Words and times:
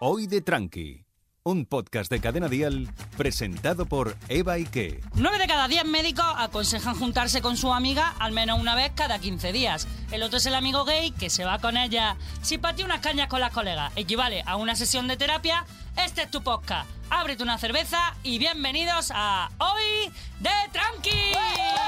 Hoy 0.00 0.26
de 0.28 0.40
Tranqui, 0.40 1.04
un 1.42 1.66
podcast 1.66 2.10
de 2.10 2.20
Cadena 2.20 2.48
Dial 2.48 2.88
presentado 3.16 3.84
por 3.86 4.16
Eva 4.28 4.54
Ike. 4.54 5.00
Nueve 5.14 5.38
de 5.38 5.46
cada 5.46 5.66
diez 5.68 5.84
médicos 5.84 6.24
aconsejan 6.36 6.94
juntarse 6.94 7.42
con 7.42 7.56
su 7.56 7.74
amiga 7.74 8.14
al 8.18 8.32
menos 8.32 8.60
una 8.60 8.74
vez 8.74 8.92
cada 8.94 9.18
15 9.18 9.52
días. 9.52 9.88
El 10.12 10.22
otro 10.22 10.38
es 10.38 10.46
el 10.46 10.54
amigo 10.54 10.84
gay 10.84 11.10
que 11.10 11.30
se 11.30 11.44
va 11.44 11.58
con 11.58 11.76
ella. 11.76 12.16
Si 12.42 12.58
para 12.58 12.84
unas 12.84 13.00
cañas 13.00 13.28
con 13.28 13.40
las 13.40 13.52
colegas 13.52 13.92
equivale 13.96 14.42
a 14.46 14.56
una 14.56 14.76
sesión 14.76 15.08
de 15.08 15.16
terapia, 15.16 15.66
este 16.02 16.22
es 16.22 16.30
tu 16.30 16.42
podcast. 16.42 16.88
Ábrete 17.10 17.42
una 17.42 17.58
cerveza 17.58 18.14
y 18.22 18.38
bienvenidos 18.38 19.10
a 19.14 19.50
Hoy 19.58 20.12
de 20.40 20.50
Tranqui. 20.72 21.10
¡Ole, 21.10 21.87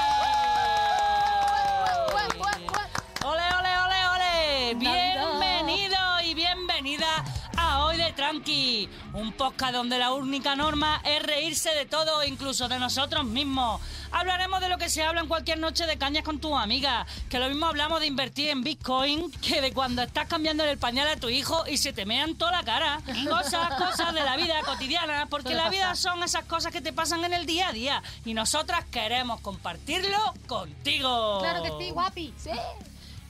Bienvenido 4.77 5.97
y 6.23 6.33
bienvenida 6.33 7.25
a 7.57 7.83
Hoy 7.83 7.97
de 7.97 8.13
Tranqui, 8.13 8.87
un 9.13 9.33
podcast 9.33 9.73
donde 9.73 9.99
la 9.99 10.13
única 10.13 10.55
norma 10.55 11.01
es 11.03 11.21
reírse 11.21 11.71
de 11.71 11.85
todo, 11.85 12.23
incluso 12.23 12.69
de 12.69 12.79
nosotros 12.79 13.25
mismos. 13.25 13.81
Hablaremos 14.13 14.61
de 14.61 14.69
lo 14.69 14.77
que 14.77 14.87
se 14.87 15.03
habla 15.03 15.19
en 15.19 15.27
cualquier 15.27 15.59
noche 15.59 15.85
de 15.85 15.97
cañas 15.97 16.23
con 16.23 16.39
tus 16.39 16.53
amigas, 16.53 17.05
que 17.29 17.37
lo 17.37 17.49
mismo 17.49 17.65
hablamos 17.65 17.99
de 17.99 18.05
invertir 18.05 18.47
en 18.47 18.63
Bitcoin 18.63 19.29
que 19.41 19.59
de 19.59 19.73
cuando 19.73 20.03
estás 20.03 20.27
cambiando 20.27 20.63
el 20.63 20.77
pañal 20.77 21.09
a 21.09 21.17
tu 21.17 21.27
hijo 21.27 21.65
y 21.67 21.75
se 21.75 21.91
te 21.91 22.05
mean 22.05 22.35
toda 22.35 22.51
la 22.53 22.63
cara. 22.63 23.01
Cosas, 23.29 23.73
cosas 23.77 24.13
de 24.13 24.23
la 24.23 24.37
vida 24.37 24.61
cotidiana, 24.61 25.25
porque 25.29 25.53
la 25.53 25.69
vida 25.69 25.95
son 25.95 26.23
esas 26.23 26.45
cosas 26.45 26.71
que 26.71 26.79
te 26.79 26.93
pasan 26.93 27.25
en 27.25 27.33
el 27.33 27.45
día 27.45 27.67
a 27.67 27.73
día 27.73 28.03
y 28.23 28.33
nosotras 28.33 28.85
queremos 28.85 29.41
compartirlo 29.41 30.33
contigo. 30.47 31.39
Claro 31.41 31.61
que 31.61 31.71
sí, 31.77 31.91
guapi. 31.91 32.33
Sí. 32.37 32.51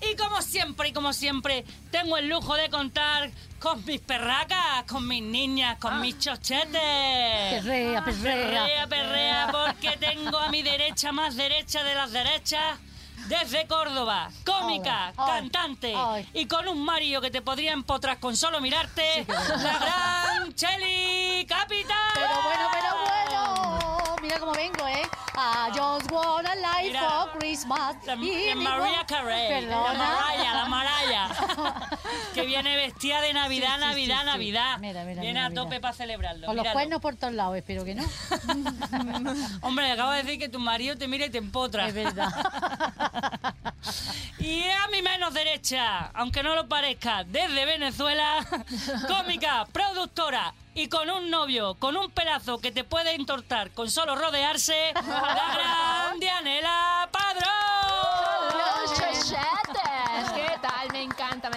Y 0.02 0.16
como 0.16 0.42
siempre, 0.42 0.90
y 0.90 0.94
como 0.94 1.14
siempre, 1.14 1.64
tengo 1.92 2.18
el 2.18 2.28
lujo 2.28 2.56
de 2.56 2.70
contar 2.70 3.30
con 3.60 3.86
mis 3.86 4.02
perracas, 4.02 4.84
con 4.88 5.08
mis 5.08 5.22
niñas, 5.22 5.78
con 5.78 6.02
mis 6.02 6.18
chochetes. 6.18 6.72
Perrea, 6.74 8.04
perrea. 8.04 8.06
Perrea, 8.06 8.88
perrea, 8.88 9.50
porque 9.52 9.98
tengo 9.98 10.38
a 10.38 10.50
mi 10.50 10.64
derecha, 10.64 11.12
más 11.12 11.36
derecha 11.36 11.84
de 11.84 11.94
las 11.94 12.12
derechas, 12.12 12.80
desde 13.28 13.68
Córdoba, 13.68 14.32
cómica, 14.44 15.14
cantante, 15.16 15.94
y 16.34 16.48
con 16.48 16.68
un 16.68 16.84
Mario 16.84 17.22
que 17.22 17.30
te 17.30 17.44
podría 17.44 17.74
empotrar 17.74 18.20
con 18.20 18.36
solo 18.36 18.60
mirarte, 18.60 19.26
la 19.28 19.78
gran 19.78 20.56
Cheli 20.56 21.46
Capital. 21.46 21.98
Pero 22.16 22.42
bueno, 22.44 22.70
pero 22.74 22.96
bueno. 23.06 24.16
Mira 24.22 24.40
cómo 24.40 24.52
vengo, 24.54 24.88
¿eh? 24.88 25.04
I 25.44 25.72
just 25.74 26.12
want 26.12 26.48
a 26.48 26.54
life 26.62 26.84
Mira, 26.84 27.00
for 27.00 27.40
Christmas. 27.40 27.96
La, 28.06 28.14
la 28.14 28.22
Mariah 28.22 28.56
la. 28.56 29.94
Mariah, 29.96 30.54
la 30.54 30.66
Mariah, 30.70 31.30
que 32.36 32.46
viene 32.46 32.76
vestida 32.76 33.22
de 33.22 33.34
Navidad, 33.34 33.76
Sí, 33.76 33.80
Navidad, 33.80 34.16
sí, 34.18 34.22
sí. 34.22 34.26
Navidad. 34.28 34.78
Mira, 34.78 35.04
mira, 35.04 35.22
viene 35.24 35.42
a 35.42 35.50
tope 35.50 35.80
para 35.80 35.96
celebrarlo. 35.96 36.46
Con 36.46 36.56
los 36.56 36.68
cuernos 36.68 37.02
por 37.02 37.16
todos 37.16 37.34
lados, 37.34 37.58
espero 37.58 37.84
que 37.84 37.96
no. 37.96 38.04
Hombre, 39.62 39.92
acabo 39.92 40.12
de 40.12 40.22
decir 40.22 40.38
que 40.38 40.48
tu 40.48 40.60
marido 40.60 40.96
te 40.96 41.08
mira 41.08 41.26
y 41.26 41.32
te 41.32 41.40
empotra. 41.40 41.88
Es 41.88 41.96
verdad. 41.96 42.30
Y 44.38 44.64
a 44.70 44.88
mi 44.88 45.02
menos 45.02 45.34
derecha, 45.34 46.12
aunque 46.14 46.44
no 46.44 46.56
lo 46.56 46.68
parezca, 46.68 47.24
desde 47.24 47.66
Venezuela, 47.66 48.46
cómica, 49.08 49.68
productora 49.72 50.54
y 50.74 50.88
con 50.88 51.10
un 51.10 51.30
novio, 51.30 51.76
con 51.76 51.98
un 51.98 52.10
pedazo 52.12 52.60
que 52.60 52.72
te 52.72 52.84
puede 52.84 53.16
entortar 53.16 53.72
con 53.72 53.90
solo 53.90 54.16
rodearse, 54.16 54.92
la 54.96 55.54
gran 55.54 56.20
Dianela 56.20 57.01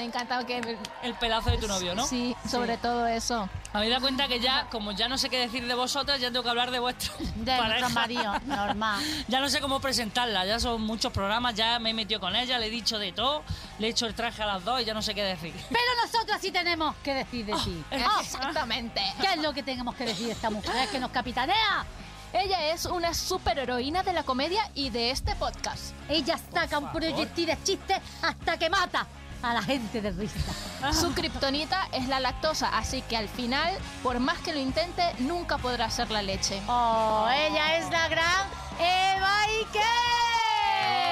Me 0.05 0.09
encanta, 0.09 0.37
me 0.37 0.45
que... 0.45 0.79
El 1.03 1.15
pedazo 1.15 1.49
de 1.49 1.57
tu 1.57 1.67
novio, 1.67 1.95
¿no? 1.95 2.07
Sí, 2.07 2.37
sobre 2.47 2.77
todo 2.77 3.07
eso. 3.07 3.49
Habéis 3.73 3.91
dado 3.91 4.03
cuenta 4.03 4.29
que 4.29 4.39
ya, 4.39 4.67
como 4.71 4.93
ya 4.93 5.09
no 5.09 5.17
sé 5.17 5.31
qué 5.31 5.39
decir 5.39 5.67
de 5.67 5.73
vosotras, 5.73 6.21
ya 6.21 6.29
tengo 6.29 6.43
que 6.43 6.51
hablar 6.51 6.71
de 6.71 6.79
vuestro 6.79 7.15
De 7.37 7.57
nuestro 7.57 7.89
marido, 7.89 8.39
normal. 8.45 9.03
Ya 9.29 9.41
no 9.41 9.49
sé 9.49 9.63
cómo 9.63 9.81
presentarla, 9.81 10.45
ya 10.45 10.61
son 10.61 10.83
muchos 10.83 11.11
programas, 11.11 11.55
ya 11.55 11.79
me 11.79 11.91
he 11.91 11.95
metido 11.95 12.21
con 12.21 12.37
ella, 12.37 12.59
le 12.59 12.67
he 12.67 12.71
dicho 12.71 12.99
de 12.99 13.13
todo, 13.13 13.45
le 13.79 13.87
he 13.87 13.91
hecho 13.91 14.05
el 14.05 14.15
traje 14.15 14.43
a 14.43 14.47
las 14.47 14.63
dos 14.63 14.83
y 14.83 14.85
ya 14.85 14.93
no 14.93 15.01
sé 15.01 15.15
qué 15.15 15.25
decir. 15.25 15.55
Pero 15.71 15.85
nosotros 16.03 16.37
sí 16.39 16.51
tenemos 16.51 16.95
que 16.97 17.15
decir 17.15 17.47
de 17.47 17.55
ti. 17.55 17.83
Ah, 17.93 18.21
Exactamente. 18.21 19.01
¿Qué 19.23 19.29
es 19.29 19.39
lo 19.39 19.55
que 19.55 19.63
tenemos 19.63 19.95
que 19.95 20.05
decir 20.05 20.27
de 20.27 20.33
esta 20.33 20.51
mujer 20.51 20.87
que 20.91 20.99
nos 20.99 21.11
capitanea? 21.11 21.87
Ella 22.35 22.73
es 22.75 22.85
una 22.85 23.15
superheroína 23.15 24.03
de 24.03 24.13
la 24.13 24.23
comedia 24.23 24.69
y 24.75 24.91
de 24.91 25.13
este 25.13 25.35
podcast. 25.37 25.95
Ella 26.11 26.39
saca 26.53 26.79
un 26.79 26.93
proyectil 26.93 27.47
de 27.47 27.63
chistes 27.63 27.99
hasta 28.21 28.59
que 28.59 28.69
mata 28.69 29.07
a 29.45 29.55
la 29.55 29.63
gente 29.63 30.01
de 30.01 30.11
risa. 30.11 30.93
Su 30.93 31.13
kriptonita 31.13 31.89
es 31.93 32.09
la 32.09 32.21
lactosa, 32.21 32.77
así 32.77 33.03
que 33.03 33.17
al 33.17 33.29
final, 33.29 33.75
por 34.03 34.21
más 34.21 34.39
que 34.39 34.53
lo 34.53 34.59
intente, 34.59 35.03
nunca 35.19 35.59
podrá 35.59 35.91
ser 35.91 36.11
la 36.11 36.23
leche. 36.23 36.61
Oh, 36.69 37.29
ella 37.31 37.77
es 37.79 37.91
la 37.91 38.09
gran 38.09 38.47
Eva 38.79 39.43
Ike. 39.61 40.54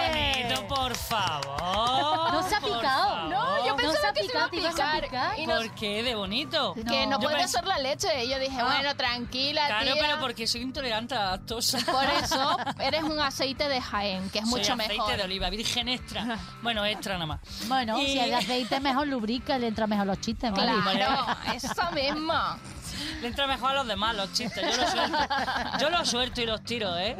Bonito, 0.08 0.66
por 0.68 0.94
favor. 0.96 2.32
No 2.32 2.42
se 2.48 2.54
ha 2.56 2.60
por 2.60 2.76
picado. 2.76 3.08
favor. 3.08 3.30
No, 3.30 3.66
yo 3.66 3.76
pensaba 3.76 4.00
se 4.00 4.06
ha 4.06 4.12
que 4.12 4.20
se 4.20 4.24
iba 4.26 4.32
picado, 4.32 4.46
a 4.46 4.50
te 4.50 4.56
ibas 4.56 4.72
a 4.72 4.76
picar. 4.76 5.02
picar. 5.04 5.38
Y 5.38 5.46
no- 5.46 5.56
¿Por 5.56 5.70
qué? 5.74 6.02
De 6.02 6.14
bonito. 6.14 6.74
que 6.74 7.06
no 7.06 7.20
Yo 7.20 7.28
puede 7.28 7.44
pens- 7.44 7.48
ser 7.48 7.64
la 7.66 7.78
leche. 7.78 8.24
Y 8.24 8.28
yo 8.30 8.38
dije, 8.38 8.56
Ah. 8.60 8.64
bueno, 8.64 8.96
tranquila, 8.96 9.66
Claro, 9.66 9.92
tía. 9.94 10.02
pero 10.02 10.20
porque 10.20 10.46
soy 10.46 10.62
intolerante 10.62 11.14
a 11.14 11.18
la 11.18 11.30
lactosa. 11.32 11.78
Por 11.90 12.04
eso 12.04 12.56
eres 12.80 13.02
un 13.02 13.20
aceite 13.20 13.68
de 13.68 13.80
Jaén, 13.80 14.28
que 14.30 14.38
es 14.40 14.48
Soy 14.48 14.60
mucho 14.60 14.72
aceite 14.74 14.94
mejor. 14.94 15.16
de 15.16 15.22
oliva, 15.24 15.50
virgen 15.50 15.88
extra. 15.88 16.38
Bueno, 16.62 16.84
extra 16.84 17.14
nada 17.14 17.26
más. 17.26 17.40
Bueno, 17.68 17.98
Y- 17.98 18.06
si 18.12 18.18
el 18.18 18.34
aceite 18.34 18.80
mejor 18.80 19.06
lubrica, 19.08 19.58
le 19.58 19.66
entra 19.68 19.86
mejor 19.86 20.06
los 20.06 20.20
chistes, 20.20 20.50
Mari. 20.52 20.72
Claro, 20.96 21.26
eso 21.54 21.90
mismo. 21.92 22.34
Le 23.20 23.28
entra 23.28 23.46
mejor 23.46 23.70
a 23.72 23.74
los 23.74 23.86
demás 23.86 24.16
los 24.16 24.32
chistes. 24.32 24.62
Yo 24.62 24.76
lo 24.82 24.88
suelto, 24.90 25.18
yo 25.80 25.90
lo 25.90 26.04
suelto 26.04 26.40
y 26.42 26.46
los 26.46 26.62
tiro, 26.64 26.96
¿eh? 26.98 27.16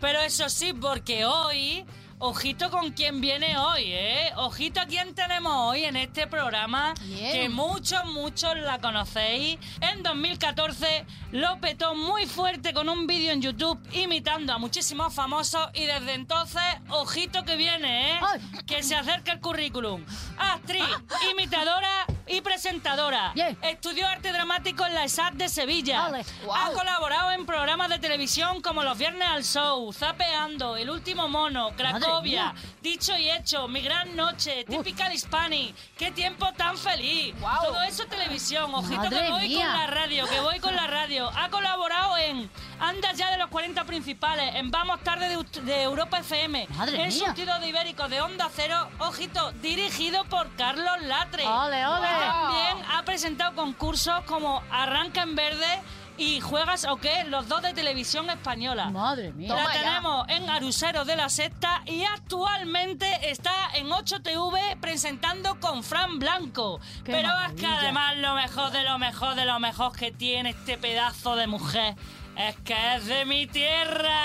Pero 0.00 0.20
eso 0.20 0.48
sí, 0.48 0.72
porque 0.72 1.24
hoy. 1.24 1.84
Ojito 2.24 2.70
con 2.70 2.92
quién 2.92 3.20
viene 3.20 3.58
hoy, 3.58 3.82
¿eh? 3.86 4.30
Ojito 4.36 4.80
a 4.80 4.86
quién 4.86 5.12
tenemos 5.12 5.52
hoy 5.56 5.82
en 5.82 5.96
este 5.96 6.28
programa, 6.28 6.94
Bien. 7.00 7.32
que 7.32 7.48
muchos, 7.48 8.04
muchos 8.04 8.56
la 8.58 8.78
conocéis. 8.80 9.58
En 9.80 10.04
2014 10.04 11.04
lo 11.32 11.58
petó 11.60 11.96
muy 11.96 12.26
fuerte 12.26 12.72
con 12.72 12.88
un 12.88 13.08
vídeo 13.08 13.32
en 13.32 13.42
YouTube 13.42 13.76
imitando 13.90 14.52
a 14.52 14.58
muchísimos 14.58 15.12
famosos 15.12 15.68
y 15.74 15.84
desde 15.86 16.14
entonces, 16.14 16.62
ojito 16.90 17.42
que 17.42 17.56
viene, 17.56 18.12
¿eh? 18.12 18.20
Que 18.68 18.84
se 18.84 18.94
acerca 18.94 19.32
el 19.32 19.40
currículum. 19.40 20.04
Actriz, 20.38 20.84
imitadora 21.32 22.06
y 22.32 22.40
presentadora. 22.40 23.32
Estudió 23.62 24.08
arte 24.08 24.32
dramático 24.32 24.86
en 24.86 24.94
la 24.94 25.04
ESAT 25.04 25.34
de 25.34 25.48
Sevilla. 25.48 26.06
Ha 26.06 26.70
colaborado 26.72 27.32
en 27.32 27.44
programas 27.44 27.88
de 27.90 27.98
televisión 27.98 28.62
como 28.62 28.82
Los 28.82 28.96
Viernes 28.96 29.28
al 29.28 29.44
Show, 29.44 29.92
Zapeando, 29.92 30.76
El 30.76 30.90
Último 30.90 31.28
Mono, 31.28 31.70
Cracovia. 31.76 32.54
Dicho 32.80 33.16
y 33.16 33.30
Hecho, 33.30 33.68
Mi 33.68 33.82
Gran 33.82 34.16
Noche, 34.16 34.64
Typical 34.64 35.12
Hispanic, 35.12 35.74
Qué 35.96 36.10
tiempo 36.10 36.46
tan 36.56 36.76
feliz. 36.76 37.34
Todo 37.62 37.82
eso 37.82 38.06
televisión. 38.06 38.74
Ojito 38.74 38.96
Madre 38.96 39.26
que 39.26 39.30
voy 39.30 39.48
mía. 39.48 39.66
con 39.66 39.78
la 39.78 39.86
radio, 39.86 40.26
que 40.26 40.40
voy 40.40 40.58
con 40.58 40.74
la 40.74 40.86
radio. 40.86 41.30
Ha 41.36 41.50
colaborado 41.50 42.16
en 42.16 42.50
Anda 42.82 43.12
ya 43.12 43.30
de 43.30 43.38
los 43.38 43.48
40 43.48 43.84
principales, 43.84 44.56
en 44.56 44.72
Vamos 44.72 45.00
tarde 45.04 45.28
de, 45.28 45.82
Europa 45.84 46.18
FM, 46.18 46.66
Madre 46.70 47.00
en 47.00 47.08
mía. 47.10 47.26
Surtido 47.26 47.56
de 47.60 47.68
Ibérico 47.68 48.08
de 48.08 48.20
Onda 48.20 48.48
Cero, 48.52 48.88
ojito, 48.98 49.52
dirigido 49.62 50.24
por 50.24 50.52
Carlos 50.56 51.00
Latre. 51.02 51.46
Ole, 51.46 51.86
ole. 51.86 52.08
También 52.08 52.76
ha 52.92 53.04
presentado 53.04 53.54
concursos 53.54 54.22
como 54.24 54.64
Arranca 54.72 55.22
en 55.22 55.36
Verde 55.36 55.80
y 56.16 56.40
Juegas 56.40 56.84
o 56.84 56.96
qué, 56.96 57.22
los 57.24 57.46
dos 57.46 57.62
de 57.62 57.72
televisión 57.72 58.28
española. 58.30 58.90
Madre 58.90 59.32
mía. 59.32 59.54
La 59.54 59.70
tenemos 59.70 60.28
en 60.28 60.50
Arusero 60.50 61.04
de 61.04 61.14
la 61.14 61.28
Sexta 61.28 61.82
y 61.86 62.02
actualmente 62.02 63.30
está 63.30 63.52
en 63.74 63.90
8TV 63.90 64.80
presentando 64.80 65.60
con 65.60 65.84
Fran 65.84 66.18
Blanco. 66.18 66.80
Qué 67.04 67.12
Pero 67.12 67.28
es 67.28 67.52
que 67.52 67.62
maravilla. 67.62 67.78
además 67.78 68.16
lo 68.16 68.34
mejor 68.34 68.70
de 68.72 68.82
lo 68.82 68.98
mejor 68.98 69.34
de 69.36 69.44
lo 69.44 69.60
mejor 69.60 69.92
que 69.92 70.10
tiene 70.10 70.50
este 70.50 70.76
pedazo 70.78 71.36
de 71.36 71.46
mujer 71.46 71.94
es 72.36 72.56
que 72.64 72.94
es 72.96 73.06
de 73.06 73.24
mi 73.24 73.46
tierra. 73.46 74.18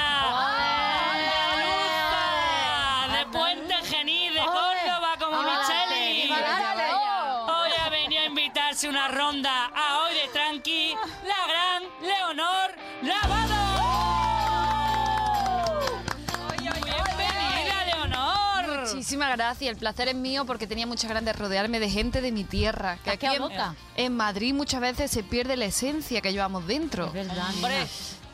Andaluza, 3.10 3.18
de 3.18 3.26
Puente 3.38 3.76
Genil, 3.84 4.34
de. 4.34 4.40
Córdoba, 4.40 5.16
como 5.20 5.40
Ole. 5.40 5.52
Micheli. 5.52 6.32
Hoy 6.32 7.72
ha 7.80 7.90
venido 7.90 8.22
a 8.22 8.26
invitarse 8.26 8.88
una 8.90 9.08
ronda 9.08 9.72
a 9.76 10.00
hoy 10.00 10.14
de 10.16 10.28
Muchísimas 19.28 19.38
gracias, 19.38 19.72
el 19.72 19.78
placer 19.78 20.08
es 20.08 20.16
mío 20.16 20.46
porque 20.46 20.68
tenía 20.68 20.88
muchas 20.88 21.10
ganas 21.10 21.26
de 21.26 21.34
rodearme 21.34 21.80
de 21.80 21.90
gente 21.90 22.22
de 22.22 22.32
mi 22.32 22.44
tierra. 22.46 22.98
Que 23.04 23.10
¿A 23.10 23.14
aquí 23.14 23.28
qué 23.28 23.36
en, 23.36 24.06
en 24.06 24.16
Madrid 24.16 24.54
muchas 24.54 24.80
veces 24.80 25.12
se 25.12 25.22
pierde 25.22 25.58
la 25.58 25.66
esencia 25.66 26.22
que 26.22 26.32
llevamos 26.32 26.66
dentro. 26.66 27.08
Es 27.08 27.14
verdad. 27.14 27.50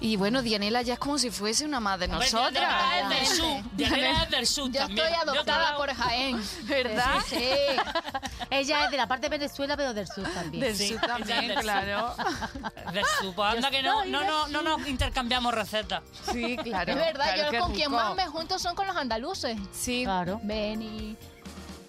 Y 0.04 0.18
bueno, 0.18 0.42
Dianela 0.42 0.82
ya 0.82 0.94
es 0.96 1.00
como 1.00 1.18
si 1.18 1.32
fuese 1.32 1.64
una 1.64 1.80
más 1.80 1.98
de 1.98 2.10
nosotras. 2.10 2.52
Dianela 2.52 3.02
es 3.02 3.30
del 3.30 3.38
sur. 3.38 3.64
Dianela 3.72 4.24
es 4.24 4.30
del 4.32 4.48
sur 4.48 4.70
Yo 4.70 4.80
también. 4.82 5.08
estoy 5.08 5.22
adoptada 5.22 5.78
por 5.78 5.94
Jaén. 5.94 6.44
¿Verdad? 6.64 7.16
Sí, 7.26 7.36
sí. 7.38 7.48
Ella 8.50 8.84
es 8.84 8.92
de 8.92 8.98
la 8.98 9.08
parte 9.08 9.30
de 9.30 9.38
Venezuela, 9.38 9.78
pero 9.78 9.94
del 9.94 10.06
sur 10.10 10.30
también. 10.30 10.62
Del 10.62 10.76
Sí, 10.76 10.90
sur 10.90 11.00
también, 11.00 11.48
del 11.48 11.54
sur. 11.54 11.62
claro. 11.64 12.16
Del 12.92 13.06
sur. 13.22 13.34
Pues 13.34 13.54
anda 13.56 13.72
que 13.72 13.82
no, 13.82 14.04
no, 14.04 14.26
no, 14.26 14.48
no 14.50 14.62
nos 14.62 14.86
intercambiamos 14.90 15.54
recetas. 15.54 16.04
Sí, 16.34 16.58
claro. 16.58 16.92
es 16.92 16.98
verdad, 16.98 17.34
claro, 17.36 17.52
yo 17.54 17.60
con 17.62 17.74
quien 17.74 17.90
más 17.90 18.14
me 18.14 18.28
junto 18.28 18.60
son 18.60 18.76
con 18.76 18.86
los 18.86 18.98
andaluces. 18.98 19.58
Sí. 19.72 20.02
Claro. 20.04 20.42
Beni, 20.44 21.16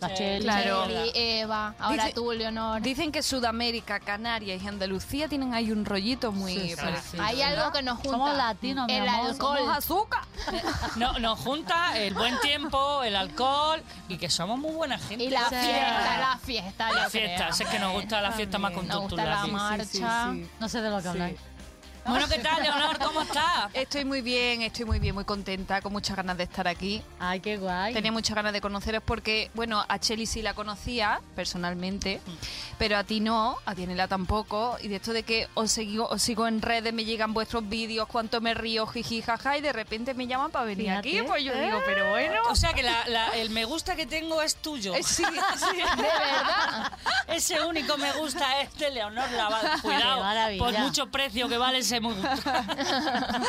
Claro. 0.08 0.86
Cheli, 0.86 1.10
Eva, 1.14 1.74
ahora 1.78 2.04
Dice- 2.04 2.14
tú, 2.14 2.32
Leonor. 2.32 2.80
Dicen 2.82 3.12
que 3.12 3.22
Sudamérica, 3.22 4.00
Canarias 4.00 4.62
y 4.62 4.66
Andalucía 4.68 5.28
tienen 5.28 5.54
ahí 5.54 5.70
un 5.72 5.84
rollito 5.84 6.32
muy 6.32 6.54
Sí, 6.54 6.70
sí, 6.70 6.76
parecido. 6.76 7.22
Hay 7.24 7.42
algo 7.42 7.72
que 7.72 7.82
nos 7.82 7.96
junta. 7.98 8.10
Somos 8.10 8.36
latinos, 8.36 8.86
mi 8.86 8.94
El 8.94 9.08
amor, 9.08 9.30
alcohol. 9.30 9.58
Somos 9.58 9.76
azúcar. 9.76 10.22
No, 10.96 11.18
nos 11.18 11.38
junta 11.40 11.98
el 11.98 12.14
buen 12.14 12.38
tiempo, 12.40 13.02
el 13.02 13.16
alcohol 13.16 13.82
y 14.08 14.16
que 14.18 14.28
somos 14.30 14.58
muy 14.58 14.72
buena 14.72 14.98
gente. 14.98 15.24
Y 15.24 15.30
la 15.30 15.48
Sí. 15.48 15.54
fiesta, 15.56 16.18
la 16.18 16.38
fiesta, 16.38 16.92
La 16.92 17.10
fiesta, 17.10 17.48
creo. 17.50 17.66
es 17.66 17.72
que 17.72 17.78
nos 17.78 17.92
gusta 17.92 18.20
la 18.20 18.32
fiesta 18.32 18.58
más 18.58 18.72
con 18.72 18.86
Nos 18.86 19.00
gusta 19.02 19.24
la 19.24 19.46
marcha. 19.46 20.32
No 20.60 20.68
sé 20.68 20.80
de 20.82 20.90
lo 20.90 21.02
que 21.02 21.08
habláis. 21.08 21.36
Bueno, 22.06 22.28
¿qué 22.28 22.38
tal, 22.40 22.62
Leonor? 22.62 22.98
¿Cómo 22.98 23.22
estás? 23.22 23.70
Estoy 23.72 24.04
muy 24.04 24.20
bien, 24.20 24.60
estoy 24.62 24.84
muy 24.84 24.98
bien, 24.98 25.14
muy 25.14 25.24
contenta, 25.24 25.80
con 25.80 25.92
muchas 25.92 26.14
ganas 26.16 26.36
de 26.36 26.44
estar 26.44 26.68
aquí. 26.68 27.02
Ay, 27.18 27.40
qué 27.40 27.56
guay. 27.56 27.94
Tenía 27.94 28.12
muchas 28.12 28.36
ganas 28.36 28.52
de 28.52 28.60
conoceros 28.60 29.02
porque, 29.04 29.50
bueno, 29.54 29.82
a 29.88 29.98
Cheli 29.98 30.26
sí 30.26 30.42
la 30.42 30.52
conocía 30.54 31.20
personalmente, 31.34 32.20
pero 32.78 32.98
a 32.98 33.04
ti 33.04 33.20
no, 33.20 33.56
a 33.64 33.74
Dianela 33.74 34.06
tampoco. 34.06 34.76
Y 34.82 34.88
de 34.88 34.96
esto 34.96 35.12
de 35.14 35.22
que 35.22 35.48
os 35.54 35.70
sigo, 35.72 36.06
os 36.08 36.20
sigo 36.20 36.46
en 36.46 36.60
redes, 36.60 36.92
me 36.92 37.06
llegan 37.06 37.32
vuestros 37.32 37.66
vídeos, 37.68 38.06
cuánto 38.06 38.40
me 38.42 38.52
río, 38.52 38.86
jiji, 38.86 39.22
jaja, 39.22 39.56
y 39.56 39.62
de 39.62 39.72
repente 39.72 40.12
me 40.12 40.26
llaman 40.26 40.50
para 40.50 40.66
venir 40.66 40.88
Fíjate. 40.90 41.08
aquí. 41.08 41.22
Pues 41.26 41.42
yo 41.42 41.54
digo, 41.58 41.80
pero 41.86 42.10
bueno. 42.10 42.40
O 42.50 42.54
sea 42.56 42.74
que 42.74 42.82
la- 42.82 43.06
la- 43.08 43.28
el 43.36 43.48
me 43.48 43.64
gusta 43.64 43.96
que 43.96 44.04
tengo 44.06 44.42
es 44.42 44.56
tuyo. 44.56 44.94
Eh, 44.94 45.02
Sí, 45.02 45.24
sí. 45.56 45.76
De 45.76 46.02
verdad. 46.02 46.92
Ese 47.28 47.62
único 47.64 47.96
me 47.96 48.12
gusta 48.12 48.60
es 48.60 48.74
de 48.76 48.90
Leonor 48.90 49.30
Lavado. 49.32 49.68
Cuidado, 49.80 50.58
por 50.58 50.72
mucho 50.78 51.06
precio 51.06 51.48
que 51.48 51.56
vale 51.56 51.78
ese 51.78 51.93
gusta. 52.00 52.34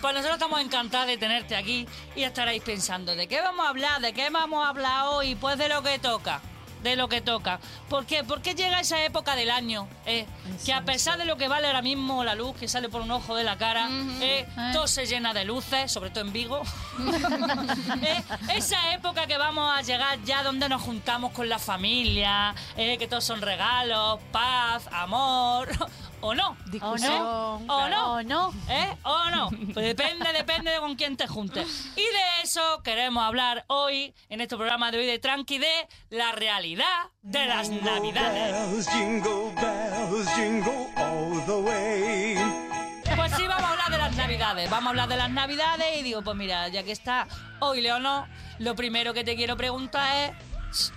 Pues 0.00 0.14
nosotros 0.14 0.34
estamos 0.34 0.60
encantados 0.60 1.06
de 1.06 1.16
tenerte 1.16 1.56
aquí 1.56 1.86
y 2.14 2.22
estaréis 2.22 2.62
pensando, 2.62 3.14
¿de 3.16 3.26
qué 3.26 3.40
vamos 3.40 3.64
a 3.66 3.70
hablar? 3.70 4.00
¿De 4.00 4.12
qué 4.12 4.28
vamos 4.30 4.64
a 4.64 4.68
hablar 4.68 5.06
hoy? 5.08 5.34
Pues 5.34 5.56
de 5.58 5.68
lo 5.68 5.82
que 5.82 5.98
toca. 5.98 6.40
De 6.82 6.96
lo 6.96 7.08
que 7.08 7.22
toca. 7.22 7.60
¿Por 7.88 8.04
qué? 8.04 8.24
Porque 8.24 8.54
llega 8.54 8.78
esa 8.78 9.02
época 9.04 9.34
del 9.36 9.50
año, 9.50 9.88
eh, 10.04 10.26
que 10.66 10.72
a 10.74 10.84
pesar 10.84 11.16
de 11.16 11.24
lo 11.24 11.38
que 11.38 11.48
vale 11.48 11.66
ahora 11.66 11.80
mismo 11.80 12.22
la 12.24 12.34
luz 12.34 12.54
que 12.56 12.68
sale 12.68 12.90
por 12.90 13.00
un 13.00 13.10
ojo 13.10 13.34
de 13.34 13.42
la 13.42 13.56
cara, 13.56 13.88
eh, 14.20 14.46
todo 14.74 14.86
se 14.86 15.06
llena 15.06 15.32
de 15.32 15.46
luces, 15.46 15.90
sobre 15.90 16.10
todo 16.10 16.24
en 16.26 16.32
Vigo. 16.34 16.62
Eh, 18.02 18.22
esa 18.54 18.92
época 18.92 19.26
que 19.26 19.38
vamos 19.38 19.72
a 19.74 19.80
llegar 19.80 20.18
ya 20.24 20.42
donde 20.42 20.68
nos 20.68 20.82
juntamos 20.82 21.32
con 21.32 21.48
la 21.48 21.58
familia, 21.58 22.54
eh, 22.76 22.98
que 22.98 23.08
todos 23.08 23.24
son 23.24 23.40
regalos, 23.40 24.20
paz, 24.30 24.86
amor, 24.92 25.68
o 26.24 26.34
no. 26.34 26.56
Discusión, 26.66 27.12
¿O 27.22 27.58
claro. 27.66 27.88
no? 27.90 28.12
¿O 28.14 28.22
no? 28.22 28.54
¿Eh? 28.68 28.96
¿O 29.02 29.30
no? 29.30 29.50
Pues 29.72 29.86
depende, 29.86 30.32
depende 30.32 30.70
de 30.70 30.78
con 30.78 30.94
quién 30.96 31.16
te 31.16 31.26
juntes. 31.26 31.86
Y 31.96 32.00
de 32.02 32.42
eso 32.42 32.82
queremos 32.82 33.22
hablar 33.24 33.64
hoy, 33.68 34.14
en 34.28 34.40
este 34.40 34.56
programa 34.56 34.90
de 34.90 34.98
hoy 34.98 35.06
de 35.06 35.18
Tranqui, 35.18 35.58
de 35.58 35.88
la 36.10 36.32
realidad 36.32 36.84
de 37.22 37.46
las 37.46 37.68
Navidades. 37.70 38.52
bells, 38.52 38.88
jingle 38.88 39.52
bells, 39.60 40.34
jingle 40.34 40.88
all 40.96 41.44
the 41.46 41.52
way. 41.52 42.36
Pues 43.16 43.32
sí, 43.36 43.46
vamos 43.46 43.64
a 43.64 43.70
hablar 43.72 43.90
de 43.90 43.98
las 43.98 44.16
Navidades. 44.16 44.70
Vamos 44.70 44.86
a 44.86 44.90
hablar 44.90 45.08
de 45.08 45.16
las 45.16 45.30
Navidades 45.30 45.98
y 45.98 46.02
digo, 46.02 46.22
pues 46.22 46.36
mira, 46.36 46.68
ya 46.68 46.82
que 46.82 46.92
está 46.92 47.28
hoy 47.60 47.80
Leonor, 47.80 48.26
lo 48.58 48.74
primero 48.74 49.14
que 49.14 49.24
te 49.24 49.36
quiero 49.36 49.56
preguntar 49.56 50.16
es, 50.16 50.32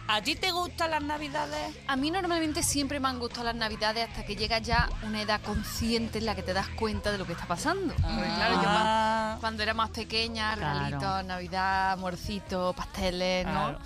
¿a 0.08 0.22
ti 0.22 0.36
te 0.36 0.52
gustan 0.52 0.92
las 0.92 1.02
Navidades? 1.04 1.76
A 1.88 1.96
mí 1.96 2.12
normalmente 2.12 2.64
siempre 2.64 3.00
me 3.00 3.08
han 3.08 3.20
gustado 3.20 3.44
las 3.46 3.56
navidades 3.56 4.10
hasta 4.10 4.26
que 4.26 4.36
llega 4.36 4.60
ya 4.60 4.90
una 5.04 5.22
edad 5.22 5.42
consciente 5.42 6.20
en 6.20 6.26
la 6.26 6.36
que 6.36 6.44
te 6.44 6.54
das 6.54 6.68
cuenta 6.70 7.12
de 7.12 7.18
lo 7.18 7.26
que 7.26 7.34
está 7.34 7.46
pasando. 7.46 7.94
Porque 7.94 8.06
claro, 8.36 8.56
yo 8.56 8.62
Ah. 8.68 9.28
cuan- 9.34 9.40
cuando 9.42 9.64
era 9.64 9.74
más 9.74 9.90
pequeña, 9.92 10.56
Claro. 10.56 10.80
regalitos, 10.80 11.26
navidad, 11.26 11.92
amorcito, 11.94 12.74
pasteles, 12.76 13.46
¿no? 13.46 13.52
Claro. 13.52 13.80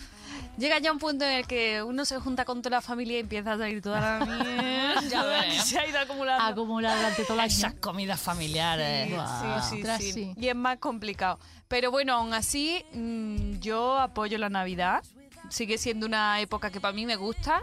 Llega 0.57 0.79
ya 0.79 0.91
un 0.91 0.99
punto 0.99 1.23
en 1.25 1.31
el 1.31 1.47
que 1.47 1.81
uno 1.81 2.03
se 2.05 2.19
junta 2.19 2.45
con 2.45 2.61
toda 2.61 2.77
la 2.77 2.81
familia 2.81 3.17
y 3.17 3.21
empieza 3.21 3.53
a 3.53 3.57
salir 3.57 3.81
toda 3.81 3.99
la 4.19 4.25
mierda 4.25 5.01
Ya 5.09 5.23
veo. 5.23 5.41
que 5.43 5.59
se 5.59 5.79
ha 5.79 5.87
ido 5.87 5.99
acumulando. 5.99 6.43
Acumular 6.45 6.95
durante 6.97 7.23
todo 7.23 7.33
el 7.35 7.39
año. 7.41 7.47
Esas 7.51 7.73
comidas 7.75 8.19
familiares. 8.19 9.07
Sí, 9.07 9.13
Guau. 9.13 9.61
sí, 9.61 9.81
sí, 9.83 9.97
sí. 9.99 10.11
sí. 10.13 10.33
Y 10.37 10.47
es 10.49 10.55
más 10.55 10.77
complicado. 10.77 11.39
Pero 11.67 11.89
bueno, 11.91 12.13
aún 12.15 12.33
así, 12.33 12.83
mm, 12.93 13.59
yo 13.59 13.97
apoyo 13.97 14.37
la 14.37 14.49
Navidad. 14.49 15.03
Sigue 15.51 15.77
siendo 15.77 16.05
una 16.05 16.39
época 16.39 16.71
que 16.71 16.79
para 16.79 16.93
mí 16.93 17.05
me 17.05 17.17
gusta. 17.17 17.61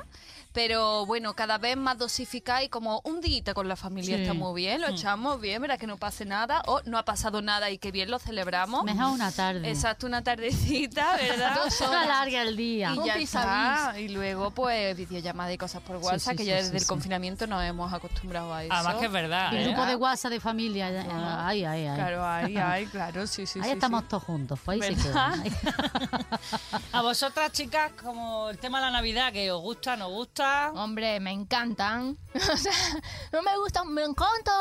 Pero 0.53 1.07
bueno, 1.07 1.35
cada 1.35 1.59
vez 1.59 1.77
más 1.77 1.99
dosificada 1.99 2.63
y 2.63 2.69
como 2.69 3.01
un 3.05 3.21
día 3.21 3.29
con 3.55 3.69
la 3.69 3.77
familia 3.77 4.17
Sí. 4.17 4.23
está 4.23 4.35
muy 4.35 4.55
bien, 4.61 4.81
lo 4.81 4.89
echamos 4.89 5.41
bien, 5.41 5.61
verá 5.63 5.77
que 5.77 5.87
no 5.87 5.97
pase 5.99 6.25
nada, 6.25 6.63
o 6.67 6.81
no 6.87 6.97
ha 6.99 7.05
pasado 7.05 7.43
nada 7.43 7.71
y 7.71 7.79
que 7.79 7.93
bien 7.93 8.11
lo 8.11 8.19
celebramos. 8.19 8.85
Mejor 8.85 9.13
una 9.13 9.31
tarde. 9.31 9.69
Exacto, 9.69 10.07
una 10.07 10.23
tardecita, 10.25 11.17
¿verdad? 11.21 11.55
Dos 11.65 11.81
Una 11.83 11.91
horas. 11.91 12.07
larga 12.09 12.43
el 12.43 12.57
día. 12.57 12.93
Y 12.95 12.99
Un 12.99 13.05
ya 13.05 13.17
está. 13.17 13.95
Y 14.01 14.09
luego, 14.09 14.51
pues, 14.51 14.97
videollamadas 14.97 15.55
y 15.55 15.59
cosas 15.59 15.83
por 15.83 15.97
WhatsApp, 15.97 16.33
sí, 16.33 16.37
que 16.39 16.43
sí, 16.45 16.49
ya 16.49 16.57
sí, 16.57 16.63
desde 16.65 16.77
el 16.79 16.83
sí. 16.83 16.89
confinamiento 16.89 17.47
nos 17.47 17.63
hemos 17.63 17.93
acostumbrado 17.93 18.53
a 18.55 18.65
eso. 18.65 18.73
Además 18.73 18.95
que 18.97 19.05
es 19.07 19.13
verdad. 19.13 19.53
Y 19.53 19.57
¿eh? 19.57 19.65
grupo 19.67 19.85
de 19.87 19.97
WhatsApp 19.97 20.31
de 20.33 20.41
familia. 20.41 20.91
eh, 20.91 21.07
Ay, 21.11 21.65
ay, 21.65 21.87
ay. 21.87 21.95
Claro, 21.97 22.27
ahí, 22.27 22.57
ahí, 22.57 22.87
claro, 22.87 23.27
sí, 23.27 23.47
sí, 23.47 23.59
Ahí 23.61 23.67
sí, 23.67 23.71
estamos 23.75 24.01
sí. 24.03 24.07
todos 24.09 24.23
juntos. 24.25 24.59
Pues 24.65 24.81
ahí 24.83 24.97
se. 24.97 25.13
A 26.93 27.03
vosotras, 27.03 27.53
chicas, 27.53 27.93
como 28.03 28.49
el 28.51 28.59
tema 28.59 28.79
de 28.79 28.87
la 28.87 28.91
Navidad, 28.91 29.33
que 29.33 29.51
os 29.53 29.61
gusta, 29.61 29.97
no 29.97 30.09
gusta. 30.09 30.38
Hombre, 30.75 31.21
me 31.21 31.33
encantan. 31.33 32.17
O 32.53 32.57
sea, 32.57 32.73
no 33.33 33.43
me 33.43 33.57
gustan, 33.59 33.93
me 33.93 34.05
encantan. 34.05 34.55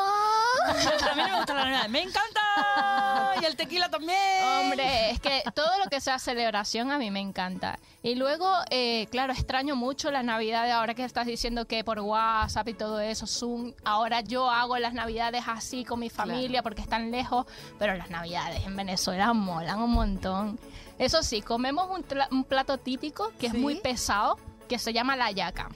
A 0.66 1.14
mí 1.14 1.22
no 1.22 1.28
me 1.28 1.36
gusta 1.36 1.54
la 1.54 1.64
Navidad. 1.64 1.88
¡Me 1.88 2.02
encanta! 2.02 3.34
Y 3.40 3.44
el 3.44 3.56
tequila 3.56 3.88
también. 3.88 4.44
Hombre, 4.60 5.10
es 5.10 5.20
que 5.20 5.42
todo 5.54 5.78
lo 5.82 5.88
que 5.88 6.00
sea 6.00 6.18
celebración 6.18 6.90
a 6.90 6.98
mí 6.98 7.10
me 7.10 7.20
encanta. 7.20 7.78
Y 8.02 8.16
luego, 8.16 8.52
eh, 8.70 9.06
claro, 9.10 9.32
extraño 9.32 9.76
mucho 9.76 10.10
la 10.10 10.22
Navidad 10.22 10.64
de 10.64 10.72
ahora 10.72 10.94
que 10.94 11.04
estás 11.04 11.26
diciendo 11.26 11.66
que 11.66 11.84
por 11.84 12.00
WhatsApp 12.00 12.68
y 12.68 12.74
todo 12.74 13.00
eso, 13.00 13.26
Zoom. 13.26 13.72
Ahora 13.84 14.20
yo 14.22 14.50
hago 14.50 14.76
las 14.78 14.92
Navidades 14.92 15.44
así 15.46 15.84
con 15.84 16.00
mi 16.00 16.10
familia 16.10 16.62
porque 16.62 16.82
están 16.82 17.10
lejos, 17.10 17.46
pero 17.78 17.94
las 17.94 18.10
Navidades 18.10 18.64
en 18.66 18.76
Venezuela 18.76 19.32
molan 19.32 19.80
un 19.80 19.92
montón. 19.92 20.58
Eso 20.98 21.22
sí, 21.22 21.42
comemos 21.42 21.88
un, 21.90 22.04
un 22.32 22.44
plato 22.44 22.76
típico 22.78 23.32
que 23.38 23.46
es 23.46 23.52
¿Sí? 23.52 23.58
muy 23.58 23.76
pesado, 23.76 24.36
que 24.68 24.78
se 24.78 24.92
llama 24.92 25.16
la 25.16 25.30
yaca. 25.30 25.68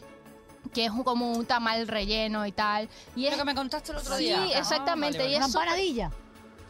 Que 0.73 0.85
es 0.87 0.93
como 1.05 1.33
un 1.33 1.45
tamal 1.45 1.89
relleno 1.89 2.47
y 2.47 2.53
tal. 2.53 2.89
Y 3.17 3.25
Lo 3.25 3.31
es, 3.31 3.37
que 3.37 3.45
me 3.45 3.55
contaste 3.55 3.93
el 3.93 3.99
otro 3.99 4.17
Sí, 4.17 4.25
día. 4.25 4.43
Ah, 4.55 4.59
exactamente, 4.59 5.19
vale, 5.19 5.31
y 5.31 5.35
es 5.35 5.39
Una 5.39 5.47
empanadilla. 5.47 6.11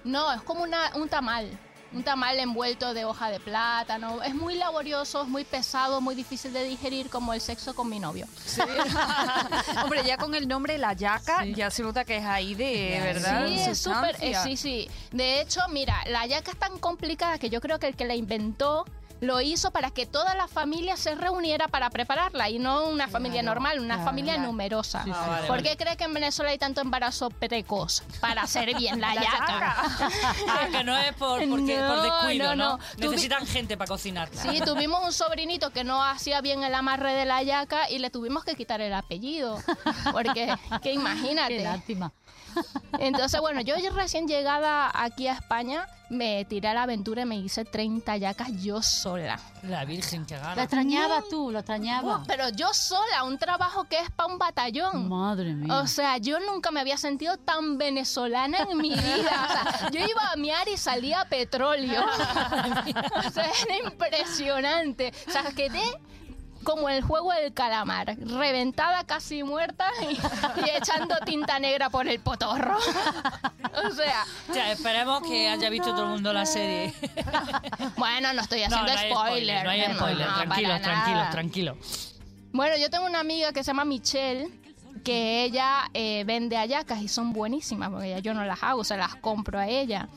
no, 0.04 0.32
es 0.32 0.42
como 0.42 0.62
una, 0.62 0.92
un 0.94 1.08
tamal. 1.08 1.50
Un 1.94 2.02
tamal 2.02 2.38
envuelto 2.38 2.94
de 2.94 3.04
hoja 3.04 3.28
de 3.28 3.38
plátano. 3.38 4.23
Es 4.23 4.35
muy 4.35 4.54
laborioso, 4.54 5.20
es 5.23 5.28
muy 5.28 5.44
pesado, 5.44 6.00
muy 6.00 6.14
difícil 6.14 6.50
de 6.54 6.64
digerir, 6.64 7.11
como 7.11 7.35
el 7.35 7.40
sexo 7.42 7.75
con 7.75 7.90
mi 7.90 8.00
novio. 8.00 8.26
Hombre, 9.85 10.02
ya 10.04 10.16
con 10.16 10.35
el 10.35 10.49
nombre 10.49 10.78
La 10.78 10.94
Yaca, 10.94 11.44
ya 11.44 11.70
se 11.70 11.82
nota 11.82 12.04
que 12.04 12.16
es 12.16 12.25
ahí 12.25 12.54
de 12.54 12.99
verdad. 13.02 13.46
Sí, 13.46 13.54
es 13.61 13.78
súper. 13.78 14.16
eh, 14.20 14.35
sí, 14.42 14.56
sí. 14.56 14.88
De 15.11 15.42
hecho, 15.42 15.61
mira, 15.68 16.02
la 16.06 16.25
yaca 16.26 16.52
es 16.52 16.58
tan 16.58 16.78
complicada 16.78 17.38
que 17.38 17.50
yo 17.50 17.61
creo 17.61 17.78
que 17.78 17.88
el 17.88 17.96
que 17.96 18.06
la 18.06 18.14
inventó 18.14 18.85
lo 19.22 19.40
hizo 19.40 19.70
para 19.70 19.92
que 19.92 20.04
toda 20.04 20.34
la 20.34 20.48
familia 20.48 20.96
se 20.96 21.14
reuniera 21.14 21.68
para 21.68 21.90
prepararla 21.90 22.50
y 22.50 22.58
no 22.58 22.88
una 22.88 23.06
familia 23.06 23.40
normal, 23.40 23.78
una 23.78 23.94
claro, 23.94 24.04
familia 24.04 24.34
claro. 24.34 24.48
numerosa. 24.48 25.04
sí. 25.04 25.12
Ah, 25.14 25.26
vale, 25.28 25.46
¿Por 25.46 25.56
vale. 25.58 25.68
qué 25.70 25.76
crees 25.76 25.96
que 25.96 26.04
en 26.04 26.12
Venezuela 26.12 26.50
hay 26.50 26.58
tanto 26.58 26.80
embarazo 26.80 27.30
precoz? 27.30 28.02
Para 28.20 28.42
hacer 28.42 28.74
bien 28.76 29.00
la, 29.00 29.14
yaca. 29.22 29.76
Ah, 30.48 30.66
que 30.72 30.82
no 30.82 30.98
es 30.98 31.14
por, 31.14 31.48
porque, 31.48 31.78
por 31.78 32.02
descuido, 32.02 32.56
no, 32.56 32.80
Necesitan 32.96 33.46
gente 33.46 33.76
para 33.76 33.86
cocinar. 33.88 34.28
Sí, 34.32 34.60
tuvimos 34.64 35.04
un 35.04 35.12
sobrinito 35.12 35.70
que 35.70 35.84
no 35.84 36.02
hacía 36.02 36.40
bien 36.40 36.64
el 36.64 36.74
amarre 36.74 37.14
de 37.14 37.24
la 37.24 37.44
yaca 37.44 37.88
y 37.88 38.00
le 38.00 38.10
tuvimos 38.10 38.44
que 38.44 38.56
quitar 38.56 38.80
el 38.80 38.92
apellido. 38.92 39.62
Porque, 40.12 40.32
que 40.34 40.56
Qué 40.82 40.92
imagínate. 40.94 41.60
lástima. 41.62 42.12
Entonces, 42.99 43.40
bueno, 43.40 43.61
yo 43.61 43.75
recién 43.94 44.28
llegada 44.28 44.90
aquí 44.94 45.26
a 45.28 45.35
España 45.35 45.87
me 46.12 46.44
tiré 46.44 46.68
a 46.68 46.75
la 46.75 46.82
aventura 46.82 47.23
y 47.23 47.25
me 47.25 47.37
hice 47.37 47.64
30 47.64 48.16
yacas 48.18 48.50
yo 48.62 48.82
sola. 48.82 49.40
La 49.62 49.85
Virgen 49.87 50.26
que 50.26 50.37
Lo 50.37 50.42
gana. 50.42 50.62
extrañabas 50.62 51.25
tú, 51.30 51.50
lo 51.50 51.61
extrañabas. 51.61 52.21
Uh, 52.21 52.25
pero 52.26 52.50
yo 52.50 52.73
sola, 52.75 53.25
un 53.25 53.38
trabajo 53.38 53.85
que 53.85 53.99
es 53.99 54.11
para 54.11 54.30
un 54.30 54.38
batallón. 54.38 55.09
Madre 55.09 55.54
mía. 55.54 55.80
O 55.80 55.87
sea, 55.87 56.18
yo 56.18 56.38
nunca 56.40 56.71
me 56.71 56.80
había 56.80 56.99
sentido 56.99 57.38
tan 57.38 57.78
venezolana 57.78 58.59
en 58.71 58.76
mi 58.78 58.90
vida. 58.90 59.49
O 59.49 59.78
sea, 59.78 59.90
yo 59.90 60.00
iba 60.00 60.30
a 60.30 60.37
miar 60.37 60.68
y 60.68 60.76
salía 60.76 61.25
petróleo. 61.30 62.04
o 63.26 63.30
sea, 63.30 63.50
era 63.66 63.78
impresionante. 63.88 65.12
O 65.26 65.30
sea, 65.30 65.44
quedé 65.56 65.82
como 66.64 66.88
el 66.88 67.02
juego 67.02 67.33
del 67.33 67.52
calamar, 67.52 68.16
reventada, 68.19 69.04
casi 69.04 69.42
muerta 69.42 69.87
y, 70.02 70.14
y 70.66 70.71
echando 70.71 71.16
tinta 71.25 71.59
negra 71.59 71.90
por 71.90 72.07
el 72.09 72.21
potorro. 72.21 72.76
o 72.76 73.90
sea, 73.90 74.25
Ya, 74.54 74.73
esperemos 74.73 75.23
que 75.23 75.49
haya 75.49 75.69
visto 75.71 75.90
todo 75.90 76.04
el 76.04 76.11
mundo 76.11 76.33
la 76.33 76.47
serie. 76.47 76.95
bueno, 77.97 78.33
no 78.33 78.42
estoy 78.42 78.62
haciendo 78.62 78.92
no 78.92 78.99
hay 78.99 79.11
spoiler. 79.11 79.64
No 79.64 79.71
hay 79.71 79.88
no, 79.88 79.95
spoiler, 79.97 80.26
no, 80.26 80.35
tranquilos, 80.35 80.71
para 80.73 80.83
tranquilos, 80.83 81.19
nada. 81.19 81.31
tranquilos. 81.31 82.14
Bueno, 82.52 82.76
yo 82.76 82.90
tengo 82.90 83.07
una 83.07 83.21
amiga 83.21 83.52
que 83.52 83.62
se 83.64 83.69
llama 83.69 83.85
Michelle, 83.85 84.49
que 85.04 85.45
ella 85.45 85.90
eh, 85.95 86.23
vende 86.26 86.57
hallacas 86.57 87.00
y 87.00 87.09
son 87.09 87.33
buenísimas, 87.33 87.90
porque 87.90 88.21
yo 88.23 88.35
no 88.35 88.45
las 88.45 88.62
hago, 88.62 88.85
se 88.85 88.97
las 88.97 89.14
compro 89.16 89.59
a 89.59 89.66
ella. 89.69 90.09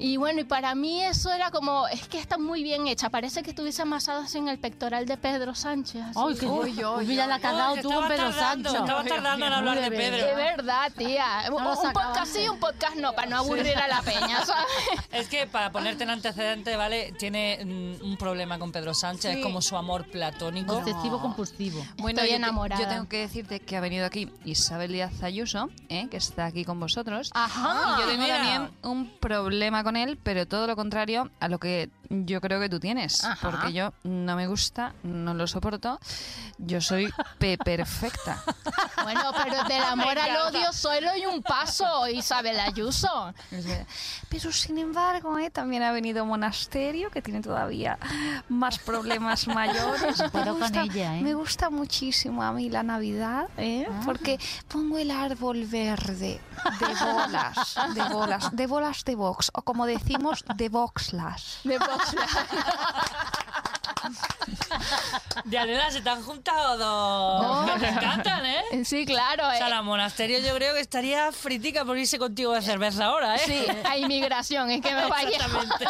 Y 0.00 0.16
bueno, 0.16 0.40
y 0.40 0.44
para 0.44 0.76
mí 0.76 1.02
eso 1.02 1.32
era 1.32 1.50
como, 1.50 1.88
es 1.88 2.06
que 2.06 2.20
está 2.20 2.38
muy 2.38 2.62
bien 2.62 2.86
hecha, 2.86 3.10
parece 3.10 3.42
que 3.42 3.50
estuviese 3.50 3.82
amasado 3.82 4.20
así 4.20 4.38
en 4.38 4.48
el 4.48 4.56
pectoral 4.56 5.06
de 5.06 5.16
Pedro 5.16 5.56
Sánchez. 5.56 6.00
así. 6.02 6.20
Ay, 6.24 6.36
que 6.36 6.46
Uy, 6.46 6.84
uy, 6.84 7.06
mira 7.06 7.26
la 7.26 7.40
tú 7.82 7.90
con 7.90 8.06
Pedro 8.06 8.32
Sancho. 8.32 8.76
Estaba 8.76 9.02
tardando 9.02 9.46
en 9.46 9.52
hablar 9.52 9.80
de 9.80 9.90
Pedro. 9.90 10.24
De 10.24 10.34
verdad, 10.34 10.92
tía. 10.96 11.26
un, 11.50 11.92
podcast 11.92 12.32
sí, 12.32 12.48
un 12.48 12.60
podcast 12.60 12.94
no, 12.94 13.12
para 13.12 13.28
no 13.28 13.38
aburrir 13.38 13.76
a 13.76 13.88
la 13.88 14.00
peña, 14.02 14.44
¿sabes? 14.46 14.66
Es 15.12 15.28
que 15.28 15.46
para 15.46 15.70
ponerte 15.72 16.04
en 16.04 16.10
antecedente, 16.10 16.76
¿vale? 16.76 17.12
Tiene 17.18 17.58
mm, 17.64 18.04
un 18.04 18.16
problema 18.16 18.58
con 18.58 18.72
Pedro 18.72 18.94
Sánchez, 18.94 19.32
Sí. 19.32 19.38
es 19.38 19.44
como 19.44 19.60
su 19.62 19.76
amor 19.76 20.06
platónico. 20.10 20.76
Obsesivo 20.76 21.20
compulsivo. 21.20 21.84
Bueno, 21.98 22.20
Estoy 22.20 22.28
yo, 22.28 22.32
te- 22.32 22.36
enamorada. 22.36 22.82
yo 22.82 22.88
tengo 22.88 23.08
que 23.08 23.18
decirte 23.18 23.60
que 23.60 23.76
ha 23.76 23.80
venido 23.80 24.06
aquí 24.06 24.30
Isabel 24.44 24.92
Díaz 24.92 25.22
Ayuso, 25.22 25.70
¿eh? 25.88 26.08
que 26.10 26.16
está 26.16 26.46
aquí 26.46 26.64
con 26.64 26.78
vosotros. 26.80 27.30
Ajá. 27.34 27.96
y 27.98 28.00
yo 28.02 28.08
tengo 28.08 28.22
mira. 28.24 28.36
también 28.36 28.70
un 28.82 29.10
problema 29.18 29.82
con 29.84 29.96
él, 29.96 30.18
pero 30.22 30.46
todo 30.46 30.66
lo 30.66 30.76
contrario 30.76 31.30
a 31.40 31.48
lo 31.48 31.58
que 31.58 31.90
yo 32.10 32.40
creo 32.40 32.60
que 32.60 32.68
tú 32.68 32.80
tienes. 32.80 33.24
Ajá. 33.24 33.50
Porque 33.50 33.72
yo 33.72 33.92
no 34.04 34.36
me 34.36 34.46
gusta, 34.46 34.94
no 35.02 35.34
lo 35.34 35.46
soporto. 35.46 36.00
Yo 36.58 36.80
soy 36.80 37.12
pe 37.38 37.58
perfecta. 37.58 38.42
Bueno, 39.02 39.30
pero 39.42 39.64
del 39.64 39.82
amor 39.82 40.18
al 40.18 40.36
odio 40.48 40.72
solo 40.72 41.10
hay 41.10 41.26
un 41.26 41.42
paso, 41.42 42.08
Isabel 42.08 42.58
Ayuso. 42.60 43.34
Pero 44.28 44.52
sin 44.52 44.78
embargo, 44.78 45.38
¿eh? 45.38 45.50
también 45.50 45.82
ha 45.82 45.92
venido 45.92 46.24
Monasterio, 46.24 47.10
que 47.10 47.22
tiene 47.22 47.40
todavía 47.40 47.98
más 48.48 48.78
problemas 48.78 49.46
mayores. 49.48 50.22
Pero 50.32 50.54
me 50.54 50.60
con 50.60 50.60
gusta, 50.60 50.82
ella, 50.82 51.16
¿eh? 51.16 51.22
me 51.22 51.34
gusta 51.34 51.70
muchísimo 51.70 52.42
a 52.42 52.52
mí 52.52 52.70
la 52.70 52.82
Navidad, 52.82 53.48
¿eh? 53.56 53.86
Ah. 53.90 54.00
porque 54.04 54.38
pongo 54.68 54.98
el 54.98 55.10
árbol 55.10 55.64
verde 55.66 56.40
de 56.80 57.12
bolas, 57.12 57.76
de 57.94 58.02
bolas, 58.08 58.56
de 58.56 58.66
bolas 58.66 59.04
de 59.04 59.14
box, 59.14 59.50
o 59.54 59.62
como 59.62 59.86
decimos, 59.86 60.44
de 60.56 60.68
boxlas. 60.68 61.60
De 61.64 61.78
Vox. 61.98 62.14
Dianela, 65.44 65.90
se 65.90 66.00
te 66.00 66.10
han 66.10 66.22
juntado 66.22 66.78
dos. 66.78 67.66
No. 67.66 67.76
Me 67.78 67.88
encantan, 67.88 68.44
¿eh? 68.46 68.84
Sí, 68.84 69.06
claro. 69.06 69.48
O 69.48 69.52
sea, 69.52 69.66
eh. 69.66 69.70
la 69.70 69.82
monasterio 69.82 70.38
yo 70.40 70.54
creo 70.54 70.74
que 70.74 70.80
estaría 70.80 71.32
fritica 71.32 71.84
por 71.84 71.96
irse 71.98 72.18
contigo 72.18 72.52
de 72.52 72.62
cerveza 72.62 73.06
ahora, 73.06 73.36
¿eh? 73.36 73.40
Sí, 73.44 73.66
a 73.84 73.96
inmigración, 73.96 74.70
es 74.70 74.80
que 74.80 74.94
me 74.94 75.06
vaya. 75.06 75.28
Exactamente. 75.28 75.86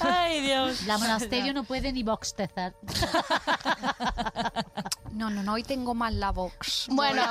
Ay, 0.00 0.40
Dios. 0.42 0.82
La 0.82 0.98
monasterio 0.98 1.52
no 1.54 1.64
puede 1.64 1.92
ni 1.92 2.02
boxtezar. 2.02 2.74
No, 5.12 5.30
no, 5.30 5.42
no, 5.42 5.52
hoy 5.54 5.62
tengo 5.62 5.94
más 5.94 6.12
la 6.12 6.32
box. 6.32 6.86
Bueno, 6.90 7.22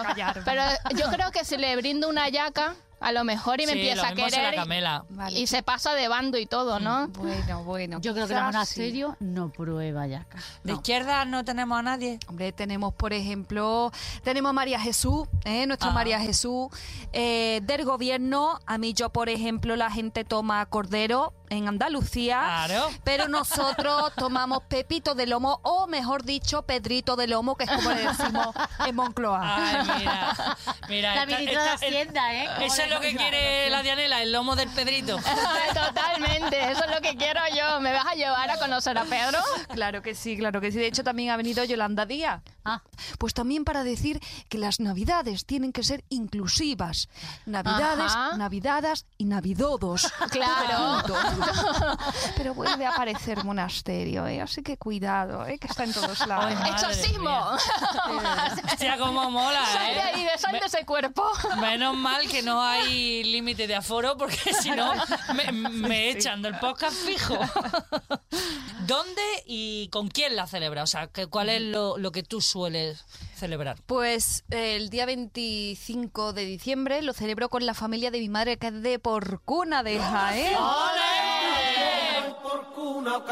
pero 0.45 0.63
yo 0.95 1.09
creo 1.09 1.31
que 1.31 1.43
si 1.43 1.57
le 1.57 1.75
brindo 1.75 2.07
una 2.07 2.29
yaca, 2.29 2.75
a 3.03 3.11
lo 3.11 3.23
mejor 3.23 3.59
y 3.61 3.65
me 3.65 3.73
Sí, 3.73 3.79
empieza 3.79 4.01
lo 4.03 4.07
a 4.07 4.11
mismo 4.15 4.29
querer 4.29 4.55
camela. 4.55 5.05
Vale. 5.09 5.39
y 5.39 5.47
se 5.47 5.61
pasa 5.63 5.93
de 5.93 6.07
bando 6.07 6.37
y 6.37 6.45
todo, 6.45 6.79
¿no? 6.79 7.07
Bueno, 7.09 7.63
bueno. 7.63 7.99
Yo 8.01 8.13
creo 8.13 8.27
que 8.27 8.33
la 8.33 8.47
quizás 8.47 8.69
sí. 8.69 8.79
monasterio 8.79 9.17
no 9.19 9.49
prueba 9.49 10.07
yaca. 10.07 10.37
De 10.63 10.73
izquierda 10.73 11.25
no 11.25 11.43
tenemos 11.45 11.77
a 11.77 11.81
nadie. 11.81 12.19
Hombre, 12.27 12.51
tenemos, 12.51 12.93
por 12.93 13.13
ejemplo, 13.13 13.91
tenemos 14.23 14.49
a 14.49 14.53
María 14.53 14.79
Jesús, 14.79 15.27
¿eh? 15.45 15.67
nuestra 15.67 15.89
Ah. 15.89 15.93
María 15.93 16.19
Jesús. 16.19 16.67
Eh, 17.11 17.59
del 17.63 17.85
gobierno, 17.85 18.59
a 18.65 18.77
mí 18.77 18.93
yo, 18.93 19.09
por 19.09 19.29
ejemplo, 19.29 19.75
la 19.75 19.91
gente 19.91 20.23
toma 20.25 20.65
cordero 20.65 21.33
en 21.49 21.67
Andalucía. 21.67 22.39
Claro. 22.67 22.89
Pero 23.03 23.27
nosotros 23.27 24.11
tomamos 24.17 24.63
pepito 24.63 25.13
de 25.13 25.27
lomo, 25.27 25.59
o 25.63 25.87
mejor 25.87 26.23
dicho, 26.23 26.63
pedrito 26.63 27.15
de 27.15 27.27
lomo, 27.27 27.55
que 27.55 27.65
es 27.65 27.69
como 27.71 27.91
le 27.91 28.07
decimos 28.07 28.47
en 28.87 28.95
Moncloa. 28.95 29.39
Ay, 29.43 29.75
mira. 29.99 30.57
Mira, 30.89 31.15
La 31.15 31.23
esta- 31.23 31.35
ministra 31.37 31.63
de 31.63 31.73
esta- 31.73 31.85
Hacienda, 31.87 32.33
¿eh? 32.35 32.47
¿Cómo 32.55 32.65
Eso 32.65 32.77
le 32.77 32.83
es 32.83 32.89
lo 32.93 32.99
que 33.01 33.15
quiere 33.15 33.69
la 33.69 33.81
Dianela, 33.81 34.21
el 34.21 34.31
lomo 34.31 34.55
del 34.55 34.69
Pedrito. 34.69 35.17
Totalmente, 35.73 36.71
eso 36.71 36.83
es 36.85 36.91
lo 36.91 37.01
que 37.01 37.15
quiero 37.15 37.41
yo. 37.55 37.79
¿Me 37.81 37.91
vas 37.91 38.05
a 38.05 38.13
llevar 38.15 38.49
a 38.49 38.57
conocer 38.57 38.97
a 38.97 39.03
Pedro? 39.05 39.39
Claro 39.73 40.01
que 40.01 40.15
sí, 40.15 40.37
claro 40.37 40.61
que 40.61 40.71
sí. 40.71 40.77
De 40.77 40.87
hecho, 40.87 41.03
también 41.03 41.29
ha 41.31 41.37
venido 41.37 41.63
Yolanda 41.63 42.05
Díaz. 42.05 42.41
Ah, 42.65 42.81
Pues 43.17 43.33
también 43.33 43.65
para 43.65 43.83
decir 43.83 44.21
que 44.49 44.57
las 44.57 44.79
navidades 44.79 45.45
tienen 45.45 45.73
que 45.73 45.83
ser 45.83 46.03
inclusivas. 46.09 47.09
Navidades, 47.45 48.11
Ajá. 48.13 48.37
navidadas 48.37 49.05
y 49.17 49.25
navidodos. 49.25 50.11
Claro. 50.31 51.03
Pero 52.37 52.53
vuelve 52.53 52.85
a 52.85 52.89
aparecer 52.91 53.43
monasterio, 53.43 54.25
¿eh? 54.27 54.41
así 54.41 54.63
que 54.63 54.77
cuidado, 54.77 55.45
¿eh? 55.45 55.57
que 55.59 55.67
está 55.67 55.83
en 55.83 55.93
todos 55.93 56.25
lados. 56.25 56.53
¡Exorcismo! 56.69 57.29
Hostia, 58.71 58.97
cómo 58.97 59.29
mola, 59.29 59.65
Sal 59.65 59.93
de 59.93 59.99
¿eh? 59.99 60.01
ahí, 60.01 60.23
de 60.23 60.37
sal 60.37 60.51
de 60.53 60.65
ese 60.65 60.85
cuerpo. 60.85 61.23
Menos 61.59 61.95
mal 61.95 62.27
que 62.27 62.41
no 62.41 62.61
hay 62.61 62.82
límite 62.89 63.67
de 63.67 63.75
aforo 63.75 64.17
porque 64.17 64.53
si 64.61 64.71
no 64.71 64.93
me, 65.35 65.51
me 65.51 66.09
echan 66.09 66.41
del 66.41 66.57
podcast 66.59 66.95
fijo. 66.95 67.37
¿Dónde 68.87 69.21
y 69.45 69.87
con 69.89 70.09
quién 70.09 70.35
la 70.35 70.47
celebra? 70.47 70.83
O 70.83 70.87
sea, 70.87 71.09
¿cuál 71.29 71.49
es 71.49 71.61
lo, 71.61 71.97
lo 71.97 72.11
que 72.11 72.23
tú 72.23 72.41
sueles 72.41 73.05
celebrar? 73.35 73.77
Pues 73.85 74.43
eh, 74.51 74.75
el 74.75 74.89
día 74.89 75.05
25 75.05 76.33
de 76.33 76.45
diciembre 76.45 77.01
lo 77.01 77.13
celebro 77.13 77.49
con 77.49 77.65
la 77.65 77.73
familia 77.73 78.11
de 78.11 78.19
mi 78.19 78.29
madre, 78.29 78.57
que 78.57 78.67
es 78.67 78.81
de 78.81 78.99
Porcuna 78.99 79.83
de 79.83 79.99
Jaén. 79.99 80.53
Yo 80.53 80.59
tengo 82.75 82.91
una 82.97 83.23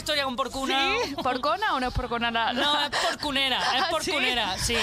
historia 0.00 0.24
con 0.24 0.36
Porcuna. 0.36 0.94
¿Porcona 1.22 1.74
o 1.74 1.80
no 1.80 1.88
es 1.88 1.94
Porcona 1.94 2.30
nada? 2.30 2.52
No, 2.52 2.80
es 2.84 2.90
porcunera, 3.10 3.58
es 3.58 3.82
¿Ah, 3.82 3.86
sí? 3.86 4.10
porcunera, 4.10 4.58
sí. 4.58 4.76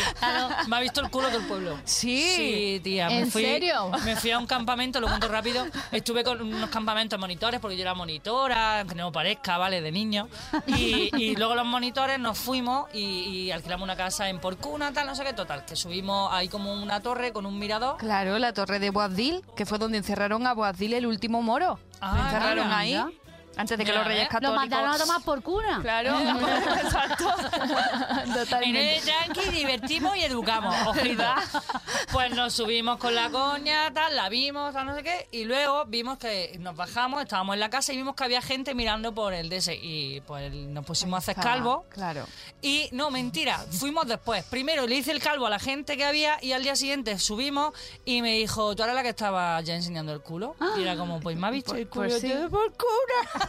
Me 0.67 0.75
ha 0.77 0.79
visto 0.79 1.01
el 1.01 1.09
culo 1.09 1.27
todo 1.27 1.39
el 1.39 1.45
pueblo. 1.45 1.77
Sí. 1.83 2.21
Sí, 2.35 2.81
tía. 2.83 3.07
me 3.07 3.19
¿En 3.19 3.31
fui- 3.31 3.43
serio? 3.43 3.91
Me 4.05 4.15
fui 4.15 4.31
a 4.31 4.39
un 4.39 4.47
campamento, 4.47 4.99
lo 4.99 5.07
cuento 5.07 5.27
rápido. 5.27 5.65
Estuve 5.91 6.23
con 6.23 6.41
unos 6.41 6.69
campamentos 6.69 7.19
monitores, 7.19 7.59
porque 7.59 7.75
yo 7.75 7.81
era 7.81 7.93
monitora, 7.93 8.79
aunque 8.79 8.95
no 8.95 9.11
parezca, 9.11 9.57
¿vale? 9.57 9.81
De 9.81 9.91
niño. 9.91 10.27
Y, 10.67 11.09
y 11.15 11.35
luego 11.35 11.55
los 11.55 11.65
monitores 11.65 12.19
nos 12.19 12.37
fuimos 12.37 12.87
y, 12.93 12.99
y 13.01 13.51
alquilamos 13.51 13.83
una 13.83 13.95
casa 13.95 14.29
en 14.29 14.39
Porcuna, 14.39 14.93
tal, 14.93 15.07
no 15.07 15.15
sé 15.15 15.23
qué, 15.23 15.33
total. 15.33 15.65
Que 15.65 15.75
subimos 15.75 16.31
ahí 16.33 16.47
como 16.47 16.73
una 16.73 17.01
torre 17.01 17.33
con 17.33 17.45
un 17.45 17.57
mirador. 17.59 17.97
Claro, 17.97 18.37
la 18.39 18.53
torre 18.53 18.79
de 18.79 18.89
Boabdil, 18.89 19.43
que 19.55 19.65
fue 19.65 19.77
donde 19.77 19.97
encerraron 19.97 20.45
a 20.47 20.53
Boabdil 20.53 20.93
el 20.93 21.05
último 21.05 21.41
moro. 21.41 21.79
Ah, 22.01 22.23
encerraron 22.25 22.65
mira, 22.67 22.77
ahí. 22.77 22.89
mira. 22.91 23.09
Antes 23.57 23.77
de 23.77 23.83
que 23.83 23.91
Mira, 23.91 24.03
los 24.03 24.07
reyes 24.07 24.23
¿eh? 24.23 24.27
lo 24.27 24.31
católicos... 24.31 24.55
mandaron 24.55 24.89
a 24.91 24.97
tomar 24.97 25.21
por 25.23 25.41
cuna. 25.41 25.79
Claro, 25.81 26.19
exacto. 26.83 27.35
Vine 28.61 29.01
tranqui, 29.03 29.49
divertimos 29.49 30.15
y 30.17 30.23
educamos. 30.23 30.75
Pues 32.11 32.33
nos 32.33 32.53
subimos 32.53 32.97
con 32.97 33.13
la 33.13 33.29
coña, 33.29 33.93
tal, 33.93 34.15
la 34.15 34.29
vimos, 34.29 34.73
tal, 34.73 34.85
no 34.85 34.95
sé 34.95 35.03
qué, 35.03 35.27
y 35.31 35.43
luego 35.43 35.85
vimos 35.85 36.17
que 36.17 36.55
nos 36.59 36.75
bajamos, 36.75 37.21
estábamos 37.21 37.53
en 37.55 37.59
la 37.59 37.69
casa 37.69 37.93
y 37.93 37.97
vimos 37.97 38.15
que 38.15 38.23
había 38.23 38.41
gente 38.41 38.73
mirando 38.73 39.13
por 39.13 39.33
el 39.33 39.49
DS 39.49 39.71
y 39.81 40.21
pues 40.21 40.51
nos 40.53 40.85
pusimos 40.85 41.15
a 41.15 41.19
hacer 41.19 41.35
calvo. 41.35 41.85
Claro. 41.89 42.25
Y 42.61 42.89
no, 42.91 43.11
mentira, 43.11 43.57
fuimos 43.71 44.07
después. 44.07 44.43
Primero 44.45 44.87
le 44.87 44.95
hice 44.95 45.11
el 45.11 45.21
calvo 45.21 45.47
a 45.47 45.49
la 45.49 45.59
gente 45.59 45.97
que 45.97 46.05
había 46.05 46.37
y 46.41 46.53
al 46.53 46.63
día 46.63 46.75
siguiente 46.75 47.19
subimos 47.19 47.73
y 48.05 48.21
me 48.21 48.33
dijo, 48.33 48.75
tú 48.75 48.83
eras 48.83 48.95
la 48.95 49.03
que 49.03 49.09
estaba 49.09 49.59
ya 49.61 49.75
enseñando 49.75 50.13
el 50.13 50.21
culo. 50.21 50.55
Y 50.77 50.81
era 50.81 50.95
como, 50.95 51.19
pues 51.19 51.37
me 51.37 51.47
ha 51.47 51.51
visto 51.51 51.75
el 51.75 51.87
culo 51.87 52.09
pues 52.09 52.21
sí. 52.21 52.33
por 52.49 52.71
cura. 52.73 53.46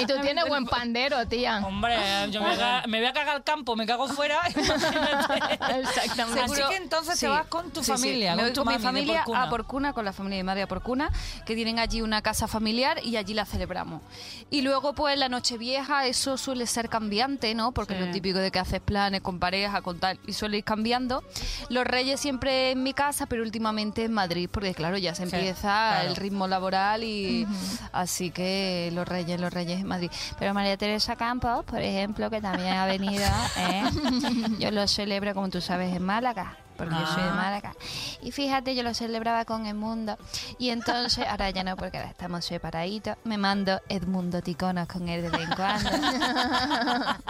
Y 0.00 0.06
tú 0.06 0.14
tienes 0.20 0.44
buen 0.48 0.66
pandero, 0.66 1.26
tía. 1.26 1.62
Hombre, 1.64 1.96
yo 2.30 2.40
me, 2.40 2.48
voy 2.48 2.56
a 2.56 2.58
cagar- 2.58 2.86
me 2.88 2.98
voy 2.98 3.06
a 3.08 3.12
cagar 3.12 3.36
al 3.36 3.44
campo, 3.44 3.76
me 3.76 3.86
cago 3.86 4.08
fuera. 4.08 4.40
imagínate. 4.54 5.80
Exactamente. 5.80 6.40
Así 6.40 6.62
que 6.68 6.76
entonces 6.76 7.18
te 7.18 7.28
vas 7.28 7.46
con 7.46 7.70
tu 7.70 7.80
Sí, 7.80 7.86
sí. 7.86 7.92
familia, 7.92 8.32
Me 8.32 8.42
con 8.42 8.44
voy 8.46 8.52
tu 8.54 8.64
con 8.64 8.68
mi 8.68 8.74
mami 8.74 8.82
de 8.82 8.86
familia 8.88 9.24
Porcuna. 9.24 9.42
a 9.42 9.50
Porcuna, 9.50 9.92
con 9.92 10.04
la 10.04 10.12
familia 10.12 10.36
de 10.38 10.42
mi 10.42 10.46
madre 10.46 10.62
a 10.62 10.68
Porcuna, 10.68 11.10
que 11.46 11.54
tienen 11.54 11.78
allí 11.78 12.02
una 12.02 12.22
casa 12.22 12.48
familiar 12.48 12.98
y 13.04 13.16
allí 13.16 13.34
la 13.34 13.44
celebramos. 13.44 14.02
Y 14.50 14.62
luego, 14.62 14.94
pues, 14.94 15.18
la 15.18 15.28
Nochevieja, 15.28 16.06
eso 16.06 16.36
suele 16.36 16.66
ser 16.66 16.88
cambiante, 16.88 17.54
¿no? 17.54 17.72
Porque 17.72 17.94
Sí. 17.94 18.00
es 18.00 18.06
lo 18.06 18.12
típico 18.12 18.38
de 18.38 18.50
que 18.50 18.58
haces 18.58 18.80
planes 18.80 19.20
con 19.20 19.38
pareja, 19.38 19.82
con 19.82 19.98
tal, 20.00 20.18
y 20.26 20.32
suele 20.32 20.58
ir 20.58 20.64
cambiando. 20.64 21.22
Los 21.68 21.84
Reyes 21.84 22.20
siempre 22.20 22.72
en 22.72 22.82
mi 22.82 22.92
casa, 22.94 23.26
pero 23.26 23.42
últimamente 23.42 24.04
en 24.04 24.12
Madrid, 24.12 24.48
porque 24.50 24.74
claro, 24.74 24.96
ya 24.98 25.14
se 25.14 25.26
Sí, 25.26 25.34
empieza 25.36 25.60
claro. 25.62 26.08
el 26.08 26.16
ritmo 26.16 26.46
laboral 26.46 27.04
y 27.04 27.46
así 27.92 28.30
que 28.30 28.83
de 28.84 28.90
los 28.92 29.06
Reyes, 29.06 29.40
los 29.40 29.52
Reyes 29.52 29.80
en 29.80 29.86
Madrid. 29.86 30.10
Pero 30.38 30.54
María 30.54 30.76
Teresa 30.76 31.16
Campos, 31.16 31.64
por 31.64 31.80
ejemplo, 31.80 32.30
que 32.30 32.40
también 32.40 32.74
ha 32.74 32.86
venido, 32.86 33.24
¿eh? 33.58 33.82
yo 34.58 34.70
lo 34.70 34.86
celebro, 34.88 35.34
como 35.34 35.48
tú 35.50 35.60
sabes, 35.60 35.94
en 35.94 36.02
Málaga. 36.02 36.58
Porque 36.76 36.92
yo 36.92 37.06
soy 37.06 37.22
de 37.22 37.28
Ah. 37.28 37.34
Málaga. 37.34 37.72
Y 38.20 38.32
fíjate, 38.32 38.74
yo 38.74 38.82
lo 38.82 38.94
celebraba 38.94 39.44
con 39.44 39.64
Edmundo. 39.64 40.18
Y 40.58 40.70
entonces, 40.70 41.24
ahora 41.28 41.48
ya 41.50 41.62
no, 41.62 41.76
porque 41.76 41.98
ahora 41.98 42.10
estamos 42.10 42.44
separaditos. 42.44 43.16
Me 43.22 43.38
mando 43.38 43.80
Edmundo 43.88 44.42
Ticonos 44.42 44.88
con 44.88 45.08
él 45.08 45.22
de 45.22 45.30
vez 45.30 45.42
en 45.42 45.54
cuando. 45.54 45.88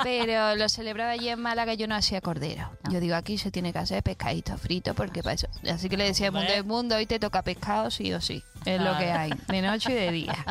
Pero 0.02 0.56
lo 0.56 0.66
celebraba 0.70 1.10
allí 1.10 1.28
en 1.28 1.40
Málaga 1.40 1.74
yo 1.74 1.86
no 1.86 1.94
hacía 1.94 2.22
cordero. 2.22 2.70
Yo 2.90 3.00
digo, 3.00 3.16
aquí 3.16 3.36
se 3.36 3.50
tiene 3.50 3.70
que 3.72 3.80
hacer 3.80 4.02
pescadito 4.02 4.56
frito, 4.56 4.94
porque 4.94 5.22
para 5.22 5.34
eso. 5.34 5.48
Así 5.70 5.90
que 5.90 5.98
le 5.98 6.04
decía 6.04 6.26
a 6.26 6.28
Edmundo. 6.30 6.52
Edmundo, 6.52 6.96
hoy 6.96 7.04
te 7.04 7.18
toca 7.18 7.42
pescado 7.42 7.90
sí 7.90 8.14
o 8.14 8.22
sí. 8.22 8.42
Es 8.64 8.80
lo 8.80 8.96
que 8.96 9.12
hay, 9.12 9.30
de 9.48 9.60
noche 9.60 9.92
y 9.92 9.94
de 9.94 10.10
día. 10.10 10.44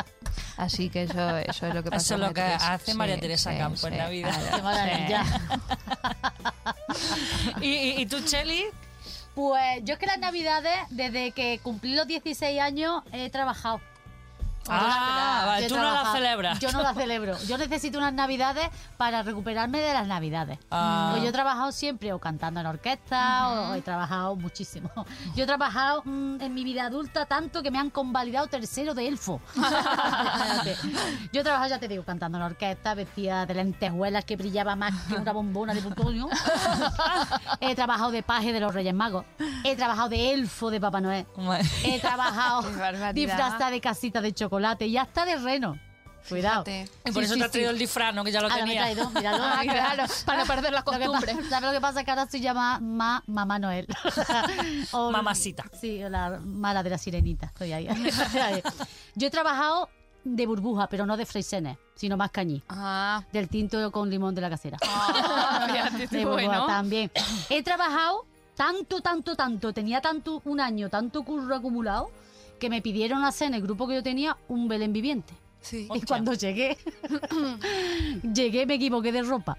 Así 0.56 0.88
que 0.90 1.02
eso, 1.04 1.38
eso 1.38 1.66
es 1.66 1.74
lo 1.74 1.82
que 1.82 1.90
pasa. 1.90 2.02
Eso 2.02 2.14
es 2.14 2.20
lo 2.20 2.32
que 2.34 2.40
Matías. 2.42 2.62
hace 2.62 2.94
María 2.94 3.18
Teresa 3.20 3.56
Campos 3.56 3.84
en 3.84 3.96
Navidad. 3.96 4.56
Qué 4.56 4.62
maravilla. 4.62 5.24
¿Y, 7.60 7.68
y, 7.68 8.00
y 8.02 8.06
tú, 8.06 8.20
Cheli? 8.20 8.64
Pues 9.34 9.80
yo 9.84 9.94
es 9.94 9.98
que 9.98 10.06
las 10.06 10.18
navidades, 10.18 10.76
desde 10.90 11.32
que 11.32 11.58
cumplí 11.62 11.94
los 11.94 12.06
16 12.06 12.60
años, 12.60 13.02
he 13.12 13.30
trabajado. 13.30 13.80
Ah, 14.68 15.42
vale, 15.46 15.68
tú 15.68 15.76
no 15.76 15.82
trabajado. 15.82 16.14
celebras. 16.14 16.58
Yo 16.58 16.72
no 16.72 16.82
las 16.82 16.94
celebro. 16.96 17.36
Yo 17.46 17.58
necesito 17.58 17.98
unas 17.98 18.14
navidades 18.14 18.68
para 18.96 19.22
recuperarme 19.22 19.80
de 19.80 19.92
las 19.92 20.06
navidades. 20.06 20.58
Ah. 20.70 21.08
Pues 21.10 21.22
yo 21.22 21.28
he 21.28 21.32
trabajado 21.32 21.72
siempre 21.72 22.12
o 22.12 22.18
cantando 22.18 22.60
en 22.60 22.66
orquesta 22.66 23.48
o 23.48 23.74
he 23.74 23.82
trabajado 23.82 24.36
muchísimo. 24.36 24.90
Yo 25.34 25.44
he 25.44 25.46
trabajado 25.46 26.02
mm, 26.04 26.40
en 26.40 26.54
mi 26.54 26.64
vida 26.64 26.86
adulta 26.86 27.26
tanto 27.26 27.62
que 27.62 27.70
me 27.70 27.78
han 27.78 27.90
convalidado 27.90 28.46
tercero 28.46 28.94
de 28.94 29.08
elfo. 29.08 29.40
Yo 31.32 31.40
he 31.40 31.44
trabajado, 31.44 31.70
ya 31.70 31.78
te 31.78 31.88
digo, 31.88 32.04
cantando 32.04 32.38
en 32.38 32.44
orquesta, 32.44 32.94
vestida 32.94 33.46
de 33.46 33.54
lentejuelas 33.54 34.24
que 34.24 34.36
brillaba 34.36 34.76
más 34.76 34.94
que 35.08 35.14
una 35.14 35.32
bombona 35.32 35.74
de 35.74 35.80
plutonio. 35.80 36.28
he 37.60 37.74
trabajado 37.74 38.10
de 38.10 38.22
paje 38.22 38.52
de 38.52 38.60
los 38.60 38.74
Reyes 38.74 38.94
Magos. 38.94 39.24
He 39.64 39.76
trabajado 39.76 40.08
de 40.08 40.32
elfo 40.32 40.70
de 40.70 40.80
Papá 40.80 41.00
Noel. 41.00 41.26
He 41.84 42.00
trabajado 42.00 42.62
disfrazada 43.12 43.70
de 43.70 43.80
casita 43.80 44.20
de 44.20 44.32
chocolate 44.32 44.53
y 44.86 44.96
hasta 44.96 45.24
de 45.24 45.36
reno. 45.36 45.78
Cuidado. 46.28 46.64
Fíjate. 46.64 46.90
Y 47.04 47.12
por 47.12 47.22
Sí, 47.22 47.26
eso 47.26 47.34
sí, 47.34 47.38
te 47.40 47.44
has 47.44 47.50
traído 47.50 47.70
sí. 47.70 47.74
el 47.74 47.78
disfraz, 47.78 48.14
¿no? 48.14 48.24
Que 48.24 48.32
ya 48.32 48.40
lo 48.40 48.48
Ahora 48.50 48.64
me 48.64 48.72
he 48.72 48.76
tenía. 48.78 48.94
traído, 48.94 49.10
míralo. 49.20 49.44
Ah, 49.44 49.60
claro, 49.62 50.04
para 50.24 50.38
no 50.40 50.46
perder 50.46 50.72
la 50.72 50.78
Lo 50.80 50.84
que 50.92 50.98
costumbre. 51.06 51.34
pasa- 51.34 51.48
¿Sabes 51.50 51.68
lo 51.68 51.72
que 51.74 51.80
pasa? 51.82 52.02
Que 52.04 52.10
ahora 52.12 52.26
se 52.26 52.40
llama 52.40 52.80
ma, 52.80 53.22
Mamá 53.26 53.58
Noel. 53.58 53.86
O- 54.92 55.10
Mamacita. 55.10 55.64
Sí, 55.78 56.02
o 56.02 56.08
la 56.08 56.40
mala 56.42 56.82
de 56.82 56.88
la 56.90 56.96
sirenita. 56.98 57.46
Estoy 57.46 57.72
ahí. 57.74 57.88
Yo 59.14 59.26
he 59.26 59.30
trabajado 59.30 59.90
de 60.24 60.46
burbuja, 60.46 60.86
pero 60.88 61.04
no 61.04 61.18
de 61.18 61.26
freisenes, 61.26 61.76
sino 61.94 62.16
más 62.16 62.30
cañí. 62.30 62.62
Ah, 62.70 63.22
Del 63.30 63.50
tinto 63.50 63.92
con 63.92 64.08
limón 64.08 64.34
de 64.34 64.40
la 64.40 64.48
casera. 64.48 64.78
fíjate 64.78 66.08
tú, 66.08 66.16
de 66.16 66.24
burbuja 66.24 66.46
bueno. 66.46 66.66
también. 66.66 67.10
He 67.50 67.62
trabajado 67.62 68.24
tanto, 68.56 69.02
tanto, 69.02 69.36
tanto. 69.36 69.74
Tenía 69.74 70.00
tanto 70.00 70.40
un 70.46 70.60
año, 70.60 70.88
tanto 70.88 71.22
curro 71.22 71.54
acumulado, 71.54 72.10
que 72.58 72.70
me 72.70 72.80
pidieron 72.82 73.24
hacer 73.24 73.48
en 73.48 73.54
el 73.54 73.62
grupo 73.62 73.86
que 73.88 73.94
yo 73.94 74.02
tenía 74.02 74.36
un 74.48 74.68
Belén 74.68 74.92
viviente. 74.92 75.34
Sí. 75.60 75.88
Y 75.94 76.00
cuando 76.02 76.34
llegué, 76.34 76.76
llegué, 78.34 78.66
me 78.66 78.74
equivoqué 78.74 79.12
de 79.12 79.22
ropa. 79.22 79.56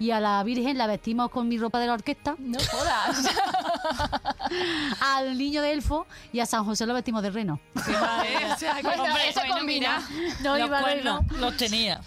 Y 0.00 0.12
a 0.12 0.20
la 0.20 0.42
Virgen 0.44 0.78
la 0.78 0.86
vestimos 0.86 1.28
con 1.30 1.48
mi 1.48 1.58
ropa 1.58 1.80
de 1.80 1.88
la 1.88 1.94
orquesta, 1.94 2.36
No 2.38 2.58
jodas. 2.70 3.26
al 5.00 5.36
niño 5.36 5.60
de 5.62 5.72
elfo 5.72 6.06
y 6.32 6.38
a 6.40 6.46
San 6.46 6.64
José 6.64 6.86
lo 6.86 6.94
vestimos 6.94 7.22
de 7.22 7.30
reno. 7.30 7.58
Vale, 7.74 8.52
o 8.52 8.56
sea, 8.56 8.76
que- 8.76 8.82
Bueno, 8.82 9.02
hombre, 9.04 9.28
eso 9.28 9.40
bueno, 9.40 9.56
combina. 9.56 10.02
mira. 10.08 10.34
No 10.42 10.56
los 10.56 10.66
iba 10.68 10.80
cuernos 10.82 11.26
reno. 11.26 11.38
los 11.40 11.56
tenía. 11.56 12.00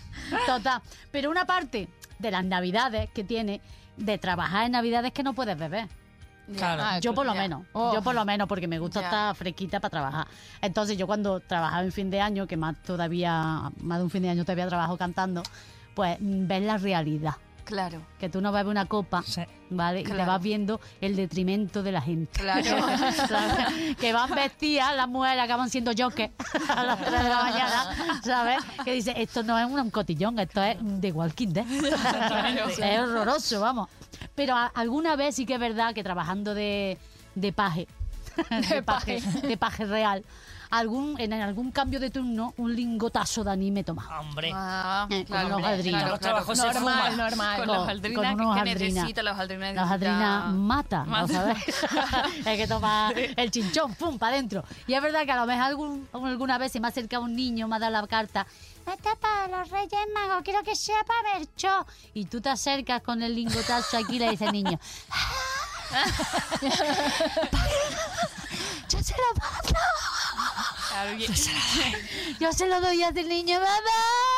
Total. 0.46 0.82
Pero 1.12 1.30
una 1.30 1.46
parte 1.46 1.90
de 2.20 2.32
las 2.32 2.46
navidades 2.46 3.10
que 3.12 3.24
tiene 3.26 3.60
de 3.98 4.18
trabajar 4.18 4.66
en 4.68 4.72
navidades 4.72 5.12
que 5.12 5.24
no 5.24 5.34
puedes 5.34 5.58
beber. 5.58 5.90
Claro. 6.56 6.82
Ah, 6.86 7.00
Yo 7.00 7.14
por 7.14 7.26
lo 7.26 7.34
ya. 7.34 7.42
menos, 7.42 7.64
Oh. 7.74 7.94
yo 7.94 8.02
por 8.02 8.14
lo 8.16 8.26
menos, 8.26 8.48
porque 8.48 8.68
me 8.68 8.80
gusta 8.80 9.00
Ya. 9.02 9.08
estar 9.08 9.36
fresquita 9.36 9.80
para 9.80 9.90
trabajar. 9.90 10.28
Entonces 10.62 10.98
yo 10.98 11.08
cuando 11.08 11.40
trabajaba 11.40 11.84
en 11.84 11.92
fin 11.92 12.10
de 12.10 12.22
año, 12.22 12.48
que 12.48 12.58
más 12.58 12.76
todavía, 12.84 13.72
más 13.80 13.98
de 14.00 14.04
un 14.04 14.10
fin 14.10 14.24
de 14.24 14.30
año 14.30 14.44
todavía 14.44 14.68
trabajo 14.68 14.98
cantando, 14.98 15.44
pues 15.96 16.18
mm, 16.20 16.48
ves 16.48 16.64
la 16.64 16.78
realidad. 16.78 17.34
Claro, 17.64 18.02
Que 18.20 18.28
tú 18.28 18.42
no 18.42 18.52
bebes 18.52 18.70
una 18.70 18.86
copa, 18.86 19.24
Sí. 19.26 19.44
¿vale? 19.70 20.02
Y 20.02 20.04
te 20.04 20.10
Claro. 20.12 20.32
vas 20.32 20.42
viendo 20.42 20.82
el 21.00 21.16
detrimento 21.16 21.84
de 21.84 21.92
la 21.94 22.02
gente. 22.02 22.38
claro. 22.42 22.64
¿Sabes? 23.30 23.96
que 23.98 24.12
van 24.12 24.30
vestidas, 24.36 24.94
las 24.96 25.08
mujeres 25.08 25.42
acaban 25.44 25.70
siendo 25.70 25.92
joques 25.98 26.32
a 26.70 26.84
las 26.84 27.00
3 27.00 27.12
de 27.24 27.30
la 27.30 27.42
mañana, 27.44 28.22
¿sabes? 28.24 28.58
Que 28.84 28.92
dice, 28.94 29.14
esto 29.16 29.44
no 29.44 29.58
es 29.58 29.66
un 29.68 29.90
cotillón, 29.92 30.38
esto 30.40 30.62
es 30.62 30.78
de 30.82 31.12
Walking 31.14 31.50
Dead. 31.50 31.66
es 32.80 33.00
horroroso, 33.00 33.62
vamos. 33.62 33.88
Pero 34.36 34.56
a- 34.56 34.68
alguna 34.74 35.16
vez 35.16 35.36
sí 35.36 35.46
que 35.46 35.56
es 35.56 35.60
verdad 35.60 35.94
que 35.94 36.04
trabajando 36.04 36.54
de, 36.54 36.98
de 37.36 37.54
paje, 37.54 37.88
de 38.70 38.82
paje, 38.82 39.22
de 39.22 39.58
paje 39.58 39.86
real, 39.86 40.24
algún, 40.70 41.20
en 41.20 41.34
algún 41.34 41.70
cambio 41.72 42.00
de 42.00 42.10
turno, 42.10 42.54
un 42.56 42.74
lingotazo 42.74 43.44
de 43.44 43.52
anime 43.52 43.84
toma. 43.84 44.08
Hombre. 44.22 44.52
Ah, 44.56 45.06
Eh, 45.10 45.18
con 45.18 45.26
claro, 45.26 45.48
los 45.50 45.56
hombre, 45.58 45.72
haldrinas. 45.74 46.02
claro, 46.02 46.12
Los 46.16 46.20
claro. 46.20 46.36
trabajos 46.46 46.58
Normal, 46.74 47.18
normal. 47.18 47.58
Con 47.58 47.66
Con- 47.68 47.76
los 47.78 47.88
aldrinas, 47.90 48.32
con 48.36 48.42
unos 48.46 48.56
que 48.56 48.70
aldrinas. 48.70 48.94
necesita 48.94 49.24
los 49.24 49.38
aldrinas. 49.38 49.76
Las 49.76 49.92
adrinas 49.92 50.44
necesita- 50.46 50.52
mata, 50.58 51.00
¿lo 51.04 51.12
Mata. 51.12 51.28
sabes? 51.34 51.58
Hay 52.48 52.58
que 52.58 52.68
tomar 52.68 53.14
el 53.18 53.52
chinchón, 53.52 53.94
pum, 53.96 54.18
para 54.18 54.36
adentro. 54.36 54.64
Y 54.88 54.94
es 54.94 55.02
verdad 55.02 55.26
que 55.26 55.32
a 55.34 55.36
lo 55.36 55.46
mejor 55.46 55.64
algún, 55.64 56.08
alguna 56.14 56.58
vez 56.58 56.72
se 56.72 56.80
me 56.80 56.88
ha 56.88 56.90
acercado 56.90 57.24
un 57.24 57.36
niño, 57.36 57.68
me 57.68 57.76
ha 57.76 57.80
dado 57.80 57.92
la 57.92 58.08
carta. 58.08 58.48
Esta 58.86 59.12
es 59.12 59.18
para 59.20 59.48
los 59.48 59.70
Reyes 59.70 60.08
Magos, 60.14 60.42
quiero 60.44 60.64
que 60.64 60.76
sea 60.76 61.04
para 61.04 61.40
ver 61.40 61.48
yo. 61.58 61.86
Y 62.14 62.26
tú 62.26 62.42
te 62.42 62.50
acercas 62.50 63.02
con 63.02 63.22
el 63.22 63.36
lingotazo 63.36 63.98
aquí 63.98 64.16
y 64.16 64.20
le 64.20 64.32
dice 64.32 64.46
al 64.46 64.54
niño. 64.54 64.80
yo 68.90 69.04
se 69.04 69.14
lo 69.14 69.34
mando. 69.40 69.80
Yo 72.40 72.54
se 72.54 72.68
lo 72.68 72.82
doy 72.82 73.04
a 73.04 73.10
este 73.10 73.24
niño, 73.24 73.60
mamá. 73.60 74.31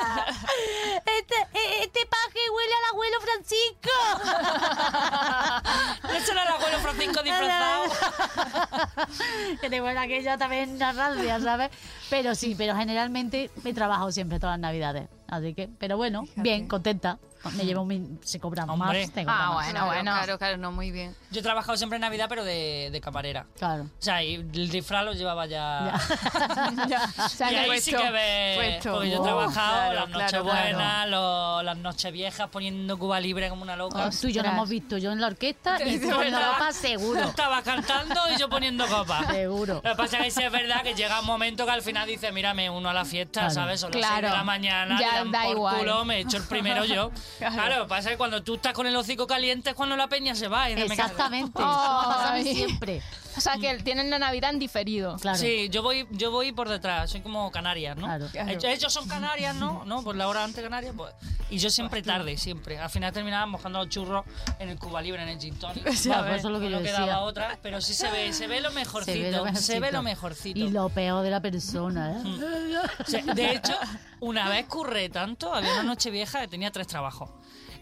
Este, 1.20 1.34
eh, 1.34 1.82
este 1.82 2.00
paje 2.06 2.38
huele 2.54 2.74
al 2.74 2.84
abuelo 2.92 3.20
Francisco. 3.20 3.90
Ese 6.16 6.32
era 6.32 6.42
el 6.42 6.48
abuelo 6.48 6.78
Francisco 6.78 7.22
disfrazado. 7.22 7.84
que 9.60 9.80
buena 9.80 10.06
que 10.06 10.22
yo 10.22 10.36
también 10.38 10.70
una 10.76 10.92
rabia, 10.92 11.40
¿sabes? 11.40 11.70
Pero 12.10 12.34
sí, 12.34 12.54
pero 12.56 12.76
generalmente 12.76 13.50
he 13.64 13.74
trabajado 13.74 14.12
siempre 14.12 14.38
todas 14.38 14.54
las 14.54 14.60
navidades. 14.60 15.08
Así 15.28 15.54
que, 15.54 15.68
pero 15.78 15.96
bueno, 15.96 16.24
bien, 16.36 16.68
contenta. 16.68 17.18
Me 17.56 17.64
llevo 17.64 17.84
mi, 17.84 18.18
se 18.22 18.38
cobran 18.38 18.68
Hombre. 18.68 19.02
más. 19.02 19.12
te 19.12 19.24
cobran 19.24 19.40
Ah, 19.40 19.46
más. 19.46 19.54
bueno, 19.54 19.70
claro, 19.72 19.86
bueno. 19.86 20.12
Claro, 20.12 20.38
claro, 20.38 20.56
no, 20.58 20.72
muy 20.72 20.90
bien. 20.90 21.16
Yo 21.30 21.40
he 21.40 21.42
trabajado 21.42 21.76
siempre 21.78 21.96
en 21.96 22.02
Navidad, 22.02 22.26
pero 22.28 22.44
de, 22.44 22.90
de 22.92 23.00
camarera. 23.00 23.46
Claro. 23.58 23.84
O 23.84 23.88
sea, 23.98 24.22
y 24.22 24.34
el 24.34 24.68
disfraz 24.70 25.04
lo 25.04 25.12
llevaba 25.14 25.46
ya. 25.46 25.98
Ya, 26.88 27.08
se 27.28 27.44
han 27.44 27.52
y 27.52 27.56
ahí 27.56 27.66
puesto. 27.66 27.90
sí 27.90 27.96
que 27.96 28.10
ves. 28.10 28.56
puesto. 28.56 28.92
Porque 28.92 29.10
yo 29.10 29.16
he 29.16 29.18
Oh, 29.18 29.22
trabajado 29.22 29.72
claro, 29.76 29.94
las 29.94 30.08
noches 30.10 30.28
claro, 30.30 30.44
buenas, 30.44 31.08
lo- 31.08 31.62
las 31.62 31.76
noches 31.78 32.12
viejas, 32.12 32.48
poniendo 32.50 32.98
Cuba 32.98 33.20
libre 33.20 33.48
como 33.48 33.62
una 33.62 33.76
loca. 33.76 34.10
Tú 34.10 34.28
y 34.28 34.32
yo 34.32 34.40
Ostras. 34.40 34.54
hemos 34.54 34.68
visto, 34.68 34.98
yo 34.98 35.12
en 35.12 35.20
la 35.20 35.26
orquesta 35.28 35.76
y 35.82 35.98
tú 35.98 36.08
poniendo 36.10 36.38
verdad. 36.38 36.52
ropa 36.52 36.72
seguro. 36.72 37.20
Estaba 37.22 37.62
cantando 37.62 38.20
y 38.34 38.38
yo 38.38 38.48
poniendo 38.48 38.86
copas. 38.86 39.26
Seguro. 39.28 39.74
Lo 39.74 39.82
que 39.82 39.94
pasa 39.96 40.18
es 40.18 40.24
que 40.24 40.30
sí 40.30 40.42
es 40.42 40.52
verdad 40.52 40.82
que 40.82 40.94
llega 40.94 41.20
un 41.20 41.26
momento 41.26 41.64
que 41.64 41.70
al 41.72 41.82
final 41.82 42.06
dice, 42.06 42.32
mira, 42.32 42.54
me 42.54 42.68
uno 42.70 42.90
a 42.90 42.94
la 42.94 43.04
fiesta, 43.04 43.40
Claro. 43.40 43.54
¿sabes? 43.54 43.80
Son 43.80 43.90
las 43.92 43.98
Claro. 44.00 44.20
6 44.20 44.30
de 44.32 44.36
la 44.38 44.44
mañana, 44.44 44.98
Ya 45.00 45.08
le 45.12 45.16
dan 45.18 45.32
da 45.32 45.42
por 45.44 45.52
igual. 45.52 45.78
culo, 45.78 46.04
me 46.04 46.20
echo 46.20 46.36
el 46.36 46.44
primero 46.44 46.84
yo. 46.84 47.10
claro. 47.38 47.86
pasa 47.86 48.10
que 48.10 48.16
cuando 48.16 48.42
tú 48.42 48.54
estás 48.54 48.72
con 48.72 48.86
el 48.86 48.96
hocico 48.96 49.26
caliente 49.26 49.70
es 49.70 49.76
cuando 49.76 49.96
la 49.96 50.08
peña 50.08 50.34
se 50.34 50.48
va. 50.48 50.70
Y. 50.70 50.74
Exactamente. 50.74 51.58
Eso 51.58 51.68
pasa 51.68 52.30
a 52.30 52.34
mí 52.34 52.42
Ay. 52.46 52.54
siempre. 52.54 53.02
O 53.40 53.42
sea, 53.42 53.56
que 53.56 53.74
tienen 53.82 54.10
la 54.10 54.18
Navidad 54.18 54.50
en 54.50 54.58
diferido. 54.58 55.16
Claro. 55.16 55.38
Sí, 55.38 55.70
yo 55.70 55.82
voy, 55.82 56.06
yo 56.10 56.30
voy 56.30 56.52
por 56.52 56.68
detrás, 56.68 57.10
soy 57.10 57.22
como 57.22 57.50
Canarias, 57.50 57.96
¿no? 57.96 58.04
Claro. 58.04 58.26
Ellos, 58.34 58.64
ellos 58.64 58.92
son 58.92 59.08
Canarias, 59.08 59.56
¿no? 59.56 59.82
¿No? 59.86 60.02
Por 60.02 60.14
la 60.14 60.28
hora 60.28 60.44
antes 60.44 60.62
Canarias, 60.62 60.92
pues. 60.94 61.14
Y 61.48 61.56
yo 61.56 61.70
siempre 61.70 62.02
tarde, 62.02 62.36
siempre. 62.36 62.78
Al 62.78 62.90
final 62.90 63.14
terminaba 63.14 63.46
mojando 63.46 63.78
los 63.78 63.88
churros 63.88 64.26
en 64.58 64.68
el 64.68 64.78
Cuba 64.78 65.00
Libre, 65.00 65.22
en 65.22 65.30
el 65.30 65.40
gin 65.40 65.58
tonic. 65.58 65.84
Bueno, 66.10 66.24
pues 66.24 66.38
eso 66.40 66.48
es 66.48 66.52
lo 66.52 66.60
que 66.60 66.68
no 66.68 66.78
yo 66.78 66.84
quedaba 66.84 67.06
decía. 67.06 67.20
otra, 67.20 67.58
pero 67.62 67.80
sí 67.80 67.94
se 67.94 68.10
ve, 68.10 68.32
se 68.34 68.46
ve 68.46 68.60
lo 68.60 68.72
mejorcito. 68.72 69.12
Se 69.14 69.22
ve 69.22 69.30
lo 69.32 69.44
mejorcito. 69.44 69.72
Se 69.72 69.80
ve 69.80 69.92
lo 69.92 70.02
mejorcito. 70.02 70.60
Y 70.60 70.68
lo 70.68 70.88
peor 70.90 71.22
de 71.22 71.30
la 71.30 71.40
persona, 71.40 72.12
¿eh? 72.12 72.76
O 73.00 73.10
sea, 73.10 73.22
de 73.22 73.54
hecho, 73.54 73.72
una 74.20 74.50
vez 74.50 74.66
curré 74.66 75.08
tanto, 75.08 75.54
había 75.54 75.72
una 75.72 75.82
noche 75.84 76.10
vieja 76.10 76.40
que 76.42 76.48
tenía 76.48 76.70
tres 76.70 76.86
trabajos. 76.88 77.30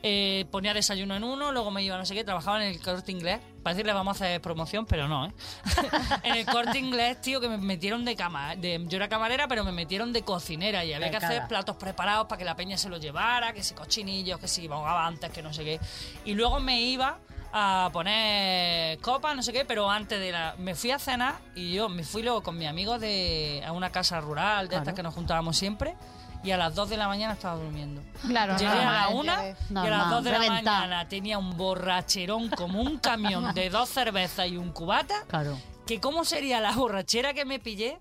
Eh, 0.02 0.46
ponía 0.52 0.72
desayuno 0.74 1.16
en 1.16 1.24
uno, 1.24 1.50
luego 1.50 1.70
me 1.72 1.82
iba 1.82 1.96
a 1.96 1.98
no 1.98 2.06
sé 2.06 2.14
qué, 2.14 2.22
trabajaba 2.22 2.64
en 2.64 2.70
el 2.72 2.80
corte 2.80 3.10
inglés. 3.10 3.40
Para 3.62 3.74
decirle 3.74 3.92
vamos 3.92 4.20
a 4.20 4.24
hacer 4.24 4.40
promoción, 4.40 4.86
pero 4.86 5.08
no, 5.08 5.26
¿eh? 5.26 5.32
en 6.22 6.36
el 6.36 6.46
corte 6.46 6.78
inglés, 6.78 7.20
tío, 7.20 7.40
que 7.40 7.48
me 7.48 7.58
metieron 7.58 8.04
de 8.04 8.14
cama. 8.14 8.54
De, 8.54 8.80
yo 8.88 8.96
era 8.96 9.08
camarera, 9.08 9.48
pero 9.48 9.64
me 9.64 9.72
metieron 9.72 10.12
de 10.12 10.22
cocinera 10.22 10.84
y 10.84 10.92
había 10.92 11.10
que 11.10 11.16
hacer 11.16 11.48
platos 11.48 11.76
preparados 11.76 12.26
para 12.28 12.38
que 12.38 12.44
la 12.44 12.54
peña 12.54 12.78
se 12.78 12.88
los 12.88 13.00
llevara, 13.00 13.52
que 13.52 13.62
si 13.64 13.74
cochinillos, 13.74 14.38
que 14.38 14.46
si 14.46 14.68
bogaba 14.68 15.04
antes, 15.06 15.30
que 15.32 15.42
no 15.42 15.52
sé 15.52 15.64
qué. 15.64 15.80
Y 16.24 16.34
luego 16.34 16.60
me 16.60 16.80
iba 16.80 17.18
a 17.52 17.88
poner 17.92 18.98
copas, 19.00 19.34
no 19.34 19.42
sé 19.42 19.52
qué, 19.52 19.64
pero 19.64 19.90
antes 19.90 20.20
de 20.20 20.30
la... 20.32 20.54
Me 20.58 20.74
fui 20.74 20.90
a 20.90 20.98
cenar 20.98 21.36
y 21.54 21.72
yo 21.72 21.88
me 21.88 22.04
fui 22.04 22.22
luego 22.22 22.42
con 22.42 22.56
mis 22.56 22.68
amigos 22.68 23.00
de, 23.00 23.62
a 23.66 23.72
una 23.72 23.90
casa 23.90 24.20
rural, 24.20 24.66
de 24.66 24.68
Claro. 24.68 24.82
estas 24.82 24.94
que 24.94 25.02
nos 25.02 25.14
juntábamos 25.14 25.56
siempre, 25.56 25.94
y 26.44 26.50
a 26.50 26.56
las 26.56 26.74
2 26.74 26.88
de 26.90 26.96
la 26.96 27.08
mañana 27.08 27.34
estaba 27.34 27.56
durmiendo. 27.56 28.02
Claro, 28.26 28.56
Llegué 28.56 28.70
a 28.70 28.74
la 28.92 29.10
normal. 29.10 29.14
una 29.14 29.32
y 29.32 29.48
a 29.48 29.50
las 29.50 29.70
Normal, 29.70 30.10
2 30.10 30.24
de 30.24 30.30
la 30.32 30.38
mañana 30.38 31.08
tenía 31.08 31.38
un 31.38 31.56
borracherón 31.56 32.48
como 32.50 32.80
un 32.80 32.98
camión 32.98 33.54
de 33.54 33.70
dos 33.70 33.88
cervezas 33.88 34.46
y 34.48 34.56
un 34.56 34.70
cubata, 34.72 35.24
Claro. 35.28 35.58
que 35.86 36.00
cómo 36.00 36.24
sería 36.24 36.60
la 36.60 36.72
borrachera 36.72 37.34
que 37.34 37.44
me 37.44 37.58
pillé, 37.58 37.98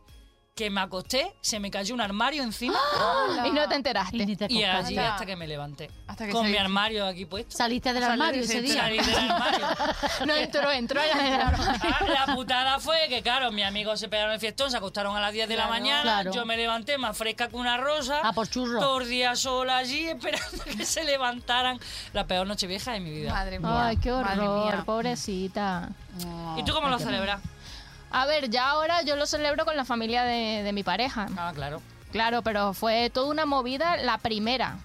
que 0.57 0.71
me 0.71 0.81
acosté, 0.81 1.35
se 1.39 1.59
me 1.59 1.69
cayó 1.69 1.93
un 1.93 2.01
armario 2.01 2.41
encima 2.41 2.79
Y 3.45 3.51
no 3.51 3.67
te 3.67 3.75
Y 3.75 3.77
enteraste. 3.77 4.25
ni 4.25 4.35
te 4.35 4.47
y 4.49 4.63
allí 4.63 4.97
hasta 4.97 5.23
que 5.25 5.35
me 5.35 5.45
levanté. 5.47 5.91
Hasta 6.07 6.25
que 6.25 6.31
con 6.31 6.49
mi 6.49 6.57
armario 6.57 7.05
aquí 7.05 7.25
puesto. 7.25 7.55
Saliste 7.55 7.93
del 7.93 8.03
armario 8.03 8.41
ese 8.41 8.53
sí, 8.53 8.59
día. 8.61 8.81
Salí 8.81 8.97
del 8.97 9.15
armario. 9.15 9.67
No 10.25 10.33
entró, 10.33 10.71
entró 10.71 10.99
armario. 10.99 11.57
Ah, 11.83 12.25
La 12.27 12.35
putada 12.35 12.79
fue 12.79 12.97
que, 13.07 13.21
claro, 13.21 13.51
mis 13.51 13.65
amigos 13.65 13.99
se 13.99 14.09
pegaron 14.09 14.33
el 14.33 14.39
fiestón, 14.39 14.71
se 14.71 14.77
acostaron 14.77 15.15
a 15.15 15.21
las 15.21 15.31
10 15.31 15.47
de 15.47 15.55
la 15.55 15.67
mañana. 15.67 16.01
Claro. 16.01 16.31
Yo 16.31 16.43
me 16.45 16.57
levanté 16.57 16.97
más 16.97 17.15
fresca 17.15 17.47
que 17.49 17.55
una 17.55 17.77
rosa. 17.77 18.21
Ah, 18.23 18.33
por 18.33 18.49
churro. 18.49 18.79
Todo 18.79 19.01
el 19.01 19.07
día 19.09 19.35
sola 19.35 19.77
allí, 19.77 20.07
esperando 20.09 20.63
que 20.63 20.85
se 20.85 21.03
levantaran. 21.03 21.79
La 22.13 22.25
peor 22.25 22.47
noche 22.47 22.65
vieja 22.65 22.93
de 22.93 22.99
mi 22.99 23.11
vida. 23.11 23.31
Madre 23.31 23.59
mía. 23.59 23.85
Ay, 23.85 23.97
qué 23.97 24.11
madre 24.11 24.41
horror, 24.41 24.73
mía. 24.73 24.83
pobrecita. 24.85 25.89
¿Y 26.57 26.63
tú 26.63 26.73
cómo 26.73 26.89
lo 26.89 26.97
celebras? 26.97 27.41
A 28.11 28.25
ver, 28.25 28.49
ya 28.49 28.69
ahora 28.69 29.01
yo 29.03 29.15
lo 29.15 29.25
celebro 29.25 29.65
con 29.65 29.75
la 29.77 29.85
familia 29.85 30.23
de, 30.23 30.63
de 30.63 30.73
mi 30.73 30.83
pareja. 30.83 31.27
Ah, 31.37 31.51
claro. 31.53 31.81
Claro, 32.11 32.41
pero 32.41 32.73
fue 32.73 33.09
toda 33.09 33.29
una 33.29 33.45
movida 33.45 33.97
la 33.97 34.17
primera. 34.17 34.77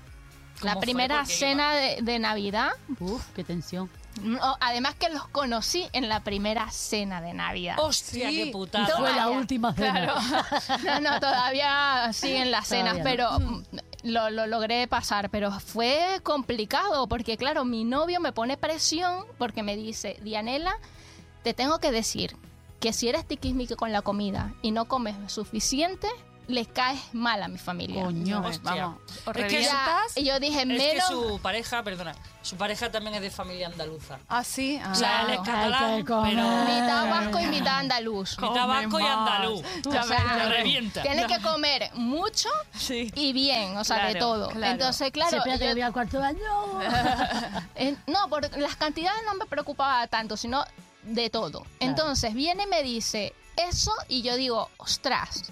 La 0.62 0.76
primera 0.78 1.24
cena 1.24 1.72
de, 1.74 1.98
de 2.02 2.18
Navidad. 2.18 2.70
Uf, 3.00 3.24
qué 3.35 3.42
tensión. 3.44 3.90
No, 4.20 4.56
además 4.61 4.94
que 4.96 5.08
los 5.08 5.26
conocí 5.28 5.88
en 5.92 6.08
la 6.08 6.20
primera 6.20 6.70
cena 6.70 7.20
de 7.20 7.32
Navidad. 7.32 7.76
¡Hostia, 7.78 8.28
Sí. 8.28 8.37
qué 8.44 8.50
putada! 8.52 8.96
Fue 8.96 9.12
la 9.14 9.28
última 9.30 9.72
cena. 9.72 10.14
No, 10.85 11.00
no, 11.00 11.18
todavía 11.20 12.11
siguen 12.12 12.50
las 12.50 12.68
cenas, 12.68 12.98
pero 13.02 13.40
mm, 13.40 13.62
lo, 14.04 14.30
lo 14.30 14.46
logré 14.46 14.87
pasar. 14.87 15.30
Pero 15.30 15.50
fue 15.61 16.20
complicado 16.22 17.08
porque, 17.08 17.37
claro, 17.37 17.64
mi 17.64 17.85
novio 17.85 18.20
me 18.20 18.32
pone 18.32 18.56
presión 18.56 19.24
porque 19.38 19.62
me 19.62 19.76
dice, 19.76 20.18
Dianela, 20.22 20.74
te 21.42 21.54
tengo 21.54 21.78
que 21.78 21.90
decir 21.90 22.37
que 22.82 22.92
si 22.92 23.08
eres 23.08 23.26
tiquismique 23.26 23.76
con 23.76 23.92
la 23.92 24.02
comida 24.02 24.52
y 24.60 24.72
no 24.72 24.86
comes 24.86 25.14
suficiente, 25.32 26.08
le 26.48 26.66
caes 26.66 27.00
mal 27.12 27.40
a 27.40 27.46
mi 27.46 27.56
familia. 27.56 28.02
Coño. 28.04 28.42
Hostia. 28.44 28.74
Vamos, 28.86 29.00
Es 29.08 29.26
¿os 29.28 29.32
que? 29.34 29.62
Ya, 29.62 29.98
y 30.16 30.24
yo 30.24 30.40
dije, 30.40 30.62
Es 30.62 30.66
que 30.66 30.74
menos... 30.74 31.06
su 31.08 31.38
pareja, 31.40 31.84
perdona, 31.84 32.16
su 32.42 32.56
pareja 32.56 32.90
también 32.90 33.14
es 33.14 33.22
de 33.22 33.30
familia 33.30 33.68
andaluza. 33.68 34.18
Ah, 34.28 34.42
sí. 34.42 34.80
Ah. 34.84 34.90
O 34.90 34.94
sea, 34.96 35.22
él 35.22 35.30
es 35.34 35.38
catalán, 35.38 35.84
Hay 35.84 35.98
que 36.02 36.04
comer. 36.12 36.34
pero 36.34 36.48
Mitad 36.64 37.08
vasco 37.10 37.38
y 37.38 37.46
mitad 37.46 37.78
andaluz. 37.78 38.36
mitad 38.40 38.66
vasco 38.66 38.98
y 39.00 39.02
andaluz. 39.04 39.62
O 39.86 39.92
sea, 40.02 40.48
revienta. 40.48 41.02
Tienes 41.02 41.26
que 41.26 41.40
comer 41.40 41.90
mucho 41.94 42.48
Sí. 42.74 43.12
y 43.14 43.32
bien, 43.32 43.76
o 43.76 43.84
sea, 43.84 44.08
de 44.08 44.16
todo. 44.16 44.48
claro. 44.48 44.72
Entonces, 44.72 45.12
claro, 45.12 45.40
que 45.44 45.56
yo- 45.58 45.70
voy 45.72 45.80
al 45.82 45.92
cuarto 45.92 46.16
de 46.18 46.22
baño. 46.24 46.40
No, 48.06 48.28
por 48.28 48.56
las 48.58 48.76
cantidades 48.76 49.22
no 49.26 49.34
me 49.34 49.46
preocupaba 49.46 50.06
tanto, 50.08 50.36
sino 50.36 50.64
de 51.02 51.30
todo. 51.30 51.64
Entonces 51.80 52.34
viene 52.34 52.64
y 52.64 52.66
me 52.66 52.82
dice 52.82 53.34
eso 53.56 53.92
y 54.08 54.22
yo 54.22 54.36
digo, 54.36 54.70
ostras, 54.78 55.44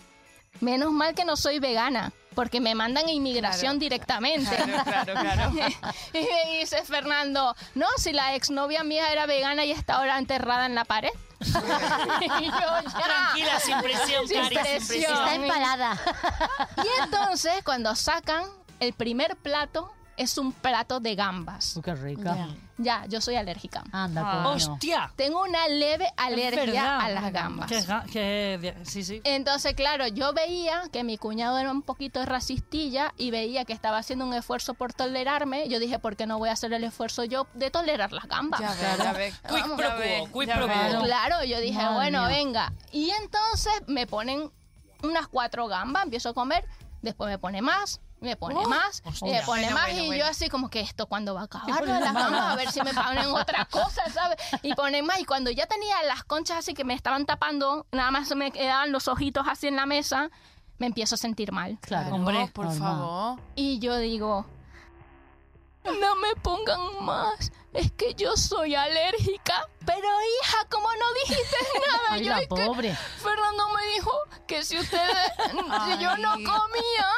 menos 0.61 0.93
mal 0.93 1.15
que 1.15 1.25
no 1.25 1.37
soy 1.37 1.59
vegana, 1.59 2.13
porque 2.35 2.61
me 2.61 2.75
mandan 2.75 3.07
a 3.07 3.11
inmigración 3.11 3.73
Claro. 3.73 3.79
directamente. 3.81 4.57
Claro, 4.57 5.13
claro, 5.15 5.51
claro. 5.51 5.53
y 6.13 6.19
me 6.19 6.59
dice 6.61 6.83
Fernando, 6.85 7.55
no, 7.75 7.87
si 7.97 8.13
la 8.13 8.35
exnovia 8.35 8.85
mía 8.85 9.11
era 9.13 9.27
vegana 9.27 9.65
y 9.65 9.73
está 9.73 9.95
ahora 9.97 10.19
enterrada 10.19 10.67
en 10.67 10.75
la 10.75 10.85
pared. 10.85 11.11
y 11.41 12.47
yo 12.47 12.53
ya. 12.53 12.83
Tranquila, 12.83 13.61
sin 13.61 13.79
presión, 13.81 14.29
Sin 14.29 14.37
Cari, 14.43 14.55
sin 14.57 14.63
presión. 14.65 14.87
presión. 14.89 15.13
Está 15.19 15.35
empalada. 15.35 16.01
Y 16.85 17.03
entonces 17.03 17.53
cuando 17.65 17.95
sacan 17.97 18.45
el 18.79 18.93
primer 18.93 19.37
plato 19.37 19.91
es 20.17 20.37
un 20.39 20.53
plato 20.53 21.01
de 21.01 21.15
gambas. 21.15 21.81
Qué 21.83 21.95
rica. 21.95 22.49
Ya, 22.83 23.05
yo 23.09 23.21
soy 23.21 23.37
alérgica. 23.37 23.85
Anda, 23.93 24.23
Ah. 24.25 24.43
coño. 24.45 24.49
¡Hostia! 24.73 25.13
Tengo 25.17 25.43
una 25.43 25.69
leve 25.69 26.07
alergia 26.17 26.65
verdad. 26.65 27.01
a 27.01 27.09
las 27.11 27.33
gambas. 27.33 27.69
Que, 27.69 27.79
ga- 27.81 28.05
que- 28.11 28.75
sí, 28.85 29.05
sí. 29.05 29.21
Entonces, 29.25 29.75
claro, 29.75 30.07
yo 30.07 30.33
veía 30.33 30.83
que 30.93 31.05
mi 31.05 31.19
cuñado 31.19 31.59
era 31.59 31.71
un 31.71 31.83
poquito 31.83 32.25
racistilla 32.25 33.13
y 33.19 33.31
veía 33.31 33.65
que 33.65 33.73
estaba 33.73 33.99
haciendo 33.99 34.25
un 34.27 34.35
esfuerzo 34.35 34.75
por 34.75 34.93
tolerarme. 34.95 35.69
Yo 35.69 35.79
dije, 35.79 35.99
¿por 35.99 36.17
qué 36.17 36.27
no 36.27 36.39
voy 36.39 36.49
a 36.49 36.53
hacer 36.53 36.73
el 36.73 36.85
esfuerzo 36.85 37.25
yo 37.25 37.47
de 37.55 37.71
tolerar 37.71 38.13
las 38.13 38.27
gambas? 38.27 38.61
Ya 38.61 39.13
ves. 39.13 39.35
Quick 39.49 39.67
Ya 39.69 39.77
pro 39.77 39.97
ves, 39.99 40.29
quo, 40.31 40.41
quick 40.41 40.49
ya 40.49 40.57
pro 40.57 40.67
ves. 40.69 40.95
quo. 40.95 41.05
Claro, 41.05 41.45
yo 41.45 41.61
dije, 41.61 41.79
Madre 41.79 41.95
bueno, 41.95 42.21
mía. 42.27 42.29
venga. 42.37 42.73
Y 42.93 43.11
entonces 43.11 43.73
me 43.87 44.07
ponen 44.07 44.51
unas 45.03 45.29
cuatro 45.29 45.67
gambas, 45.67 46.05
empiezo 46.05 46.31
a 46.31 46.35
comer, 46.35 46.65
después 47.03 47.29
me 47.31 47.39
pone 47.39 47.63
más, 47.63 48.01
me 48.21 48.37
pone 48.37 48.67
más, 48.67 49.03
y 49.23 49.31
me 49.31 49.43
pone 49.43 49.63
Bueno, 49.63 49.75
más, 49.75 49.87
bueno, 49.87 50.03
y 50.03 50.07
bueno. 50.09 50.25
yo 50.25 50.31
así 50.31 50.49
como 50.49 50.69
que 50.69 50.81
esto 50.81 51.07
cuando 51.07 51.35
va 51.35 51.43
a 51.43 51.45
acabar 51.45 51.87
las 51.87 52.01
gambas, 52.01 52.33
a 52.33 52.55
ver 52.57 52.71
si 52.71 52.81
me 52.83 52.93
ponen 52.93 53.27
otra 53.27 53.65
cosa, 53.65 54.03
¿sabes? 54.13 54.37
Y 54.63 54.75
ponen 54.75 55.07
más, 55.07 55.19
y 55.21 55.25
cuando 55.25 55.51
ya 55.51 55.67
tenía 55.67 56.03
las 56.03 56.25
conchas 56.25 56.59
así 56.59 56.75
que 56.75 56.85
me 56.85 56.95
estaban 56.95 57.25
tapando, 57.27 57.87
nada 57.93 58.11
más 58.11 58.35
me 58.37 58.51
quedaban 58.51 58.93
los 58.93 59.09
ojitos 59.09 59.47
así 59.49 59.67
en 59.69 59.77
la 59.77 59.87
mesa, 59.87 60.31
me 60.79 60.87
empiezo 60.87 61.15
a 61.15 61.19
sentir 61.19 61.53
mal. 61.53 61.79
Claro. 61.81 62.15
Hombre, 62.15 62.51
por 62.53 62.67
normal. 62.67 62.81
favor. 62.97 63.41
Y 63.55 63.79
yo 63.81 63.97
digo, 63.97 64.47
no 65.85 66.17
me 66.17 66.35
pongan 66.43 67.05
más, 67.05 67.53
es 67.73 67.91
que 67.93 68.15
yo 68.15 68.37
soy 68.37 68.75
alérgica. 68.75 69.67
Pero 69.87 70.07
hija, 70.43 70.59
como 70.71 70.89
no 70.89 71.15
dijiste 71.25 71.57
nada, 71.87 72.03
Ay, 72.11 72.25
yo 72.25 72.31
la 72.31 72.41
pobre. 72.49 72.95
Fernando 72.95 73.69
me 73.71 73.87
dijo 73.95 74.13
que 74.47 74.63
si 74.63 74.79
ustedes, 74.79 75.33
si 75.87 75.99
yo 76.03 76.17
no 76.19 76.33
comía, 76.35 77.09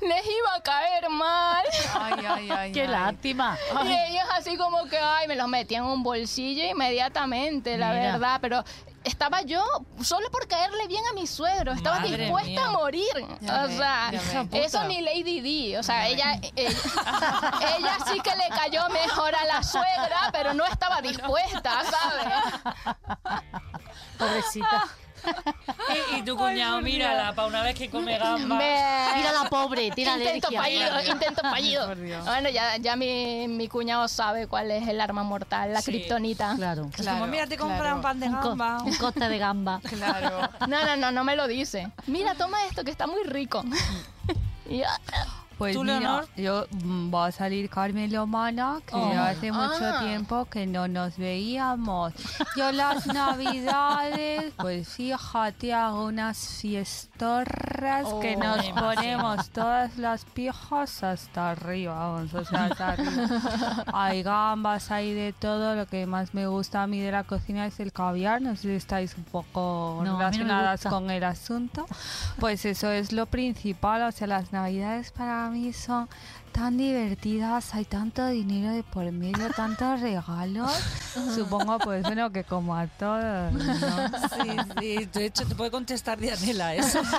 les 0.00 0.24
iba 0.26 0.54
a 0.56 0.62
caer 0.62 1.08
mal. 1.10 1.64
Ay, 1.94 2.24
ay, 2.28 2.50
ay. 2.50 2.72
Qué 2.72 2.82
ay. 2.82 2.88
lástima. 2.88 3.58
Y 3.84 3.92
ellos 3.92 4.24
así 4.32 4.56
como 4.56 4.84
que, 4.86 4.98
ay, 4.98 5.28
me 5.28 5.36
los 5.36 5.48
metían 5.48 5.84
en 5.84 5.90
un 5.90 6.02
bolsillo 6.02 6.64
inmediatamente, 6.64 7.76
la 7.76 7.90
Mira. 7.92 8.12
verdad. 8.12 8.38
Pero 8.40 8.64
estaba 9.06 9.42
yo 9.42 9.62
solo 10.02 10.30
por 10.30 10.48
caerle 10.48 10.86
bien 10.88 11.02
a 11.10 11.14
mi 11.14 11.26
suegro. 11.26 11.72
Estaba 11.72 12.00
Madre 12.00 12.16
dispuesta 12.16 12.50
mía. 12.50 12.66
a 12.66 12.70
morir. 12.72 13.26
Ya 13.40 13.64
o 13.64 13.68
sea, 13.68 14.10
eso 14.52 14.84
ni 14.84 15.00
Lady 15.00 15.40
Di. 15.40 15.76
O 15.76 15.82
sea, 15.82 16.08
ella, 16.08 16.38
ella, 16.56 16.68
ella 17.78 17.98
sí 18.06 18.20
que 18.20 18.34
le 18.36 18.48
cayó 18.48 18.88
mejor 18.90 19.34
a 19.34 19.44
la 19.44 19.62
suegra, 19.62 20.30
pero 20.32 20.54
no 20.54 20.64
estaba 20.66 21.00
dispuesta, 21.02 21.82
¿sabes? 21.84 23.36
Pobrecita. 24.18 24.88
Y, 26.12 26.16
y 26.18 26.22
tu 26.22 26.36
cuñado, 26.36 26.80
mírala, 26.82 27.32
para 27.34 27.46
una 27.48 27.62
vez 27.62 27.74
que 27.76 27.88
come 27.88 28.18
gamba. 28.18 28.56
Me- 28.56 29.06
Mira 29.16 29.32
la 29.32 29.48
pobre, 29.48 29.90
tiene 29.92 30.12
Intento 30.16 30.50
fallido, 30.50 31.00
intento 31.06 31.42
fallido. 31.42 31.86
Bueno, 32.24 32.48
ya, 32.50 32.76
ya 32.78 32.96
mi, 32.96 33.46
mi 33.48 33.68
cuñado 33.68 34.08
sabe 34.08 34.46
cuál 34.48 34.70
es 34.72 34.86
el 34.88 35.00
arma 35.00 35.22
mortal, 35.22 35.72
la 35.72 35.80
Sí. 35.82 35.92
kriptonita. 35.92 36.54
Claro. 36.56 36.90
Es 36.96 37.06
como, 37.06 37.26
mira, 37.26 37.46
te 37.46 37.56
compran 37.56 37.94
un 37.94 38.00
pan 38.02 38.18
de 38.18 38.26
Un, 38.28 38.36
co- 38.36 38.48
gamba. 38.50 38.82
un 38.82 38.94
coste 38.96 39.28
de 39.28 39.38
gamba. 39.38 39.80
Claro. 39.88 40.48
No, 40.66 40.84
no, 40.84 40.96
no, 40.96 41.12
no 41.12 41.24
me 41.24 41.36
lo 41.36 41.46
dice. 41.46 41.88
Mira, 42.06 42.34
toma 42.34 42.64
esto 42.66 42.82
que 42.84 42.90
está 42.90 43.06
muy 43.06 43.22
rico. 43.24 43.62
Y 44.68 44.78
yo, 44.78 44.84
Pues 45.58 45.74
¿Tú, 45.74 45.84
mira, 45.84 46.22
yo 46.36 46.66
mm, 46.84 47.14
va 47.14 47.26
a 47.26 47.32
salir 47.32 47.70
Carmen 47.70 48.12
Lomana, 48.12 48.80
que 48.84 48.94
Oh. 48.94 49.10
hace 49.18 49.50
mucho 49.50 49.84
Ah. 49.84 50.00
tiempo 50.04 50.44
que 50.44 50.66
no 50.66 50.86
nos 50.86 51.16
veíamos. 51.16 52.12
Yo 52.56 52.72
las 52.72 53.06
navidades, 53.06 54.52
pues 54.58 54.86
fíjate, 54.88 55.72
hago 55.72 56.04
unas 56.06 56.36
fiestorras 56.60 58.06
que 58.20 58.36
Oh, 58.36 58.44
nos 58.44 58.58
me 58.58 58.66
imagino. 58.66 58.74
ponemos 58.94 59.48
todas 59.50 59.96
las 59.96 60.24
pijas 60.26 61.02
hasta 61.02 61.52
arriba, 61.52 61.94
vamos, 61.94 62.34
o 62.34 62.44
sea, 62.44 62.64
hasta 62.66 62.88
arriba. 62.88 63.84
Hay 63.94 64.22
gambas, 64.22 64.90
hay 64.90 65.14
de 65.14 65.32
todo, 65.32 65.74
lo 65.74 65.86
que 65.86 66.04
más 66.06 66.34
me 66.34 66.46
gusta 66.46 66.82
a 66.82 66.86
mí 66.86 67.00
de 67.00 67.12
la 67.12 67.24
cocina 67.24 67.66
es 67.66 67.80
el 67.80 67.92
caviar, 67.92 68.42
no 68.42 68.54
sé 68.56 68.62
si 68.62 68.70
estáis 68.72 69.16
un 69.16 69.24
poco 69.24 70.00
No, 70.02 70.02
a 70.02 70.02
mí 70.02 70.08
no 70.10 70.12
me 70.12 70.18
relacionadas 70.24 70.80
gusta. 70.80 70.90
con 70.90 71.10
el 71.10 71.24
asunto. 71.24 71.86
Pues 72.38 72.64
eso 72.66 72.90
es 72.90 73.12
lo 73.12 73.26
principal, 73.26 74.02
o 74.02 74.12
sea, 74.12 74.26
las 74.26 74.52
navidades 74.52 75.12
para 75.12 75.45
mí 75.48 75.72
son 75.72 76.08
tan 76.52 76.76
divertidas, 76.78 77.74
hay 77.74 77.84
tanto 77.84 78.26
dinero 78.28 78.72
de 78.72 78.82
por 78.82 79.10
medio, 79.12 79.50
tantos 79.50 80.00
regalos. 80.02 80.72
Supongo, 81.34 81.78
pues 81.78 82.02
bueno, 82.02 82.30
que 82.32 82.44
como 82.44 82.74
a 82.76 82.86
todos, 82.86 83.52
¿no? 83.52 84.08
Sí, 84.30 84.56
sí, 84.80 85.04
de 85.12 85.26
hecho 85.26 85.46
te 85.46 85.54
puede 85.54 85.70
contestar 85.70 86.18
Dianela 86.18 86.74
eso. 86.74 87.00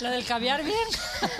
Lo 0.00 0.10
del 0.10 0.24
caviar 0.26 0.62
bien. 0.64 0.76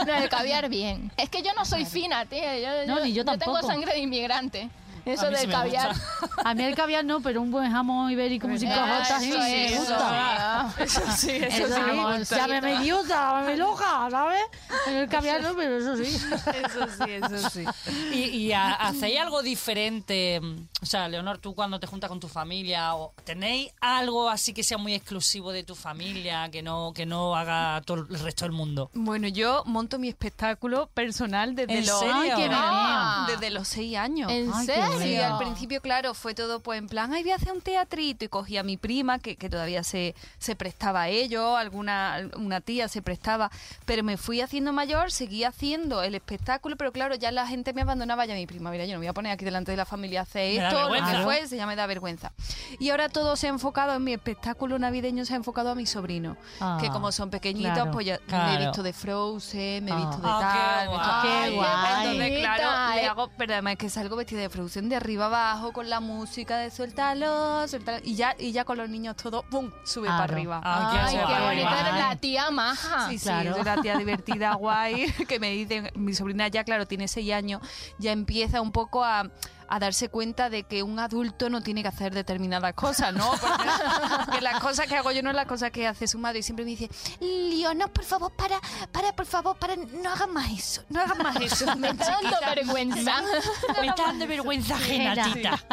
no, 0.07 0.15
el 0.15 0.29
caviar 0.29 0.69
bien. 0.69 1.11
Es 1.17 1.29
que 1.29 1.43
yo 1.43 1.53
no 1.55 1.65
soy 1.65 1.85
fina, 1.85 2.25
tío. 2.27 2.39
Yo, 2.63 2.87
No, 2.87 3.01
ni 3.05 3.13
yo 3.13 3.25
tengo 3.25 3.39
tampoco. 3.39 3.67
sangre 3.67 3.93
de 3.93 3.99
inmigrante. 4.01 4.71
Eso 5.05 5.31
del 5.31 5.51
caviar. 5.51 5.89
gusta. 5.95 6.29
A 6.45 6.55
mí 6.55 6.63
el 6.65 6.75
caviar 6.75 7.05
no, 7.05 7.21
pero 7.21 7.41
un 7.43 7.51
buen 7.51 7.71
jamón 7.71 8.11
ibérico 8.11 8.49
con 8.49 8.59
cinco 8.59 8.73
Eso 8.73 8.83
jotas 8.87 9.23
sí, 9.23 9.31
me 9.31 9.67
eso 9.67 9.79
gusta. 9.81 10.75
sí. 10.77 10.83
Eso 10.85 11.01
sí, 11.17 11.31
eso 11.31 11.67
Eso, 11.67 11.75
sí. 11.75 11.81
vamos, 11.87 12.29
llámeme 12.31 12.75
idiota, 12.77 13.09
llámeme 13.41 13.57
loca, 13.57 14.09
¿sabes? 14.11 14.43
El 14.89 15.09
caviar 15.09 15.43
no, 15.43 15.55
pero 15.55 15.79
eso 15.79 15.97
sí. 15.97 16.05
Eso 16.05 16.87
sí, 17.05 17.11
eso 17.11 17.51
sí. 17.51 17.65
¿Y, 18.13 18.19
y 18.37 18.53
ha- 18.53 18.75
hacéis 18.75 19.21
algo 19.21 19.43
diferente? 19.43 20.41
O 20.83 20.87
sea, 20.87 21.09
Leonor, 21.09 21.39
tú 21.39 21.55
cuando 21.55 21.81
te 21.81 21.87
juntas 21.87 22.09
con 22.09 22.21
tu 22.21 22.29
familia, 22.29 22.95
o 22.95 23.13
¿tenéis 23.25 23.71
algo 23.81 24.29
así 24.29 24.53
que 24.53 24.63
sea 24.63 24.79
muy 24.79 24.95
exclusivo 24.95 25.53
de 25.53 25.65
tu 25.65 25.75
familia, 25.75 26.49
que 26.51 26.63
no, 26.63 26.93
que 26.95 27.07
no 27.07 27.35
haga 27.37 27.81
todo 27.85 27.99
el 28.09 28.19
resto 28.21 28.45
del 28.45 28.53
mundo? 28.53 28.91
Bueno, 28.95 29.29
yo 29.29 29.63
monto 29.67 29.99
mi 29.99 30.09
espectáculo 30.09 30.87
personal 30.95 31.55
desde 31.55 31.79
¿En 31.79 31.87
los 31.87 31.99
serio? 31.99 32.15
Ay, 32.15 32.31
qué 32.37 32.49
Ah. 32.53 33.27
desde 33.29 33.51
los 33.51 33.67
seis 33.69 33.97
años. 33.97 34.31
¿En 34.31 34.51
Ay, 34.53 34.67
serio? 34.67 34.94
Sí, 35.03 35.17
al 35.17 35.39
principio, 35.39 35.81
claro, 35.81 36.15
fue 36.15 36.35
todo 36.35 36.61
pues 36.61 36.79
en 36.79 36.89
plan, 36.89 37.13
ay, 37.13 37.23
voy 37.23 37.33
a 37.33 37.37
hacer 37.37 37.53
un 37.53 37.61
teatrito 37.61 38.25
y 38.25 38.29
cogí 38.29 38.57
a 38.57 38.63
mi 38.63 38.77
prima, 38.77 39.19
que, 39.19 39.37
que 39.37 39.49
todavía 39.49 39.83
se, 39.85 40.15
se 40.39 40.57
prestaba 40.57 41.03
a 41.03 41.09
ello, 41.09 41.57
alguna 41.57 42.29
una 42.37 42.61
tía 42.61 42.89
se 42.89 43.03
prestaba, 43.03 43.51
pero 43.87 44.03
me 44.03 44.17
fui 44.17 44.41
haciendo 44.41 44.73
mayor, 44.73 45.11
seguí 45.13 45.45
haciendo 45.45 46.03
el 46.03 46.15
espectáculo, 46.15 46.77
pero 46.77 46.93
claro, 46.93 47.15
ya 47.15 47.31
la 47.33 47.47
gente 47.47 47.73
me 47.73 47.83
abandonaba, 47.83 48.25
ya 48.27 48.35
mi 48.35 48.47
prima, 48.47 48.71
mira, 48.71 48.85
yo 48.87 48.93
no 48.95 48.99
voy 49.01 49.07
a 49.09 49.13
poner 49.13 49.33
aquí 49.33 49.45
delante 49.45 49.71
de 49.71 49.77
la 49.77 49.85
familia 49.85 50.23
hacer 50.23 50.63
esto, 50.63 50.89
lo 50.89 50.95
que 51.05 51.23
fuese, 51.23 51.57
ya 51.57 51.67
me 51.67 51.77
da 51.77 51.87
vergüenza. 51.87 52.33
Y 52.79 52.91
ahora 52.91 53.09
todo 53.09 53.37
se 53.37 53.47
ha 53.47 53.51
enfocado, 53.51 53.95
en 53.95 54.05
mi 54.05 54.13
espectáculo 54.13 54.79
navideño 54.79 55.25
se 55.25 55.35
ha 55.35 55.37
enfocado 55.37 55.71
a 55.71 55.75
mis 55.75 55.91
sobrinos, 55.91 56.37
Ah, 56.61 56.79
que 56.81 56.89
como 56.91 57.13
son 57.13 57.31
pequeñitos, 57.31 57.73
claro. 57.75 57.91
pues 57.91 58.07
ya 58.07 58.21
me 58.29 58.55
he 58.55 58.59
visto 58.59 58.83
de 58.83 58.93
Frozen, 58.93 59.85
me 59.85 59.91
he 59.91 59.95
Ah. 59.95 59.97
visto 59.97 60.17
de 60.19 60.29
Ah, 60.29 60.39
qué 60.41 60.59
tal, 60.59 60.89
me 60.89 60.95
he 60.95 60.99
visto- 60.99 61.15
guay. 61.15 61.23
Qué 61.25 61.29
Ay, 61.45 61.55
guay. 61.55 62.07
Entonces, 62.07 62.39
claro, 62.41 62.95
le 62.95 63.07
hago, 63.07 63.31
pero 63.37 63.53
además 63.53 63.73
es 63.75 63.79
que 63.79 63.91
salgo 63.91 64.17
vestida 64.17 64.41
de 64.41 64.49
Frozen 64.49 64.84
de 64.89 64.97
arriba 64.97 65.27
abajo 65.27 65.73
con 65.73 65.89
la 65.89 66.01
música 66.01 66.59
de 66.59 66.71
suéltalo, 66.71 67.67
suéltalo 67.69 67.99
y 68.05 68.15
ya 68.17 68.35
y 68.39 68.53
ya 68.53 68.65
con 68.65 68.77
los 68.77 68.89
niños 68.89 69.17
todo 69.17 69.43
pum, 69.43 69.71
sube 69.85 70.07
Claro. 70.07 70.23
para 70.23 70.33
arriba. 70.35 70.61
Ah, 70.63 71.07
Ay, 71.07 71.17
qué 71.17 71.43
bonita 71.45 71.93
la 71.99 72.17
tía 72.17 72.51
maja. 72.51 73.09
Sí, 73.09 73.19
sí, 73.19 73.25
Claro. 73.25 73.51
es 73.57 73.63
una 73.63 73.81
tía 73.83 73.97
divertida, 73.97 74.55
guay, 74.55 75.07
que 75.29 75.41
me 75.41 75.51
dicen, 75.51 75.91
mi 75.95 76.15
sobrina 76.15 76.49
ya, 76.49 76.65
claro, 76.65 76.87
tiene 76.87 77.09
seis 77.09 77.33
años, 77.33 77.61
ya 77.99 78.13
empieza 78.13 78.61
un 78.61 78.73
poco 78.73 79.05
a, 79.05 79.31
a 79.75 79.79
darse 79.81 80.09
cuenta 80.09 80.51
de 80.51 80.63
que 80.63 80.85
un 80.85 81.01
adulto 81.01 81.51
no 81.51 81.61
tiene 81.61 81.83
que 81.83 81.89
hacer 81.89 82.15
determinadas 82.15 82.75
cosas, 82.75 83.13
¿no? 83.13 83.29
Porque 83.33 83.65
que 84.37 84.41
las 84.41 84.61
cosas 84.61 84.87
que 84.87 84.97
hago 84.97 85.11
yo 85.11 85.21
no 85.21 85.31
es 85.31 85.35
las 85.37 85.47
cosas 85.47 85.73
que 85.73 85.89
hace 85.89 86.07
su 86.07 86.17
madre. 86.19 86.39
Y 86.39 86.43
siempre 86.45 86.65
me 86.65 86.71
dice, 86.71 86.89
Leona, 87.21 87.89
por 87.89 88.05
favor, 88.05 88.31
para, 88.37 88.61
para, 88.93 89.13
por 89.17 89.27
favor, 89.27 89.57
para, 89.57 89.75
no 89.75 90.11
hagas 90.13 90.29
más 90.29 90.49
eso, 90.53 90.85
no 90.91 91.01
hagas 91.01 91.19
más 91.19 91.37
eso. 91.41 91.75
Me 91.77 91.89
está 91.89 92.21
dando 92.23 92.37
vergüenza. 92.55 93.23
Me 93.81 93.87
está 93.89 94.03
dando 94.07 94.27
vergüenza 94.29 94.75
ajena. 94.77 95.17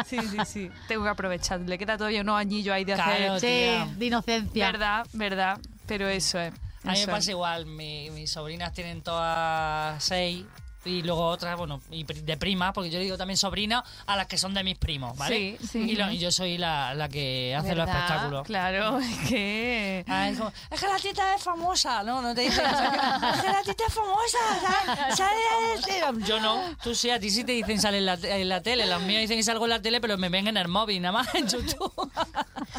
Sí, 0.04 0.18
sí, 0.18 0.38
sí. 0.46 0.70
Tengo 0.88 1.04
que 1.04 1.10
aprovechar. 1.10 1.60
Le 1.60 1.78
queda 1.78 1.96
todavía 1.96 2.22
unos 2.22 2.40
añillos 2.40 2.74
ahí 2.74 2.84
de 2.84 2.94
Claro, 2.94 3.34
hacer. 3.34 3.84
Sí, 3.86 3.94
de 3.98 4.06
inocencia. 4.06 4.66
Verdad, 4.72 5.06
verdad. 5.12 5.58
Pero 5.86 6.08
eso 6.08 6.40
es. 6.40 6.52
A 6.84 6.90
mí 6.90 6.98
me 6.98 7.06
pasa 7.06 7.30
igual, 7.30 7.66
mi- 7.66 8.10
mis 8.10 8.32
sobrinas 8.32 8.72
tienen 8.72 9.02
todas 9.02 10.02
seis 10.02 10.44
y 10.84 11.02
luego 11.02 11.26
otras, 11.26 11.56
bueno, 11.56 11.80
de 11.90 12.36
prima, 12.36 12.72
porque 12.72 12.90
yo 12.90 12.98
digo 12.98 13.16
también 13.16 13.36
sobrina 13.36 13.84
a 14.06 14.16
las 14.16 14.26
que 14.26 14.36
son 14.38 14.52
de 14.54 14.64
mis 14.64 14.76
primos, 14.78 15.16
¿vale? 15.16 15.56
Sí, 15.60 15.66
sí. 15.68 15.78
Y, 15.90 15.96
lo- 15.96 16.10
y 16.10 16.18
yo 16.18 16.30
soy 16.32 16.58
la, 16.58 16.94
la 16.94 17.08
que 17.08 17.54
hace 17.56 17.74
los 17.74 17.88
espectáculos. 17.88 18.46
Claro, 18.46 18.98
es 19.00 19.28
que. 19.28 20.04
Ah, 20.08 20.28
es, 20.28 20.38
como, 20.38 20.52
es 20.70 20.80
que 20.80 20.86
la 20.88 20.96
tita 20.98 21.34
es 21.34 21.42
famosa, 21.42 22.02
¿no? 22.02 22.20
No 22.22 22.34
te 22.34 22.42
dicen, 22.42 22.64
es 23.34 23.40
que 23.40 23.46
la 23.48 23.62
tita 23.64 23.84
es 23.86 23.94
famosa, 23.94 24.38
sale- 24.60 25.16
sale 25.16 25.40
en 25.64 25.78
el 25.78 25.84
tele". 25.84 26.26
Yo 26.26 26.40
no, 26.40 26.60
tú 26.82 26.94
sí, 26.94 27.10
a 27.10 27.20
ti 27.20 27.30
sí 27.30 27.44
te 27.44 27.52
dicen 27.52 27.80
sale 27.80 27.98
en 27.98 28.06
la, 28.06 28.14
en 28.14 28.48
la 28.48 28.60
tele, 28.62 28.86
las 28.86 29.00
mías 29.02 29.20
dicen 29.22 29.36
que 29.36 29.42
salgo 29.42 29.64
en 29.64 29.70
la 29.70 29.82
tele, 29.82 30.00
pero 30.00 30.18
me 30.18 30.28
ven 30.28 30.46
en 30.48 30.56
el 30.56 30.68
móvil, 30.68 31.00
nada 31.02 31.12
más 31.12 31.34
en 31.34 31.46
YouTube. 31.48 32.10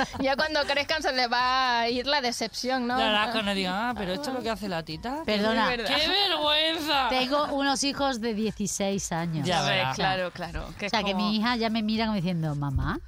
Ya 0.20 0.36
cuando 0.36 0.62
crezcan 0.66 1.02
se 1.02 1.12
les 1.14 1.32
va 1.32 1.80
a 1.82 1.90
ir 1.90 2.06
la 2.08 2.22
decepción, 2.22 2.88
¿no? 2.88 2.98
La 2.98 3.06
verdad, 3.06 3.32
cuando 3.32 3.54
digan, 3.54 3.74
ah, 3.76 3.94
pero 3.98 4.14
esto 4.14 4.30
es 4.30 4.36
lo 4.36 4.42
que 4.44 4.50
hace 4.50 4.70
la 4.70 4.84
tita. 4.84 5.24
Perdona. 5.26 5.70
¡Qué 5.76 5.84
vergüenza! 6.30 7.10
tengo 7.10 7.46
unos 7.54 7.84
hijos 7.84 8.22
de 8.22 8.34
16 8.34 9.12
años. 9.12 9.48
Ya 9.48 9.62
verás. 9.64 9.96
claro, 9.96 10.32
claro. 10.32 10.66
Que 10.78 10.88
O 10.88 10.90
sea, 10.90 11.04
que 11.04 11.14
mi 11.16 11.36
hija 11.38 11.56
ya 11.56 11.70
me 11.70 11.82
mira 11.84 12.06
como 12.06 12.16
diciendo, 12.16 12.56
mamá, 12.56 13.00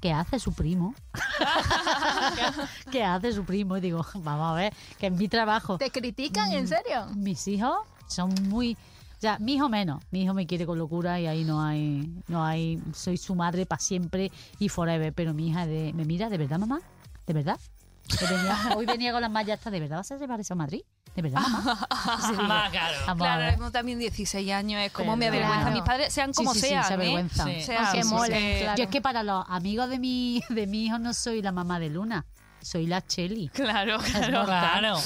¿qué 0.00 0.12
hace 0.12 0.38
su 0.38 0.52
primo? 0.52 0.94
¿Qué 2.90 3.02
hace 3.04 3.32
su 3.32 3.44
primo? 3.44 3.76
Y 3.76 3.80
digo, 3.80 4.04
vamos 4.14 4.52
a 4.52 4.54
ver, 4.54 4.72
que 4.98 5.06
es 5.08 5.12
mi 5.12 5.28
trabajo. 5.28 5.78
¿Te 5.78 5.90
critican, 5.90 6.50
Mm. 6.50 6.54
en 6.54 6.68
serio? 6.68 7.06
Mis 7.14 7.46
hijos 7.48 7.78
son 8.06 8.34
muy... 8.48 8.76
O 9.24 9.26
sea, 9.26 9.38
mi 9.38 9.54
hijo 9.54 9.70
menos. 9.70 10.02
Mi 10.10 10.22
hijo 10.22 10.34
me 10.34 10.46
quiere 10.46 10.66
con 10.66 10.76
locura 10.78 11.18
y 11.18 11.26
ahí 11.26 11.44
no 11.44 11.62
hay... 11.62 12.12
no 12.28 12.44
hay 12.44 12.78
Soy 12.92 13.16
su 13.16 13.34
madre 13.34 13.64
para 13.64 13.80
siempre 13.80 14.30
y 14.58 14.68
forever. 14.68 15.14
Pero 15.14 15.32
mi 15.32 15.48
hija 15.48 15.64
de, 15.66 15.94
me 15.94 16.04
mira, 16.04 16.28
¿de 16.28 16.36
verdad, 16.36 16.58
mamá? 16.58 16.80
¿De 17.26 17.32
verdad? 17.32 17.58
Que 18.18 18.26
venía- 18.26 18.74
hoy 18.76 18.84
venía 18.84 19.12
con 19.12 19.22
las 19.22 19.30
mallas 19.30 19.56
estas, 19.56 19.72
¿de 19.72 19.80
verdad 19.80 19.96
vas 19.96 20.12
a 20.12 20.18
llevar 20.18 20.38
eso 20.40 20.52
a 20.52 20.56
Madrid? 20.58 20.82
¿De 21.16 21.22
verdad, 21.22 21.40
mamá? 21.40 21.88
Sí, 22.20 22.32
digo, 22.32 22.42
Más 22.42 22.70
claro. 22.70 23.16
Claro, 23.16 23.52
tengo 23.54 23.70
también 23.70 23.98
16 23.98 24.52
años, 24.52 24.82
es 24.82 24.92
como 24.92 25.16
me 25.16 25.28
Claro. 25.30 25.42
avergüenza. 25.46 25.70
Mis 25.70 25.82
padres 25.84 26.12
sean 26.12 26.34
Sí, 26.34 26.36
como 26.36 26.52
sí, 26.52 26.60
sí, 26.60 26.66
sean. 26.66 26.84
se 26.84 26.90
¿eh? 26.90 26.94
avergüenzan. 26.96 27.46
Sí. 27.48 27.60
Sean, 27.62 27.86
sí, 27.92 28.02
sí. 28.02 28.60
claro. 28.60 28.76
Yo 28.76 28.84
es 28.84 28.90
que 28.90 29.00
para 29.00 29.22
los 29.22 29.42
amigos 29.48 29.88
de 29.88 29.98
mi, 29.98 30.42
de 30.50 30.66
mi 30.66 30.84
hijo 30.84 30.98
no 30.98 31.14
soy 31.14 31.40
la 31.40 31.50
mamá 31.52 31.78
de 31.78 31.88
Luna, 31.88 32.26
soy 32.64 32.86
la 32.86 33.04
Cheli. 33.06 33.48
Claro, 33.54 33.98
claro. 33.98 34.44
Claro. 34.44 34.96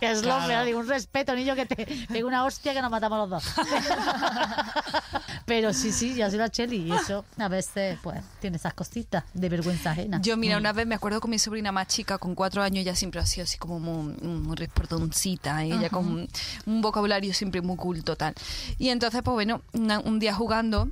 Que 0.00 0.10
es 0.12 0.20
Claro. 0.22 0.42
lo 0.42 0.46
peor, 0.48 0.64
digo, 0.64 0.78
un 0.80 0.88
respeto, 0.88 1.34
niño, 1.34 1.54
que 1.54 1.66
te 1.66 1.76
pegue 2.08 2.24
una 2.24 2.44
hostia 2.44 2.72
que 2.74 2.82
nos 2.82 2.90
matamos 2.90 3.28
los 3.28 3.30
dos. 3.30 3.54
Pero 5.46 5.72
sí, 5.72 5.92
sí, 5.92 6.14
yo 6.14 6.28
soy 6.28 6.38
la 6.38 6.50
Cheli 6.50 6.76
y 6.88 6.92
eso 6.92 7.24
a 7.38 7.48
veces 7.48 7.98
pues 8.02 8.20
tiene 8.40 8.56
esas 8.58 8.74
cositas 8.74 9.24
de 9.32 9.48
vergüenza 9.48 9.92
ajena. 9.92 10.20
Yo, 10.20 10.36
mira, 10.36 10.58
una 10.58 10.72
vez 10.72 10.86
me 10.86 10.94
acuerdo 10.94 11.20
con 11.20 11.30
mi 11.30 11.38
sobrina 11.38 11.72
más 11.72 11.86
chica, 11.88 12.18
con 12.18 12.34
cuatro 12.34 12.62
años, 12.62 12.82
ella 12.82 12.94
siempre 12.94 13.20
ha 13.20 13.26
sido 13.26 13.44
así 13.44 13.56
como 13.56 13.80
muy, 13.80 14.12
muy 14.22 14.56
reportoncita, 14.56 15.64
¿eh? 15.64 15.72
ella 15.72 15.88
con 15.88 16.06
un, 16.06 16.28
un 16.66 16.82
vocabulario 16.82 17.32
siempre 17.32 17.62
muy 17.62 17.76
culto, 17.76 18.14
tal. 18.16 18.34
Y 18.78 18.90
entonces, 18.90 19.22
pues 19.22 19.32
bueno, 19.32 19.62
una- 19.72 20.00
un 20.00 20.18
día 20.18 20.34
jugando, 20.34 20.88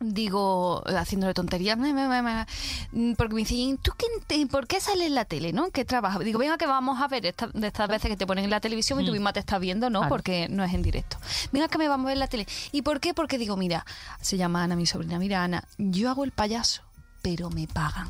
digo, 0.00 0.82
haciéndole 0.86 1.34
tonterías, 1.34 1.76
me, 1.78 1.92
me, 1.92 2.06
me, 2.08 2.22
me, 2.22 2.46
mm, 2.92 3.14
porque 3.14 3.34
me 3.34 3.40
dicen, 3.40 3.78
¿tú 3.78 3.92
qué, 3.98 4.46
por 4.46 4.66
qué 4.66 4.80
sales 4.80 5.06
en 5.08 5.14
la 5.14 5.24
tele, 5.24 5.52
no? 5.52 5.70
¿Qué 5.70 5.84
trabajas? 5.84 6.20
Digo, 6.20 6.38
venga, 6.38 6.56
que 6.58 6.66
vamos 6.66 7.00
a 7.00 7.08
ver 7.08 7.26
esta- 7.26 7.48
de 7.48 7.66
estas 7.66 7.88
veces 7.88 8.10
que 8.10 8.16
te 8.16 8.26
ponen 8.26 8.44
en 8.44 8.50
la 8.50 8.60
televisión 8.60 9.00
y 9.00 9.06
tú 9.06 9.12
misma 9.12 9.32
te 9.32 9.40
estás 9.40 9.60
viendo, 9.60 9.90
¿no? 9.90 10.00
Claro. 10.00 10.14
Porque 10.14 10.48
no 10.48 10.62
es 10.64 10.72
en 10.72 10.82
directo. 10.82 11.16
Venga, 11.52 11.68
que 11.68 11.78
me 11.78 11.88
vamos 11.88 12.06
a 12.06 12.08
ver 12.08 12.18
la 12.18 12.26
tele. 12.28 12.46
¿Y 12.72 12.82
por 12.82 13.00
qué? 13.00 13.14
Porque 13.14 13.38
digo, 13.38 13.56
mira, 13.56 13.84
se 14.20 14.36
llama 14.36 14.62
Ana, 14.64 14.76
mi 14.76 14.86
sobrina, 14.86 15.18
mira, 15.18 15.42
Ana, 15.44 15.64
yo 15.78 16.10
hago 16.10 16.24
el 16.24 16.32
payaso, 16.32 16.82
pero 17.22 17.50
me 17.50 17.66
pagan. 17.66 18.08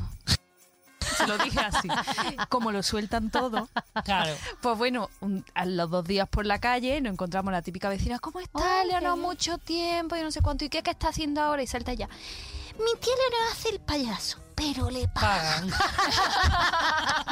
Se 1.17 1.27
lo 1.27 1.39
dije 1.39 1.61
así. 1.61 1.89
Como 2.49 2.73
lo 2.73 2.83
sueltan 2.83 3.31
todo. 3.31 3.69
Claro. 4.05 4.33
Pues 4.61 4.79
bueno, 4.79 5.09
un- 5.21 5.45
a 5.55 5.65
los 5.65 5.91
dos 5.91 6.05
días 6.05 6.29
por 6.29 6.47
la 6.47 6.59
calle 6.61 7.01
nos 7.01 7.13
encontramos 7.13 7.53
la 7.53 7.63
típica 7.63 7.89
vecina. 7.89 8.19
¿Cómo 8.19 8.41
está, 8.41 8.85
Leonor? 8.85 9.17
Mucho 9.19 9.59
tiempo 9.59 10.17
y 10.17 10.23
no 10.23 10.31
sé 10.31 10.41
cuánto. 10.43 10.65
¿Y 10.65 10.69
qué, 10.69 10.83
qué 10.83 10.91
está 10.91 11.09
haciendo 11.09 11.41
ahora? 11.43 11.63
Y 11.63 11.67
salta 11.67 11.93
ya. 11.95 12.09
Mi 12.09 13.01
tía 13.01 13.13
Leonor 13.31 13.53
hace 13.53 13.71
el 13.71 13.81
payaso, 13.81 14.39
pero 14.59 14.91
le 14.91 15.07
pagan. 15.09 15.71
Pagan. 15.71 15.79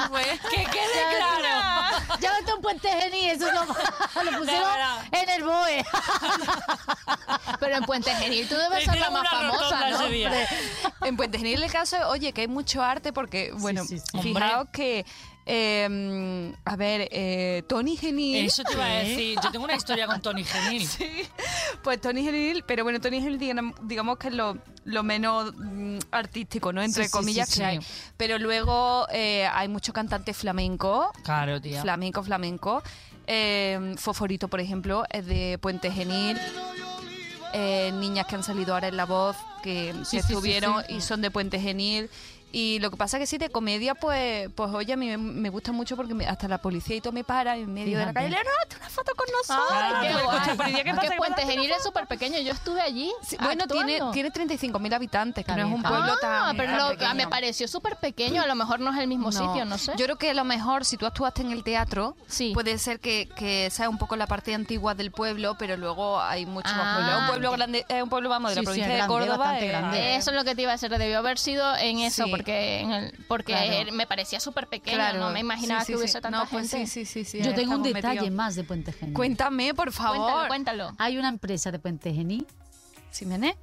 Pues, 0.11 0.41
que 0.43 0.65
quede 0.65 1.03
claro. 1.11 2.07
Ya 2.21 2.33
vete 2.39 2.53
a 2.53 2.55
un 2.55 2.63
puente 2.63 2.89
geni, 2.89 3.31
eso 3.31 3.47
lo, 3.53 3.65
lo 4.31 4.39
pusieron 4.39 4.71
en 5.11 5.29
el 5.29 5.43
BOE. 5.43 5.85
Pero 7.61 7.77
en 7.77 7.85
Puente 7.85 8.11
Genil 8.15 8.49
tú 8.49 8.57
debes 8.57 8.85
ser 8.85 8.99
la 8.99 9.11
más 9.11 9.29
famosa, 9.29 9.91
¿no? 9.91 10.07
en 11.07 11.17
Puente 11.17 11.39
Genil 11.39 11.63
el 11.63 11.73
caso, 11.73 11.97
oye, 12.09 12.33
que 12.33 12.43
hay 12.43 12.49
mucho 12.49 12.83
arte 12.83 13.13
porque, 13.13 13.53
bueno, 13.55 13.85
sí, 13.85 13.99
sí. 13.99 14.23
fijaos 14.23 14.69
que, 14.73 15.05
eh, 15.47 16.53
a 16.65 16.77
ver, 16.77 17.09
eh, 17.13 17.63
Tony 17.69 17.97
Genil... 17.97 18.47
Eso 18.47 18.63
te 18.65 18.73
iba 18.75 18.85
a 18.85 18.89
decir. 18.99 19.39
Yo 19.43 19.51
tengo 19.53 19.65
una 19.65 19.77
historia 19.77 20.07
con 20.07 20.21
Tony 20.21 20.45
Genil. 20.45 20.89
Pues 21.83 22.01
Tony 22.01 22.25
Genil, 22.25 22.65
pero 22.67 22.83
bueno, 22.83 23.01
Tony 23.01 23.21
Genil 23.21 23.39
digamos, 23.83 24.19
que 24.19 24.29
es 24.29 24.35
lo, 24.35 24.59
lo 24.85 25.03
menos 25.05 25.53
mm, 25.57 25.99
artístico, 26.11 26.73
¿no? 26.73 26.83
Entre 26.83 27.05
Sí, 27.05 27.09
sí, 27.09 27.13
comillas 27.13 27.49
sí, 27.49 27.53
que 27.55 27.59
sí. 27.59 27.63
hay. 27.65 27.79
Pero 28.17 28.39
luego 28.39 29.07
eh, 29.13 29.47
hay 29.47 29.69
mucho 29.69 29.93
cantante 29.93 30.35
flamenco, 30.35 31.13
Claro, 31.23 31.61
tía. 31.61 31.83
flamenco, 31.83 32.25
flamenco. 32.25 32.83
Eh, 33.29 33.95
Foforito, 33.99 34.49
por 34.49 34.61
ejemplo, 34.61 35.05
es 35.11 35.27
de 35.27 35.59
Puente 35.61 35.91
Genil. 35.93 36.39
Eh, 37.53 37.91
niñas 37.95 38.27
que 38.27 38.35
han 38.35 38.43
salido 38.43 38.75
ahora 38.75 38.89
en 38.89 38.97
La 38.97 39.07
Voz, 39.07 39.37
que, 39.63 39.93
Sí, 39.93 40.05
sí, 40.05 40.11
sí, 40.11 40.17
estuvieron 40.19 40.83
sí. 40.89 40.95
y 40.97 41.01
son 41.01 41.23
de 41.23 41.31
Puente 41.31 41.61
Genil. 41.61 42.11
Y 42.59 42.79
lo 42.79 42.91
que 42.91 42.97
pasa 42.97 43.19
que 43.19 43.27
sí, 43.27 43.37
de 43.37 43.51
comedia, 43.51 43.95
pues, 43.95 44.49
pues 44.55 44.71
oye, 44.73 44.93
a 44.95 44.97
mí 44.97 45.15
me, 45.19 45.51
gusta 45.51 45.73
mucho 45.73 45.95
porque 45.95 46.15
me- 46.15 46.27
hasta 46.27 46.49
la 46.49 46.57
policía 46.59 46.97
y 46.97 47.01
todo 47.03 47.13
me 47.13 47.23
para 47.23 47.55
en 47.57 47.73
medio 47.73 47.99
de 47.99 48.07
la 48.07 48.13
Fíjate. 48.13 48.31
calle. 48.35 48.49
Hazte 48.63 48.77
una 48.77 48.89
foto 48.89 49.13
con 49.15 49.27
nosotros. 49.31 49.79
Ay, 49.79 49.93
Ah, 49.95 50.01
qué 50.01 50.25
guay. 50.25 50.39
Coche 50.39 50.51
de 50.53 50.57
policía, 50.57 50.85
¿qué 50.85 50.95
Porque? 50.95 51.17
Puente 51.19 51.43
Genil 51.47 51.71
es 51.71 51.83
súper 51.83 52.07
pequeño. 52.07 52.39
Yo 52.41 52.53
estuve 52.53 52.81
allí. 52.81 53.13
Sí, 53.23 53.37
bueno, 53.41 53.67
tiene, 53.67 53.93
actuando. 53.97 54.13
tiene 54.13 54.31
35.000 54.33 54.95
habitantes, 54.95 55.45
que 55.45 55.51
Está 55.53 55.63
no 55.63 55.69
es 55.69 55.75
un 55.75 55.81
está 55.81 55.89
pueblo 55.91 56.13
ah, 56.15 56.19
tan, 56.21 56.57
pero 56.57 56.97
tan 56.97 57.09
lo- 57.11 57.15
me 57.15 57.27
pareció 57.29 57.69
súper 57.69 57.97
pequeño. 57.97 58.41
A 58.43 58.47
lo 58.47 58.55
mejor 58.55 58.81
no 58.81 58.91
es 58.91 58.99
el 58.99 59.07
mismo 59.09 59.31
sitio, 59.33 59.65
no 59.67 59.77
sé. 59.77 59.93
Yo 59.99 60.05
creo 60.07 60.17
que 60.17 60.31
a 60.31 60.35
lo 60.35 60.45
mejor 60.45 60.85
si 60.87 60.97
tú 60.97 61.05
actuaste 61.05 61.43
en 61.43 61.51
el 61.53 61.63
teatro, 61.63 62.17
Sí. 62.27 62.53
puede 62.55 62.79
ser 62.79 63.01
que, 63.01 63.29
que 63.37 63.69
sea 63.71 63.89
un 63.91 63.99
poco 63.99 64.17
la 64.17 64.27
parte 64.27 64.55
antigua 64.55 64.95
del 64.95 65.11
pueblo, 65.11 65.57
pero 65.59 65.77
luego 65.77 66.21
hay 66.23 66.47
mucho 66.47 66.71
más 66.75 66.81
Ah. 66.87 66.95
pueblo. 66.97 67.13
Es 67.13 67.19
un 67.21 67.27
pueblo 67.27 67.51
grande, 67.53 67.85
es 67.89 68.03
un 68.03 68.09
pueblo, 68.09 68.29
vamos, 68.31 68.51
de 68.53 68.55
la 68.57 68.61
Sí, 68.61 68.65
sí, 68.65 68.67
provincia 68.81 69.03
de 69.03 69.07
Córdoba. 69.09 69.59
eh, 69.61 69.69
grande. 69.69 70.17
Eso 70.17 70.31
es 70.31 70.37
lo 70.37 70.45
que 70.45 70.55
te 70.55 70.63
iba 70.63 70.71
a 70.71 70.75
decir. 70.75 70.87
Debió 70.97 71.19
haber 71.19 71.39
sido 71.39 71.77
en 71.77 71.99
eso, 71.99 72.25
Sí. 72.25 72.31
Porque 72.47 72.81
en 72.81 72.93
el, 72.93 73.13
porque 73.27 73.53
Claro. 73.53 73.93
me 73.93 74.07
parecía 74.07 74.39
súper 74.41 74.69
pequeño. 74.69 74.97
Claro. 74.97 75.19
No 75.19 75.31
me 75.31 75.41
imaginaba 75.41 75.81
Sí, 75.81 75.87
sí, 75.87 75.93
que 75.93 75.99
hubiese 75.99 76.19
sí. 76.19 76.23
tanta 76.23 76.39
No, 76.39 76.47
pues 76.49 76.71
gente. 76.71 76.87
sí, 76.87 77.05
sí, 77.05 77.25
sí, 77.25 77.39
sí, 77.43 77.45
Yo 77.45 77.55
tengo 77.55 77.75
un 77.75 77.83
detalle 77.83 78.31
más 78.31 78.55
de 78.55 78.63
Puente 78.65 78.93
Genil. 78.93 79.15
Cuéntame, 79.15 79.75
por 79.75 79.93
favor. 79.93 80.47
Cuéntalo, 80.47 80.49
cuéntalo. 80.49 80.93
Hay 80.99 81.19
una 81.19 81.29
empresa 81.29 81.71
de 81.73 81.79
Puente 81.79 82.13
Genil 82.13 82.47
¿Ximene? 83.11 83.57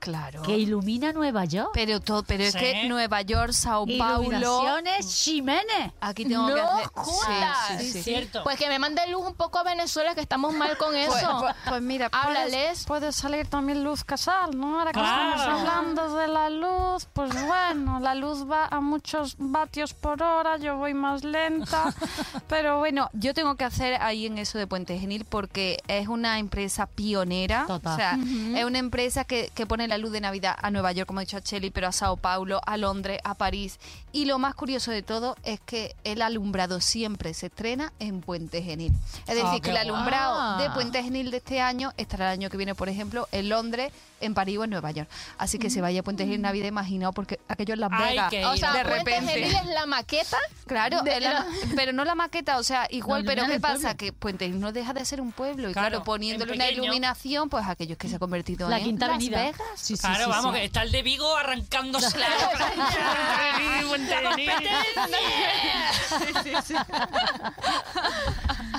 Claro. 0.00 0.42
que 0.42 0.56
ilumina 0.58 1.12
Nueva 1.12 1.44
York. 1.44 1.70
Pero, 1.74 2.00
todo, 2.00 2.22
pero 2.24 2.42
es 2.42 2.56
que 2.56 2.88
Nueva 2.88 3.20
York, 3.22 3.52
Sao 3.52 3.86
Paulo... 3.98 4.80
Ximénez. 5.02 5.92
Aquí 6.00 6.24
tengo 6.24 6.48
No 6.48 6.54
que 6.54 6.60
hacer... 6.60 6.86
jodas. 6.94 7.56
Sí, 7.68 7.74
sí, 7.78 7.84
Sí, 7.84 7.92
sí. 7.92 8.02
cierto. 8.02 8.42
Pues 8.44 8.58
que 8.58 8.68
me 8.68 8.78
mande 8.78 9.02
luz 9.08 9.26
un 9.26 9.34
poco 9.34 9.58
a 9.58 9.62
Venezuela, 9.62 10.14
que 10.14 10.20
estamos 10.20 10.54
mal 10.54 10.76
con 10.78 10.96
eso. 10.96 11.10
Pues, 11.12 11.24
pues- 11.40 11.54
pues 11.68 11.82
mira, 11.82 12.08
Háblales. 12.12 12.84
puede 12.86 13.12
salir 13.12 13.46
también 13.46 13.84
luz 13.84 14.04
casal, 14.04 14.56
¿no? 14.58 14.78
Ahora 14.78 14.92
que 14.92 15.00
Claro. 15.00 15.36
estamos 15.36 15.60
hablando 15.60 16.16
de 16.16 16.28
la 16.28 16.50
luz, 16.50 17.06
pues 17.12 17.30
bueno, 17.46 18.00
la 18.00 18.14
luz 18.14 18.50
va 18.50 18.66
a 18.70 18.80
muchos 18.80 19.36
vatios 19.38 19.92
por 19.94 20.22
hora, 20.22 20.56
yo 20.56 20.76
voy 20.78 20.94
más 20.94 21.24
lenta, 21.24 21.92
pero 22.48 22.78
bueno, 22.78 23.10
yo 23.12 23.34
tengo 23.34 23.56
que 23.56 23.64
hacer 23.64 24.00
ahí 24.00 24.26
en 24.26 24.38
eso 24.38 24.56
de 24.58 24.66
Puente 24.66 24.98
Genil 24.98 25.24
porque 25.24 25.78
es 25.88 26.08
una 26.08 26.38
empresa 26.38 26.86
pionera, 26.86 27.64
Total. 27.66 27.92
o 27.92 27.96
sea, 27.96 28.18
es 28.58 28.64
una 28.64 28.78
empresa 28.78 29.24
que, 29.24 29.50
que 29.54 29.66
pone 29.66 29.88
la 29.90 29.98
luz 29.98 30.10
de 30.12 30.20
Navidad 30.22 30.56
a 30.60 30.70
Nueva 30.70 30.92
York, 30.92 31.06
como 31.06 31.20
ha 31.20 31.22
dicho 31.24 31.36
a 31.36 31.40
Cheli, 31.42 31.70
pero 31.70 31.88
a 31.88 31.92
Sao 31.92 32.16
Paulo, 32.16 32.60
a 32.66 32.76
Londres, 32.78 33.20
a 33.24 33.34
París, 33.34 33.78
y 34.12 34.24
lo 34.24 34.38
más 34.38 34.54
curioso 34.54 34.90
de 34.90 35.02
todo 35.02 35.36
es 35.44 35.60
que 35.60 35.94
el 36.04 36.22
alumbrado 36.22 36.80
siempre 36.80 37.34
se 37.34 37.46
estrena 37.46 37.92
en 37.98 38.20
Puente 38.22 38.62
Genil. 38.62 38.92
Es 39.26 39.34
decir, 39.34 39.44
Ah, 39.44 39.60
que 39.62 39.70
el 39.70 39.76
guay. 39.76 39.88
alumbrado 39.88 40.58
de. 40.58 40.70
Puente 40.70 41.02
Genil 41.02 41.30
de 41.30 41.36
este 41.36 41.60
año 41.60 41.92
estará 41.96 42.26
el 42.32 42.38
año 42.38 42.48
que 42.50 42.56
viene, 42.56 42.74
por 42.74 42.88
ejemplo, 42.88 43.28
en 43.32 43.48
Londres, 43.48 43.92
en 44.20 44.34
París 44.34 44.58
o 44.58 44.64
en 44.64 44.70
Nueva 44.70 44.90
York. 44.92 45.08
Así 45.38 45.58
que 45.58 45.68
se 45.70 45.80
vaya 45.80 46.00
a 46.00 46.02
Puente 46.02 46.22
Genil 46.24 46.36
en 46.36 46.42
Navidad, 46.42 46.68
imaginaos, 46.68 47.14
porque 47.14 47.40
aquello 47.48 47.74
es 47.74 47.80
Las 47.80 47.90
Vegas. 47.90 48.32
O 48.46 48.56
sea, 48.56 48.72
de 48.72 48.84
Puente 48.84 49.10
repente. 49.10 49.32
Genil 49.32 49.56
es 49.56 49.66
la 49.66 49.86
maqueta. 49.86 50.38
Claro, 50.66 51.02
de 51.02 51.20
la- 51.20 51.46
pero 51.76 51.92
no 51.92 52.04
la 52.04 52.14
maqueta, 52.14 52.58
o 52.58 52.62
sea, 52.62 52.86
igual, 52.90 53.24
No, 53.24 53.28
pero 53.28 53.46
¿qué 53.46 53.58
pasa? 53.60 53.74
pueblo. 53.80 53.96
Que 53.96 54.12
Puente 54.12 54.44
Genil 54.46 54.60
no 54.60 54.72
deja 54.72 54.92
de 54.92 55.04
ser 55.04 55.20
un 55.20 55.32
pueblo 55.32 55.68
y 55.70 55.72
Claro, 55.72 55.88
claro, 55.90 56.04
poniéndole 56.04 56.52
una 56.52 56.70
iluminación, 56.70 57.48
pues 57.48 57.66
aquellos 57.66 57.98
que 57.98 58.08
se 58.08 58.16
ha 58.16 58.18
convertido 58.18 58.68
La 58.68 58.78
en 58.78 58.84
Quinta 58.84 59.06
Las 59.08 59.16
Avenida. 59.16 59.42
Vegas. 59.42 59.79
Sí, 59.80 59.96
sí, 59.96 60.02
Claro, 60.02 60.24
sí, 60.24 60.30
vamos, 60.30 60.54
sí. 60.54 60.60
que 60.60 60.66
está 60.66 60.82
el 60.82 60.92
de 60.92 61.02
Vigo 61.02 61.36
arrancándose 61.36 62.18
la 62.18 62.26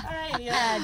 Ay, 0.08 0.32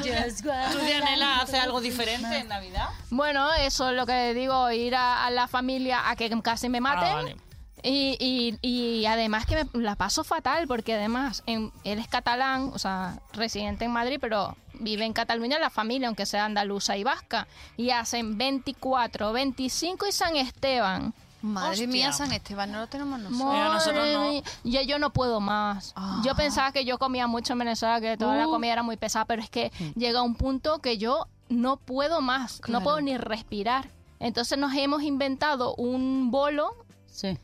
Dios. 0.02 0.42
¿Tú, 0.72 0.78
Dianela, 0.85 1.40
haces 1.40 1.61
algo 1.61 1.81
diferente 1.81 2.38
en 2.38 2.48
Navidad? 2.48 2.88
Bueno, 3.11 3.52
eso 3.54 3.90
es 3.90 3.96
lo 3.96 4.07
que 4.07 4.35
digo, 4.35 4.70
ir 4.70 4.94
a, 4.94 5.24
a 5.26 5.31
la 5.31 5.48
familia 5.48 6.09
a 6.09 6.16
que 6.16 6.31
casi 6.42 6.68
me 6.68 6.81
maten. 6.81 7.09
Ah, 7.09 7.14
vale. 7.14 7.37
Y, 7.83 8.16
y- 8.18 8.59
y 9.00 9.07
además 9.07 9.46
que 9.46 9.64
me 9.72 9.83
la 9.85 9.94
paso 9.94 10.24
fatal, 10.24 10.66
porque 10.66 10.94
además 10.94 11.44
en- 11.46 11.72
él 11.85 12.00
es 12.00 12.09
catalán, 12.09 12.72
o 12.74 12.78
sea, 12.78 13.20
residente 13.33 13.85
en 13.85 13.92
Madrid, 13.92 14.18
pero 14.20 14.57
vive 14.81 15.05
en 15.05 15.12
Cataluña 15.12 15.59
la 15.59 15.71
familia, 15.71 16.09
aunque 16.09 16.27
sea 16.27 16.45
andaluza 16.45 16.97
y 16.97 17.05
vasca. 17.05 17.47
Y 17.77 17.91
hacen 17.91 18.38
24, 18.38 19.33
25 19.33 20.07
y 20.07 20.12
San 20.12 20.37
Esteban. 20.37 21.12
Madre 21.41 21.71
Hostia. 21.71 21.87
mía, 21.87 22.12
San 22.12 22.33
Esteban, 22.33 22.73
no 22.73 22.79
lo 22.81 22.87
tenemos 22.88 23.21
nosotros. 23.21 23.53
Mira, 23.53 23.69
nosotros 23.73 24.01
Madre 24.01 24.12
no. 24.14 24.29
mía, 24.31 24.43
Yo, 24.64 24.83
yo 24.83 24.99
no 24.99 25.11
puedo 25.12 25.38
más. 25.41 25.93
Ah. 25.95 26.21
Yo 26.25 26.35
pensaba 26.35 26.73
que 26.73 26.85
yo 26.85 26.99
comía 26.99 27.29
mucho 27.29 27.53
en 27.53 27.61
Venezuela, 27.61 28.01
que 28.01 28.17
toda 28.17 28.35
la 28.37 28.49
Uh. 28.49 28.51
comida 28.51 28.73
era 28.73 28.83
muy 28.83 28.97
pesada, 28.97 29.25
pero 29.25 29.41
es 29.41 29.49
que 29.49 29.71
llega 29.95 30.23
un 30.23 30.35
punto 30.35 30.79
que 30.81 30.99
yo 30.99 31.27
no 31.49 31.77
puedo 31.77 32.21
más, 32.21 32.59
Claro. 32.61 32.81
no 32.81 32.85
puedo 32.85 33.01
ni 33.01 33.17
respirar. 33.17 33.88
Entonces 34.19 34.59
nos 34.59 34.75
hemos 34.75 35.03
inventado 35.03 35.75
un 35.77 36.33
bolo 36.33 36.75
Sí. 37.07 37.38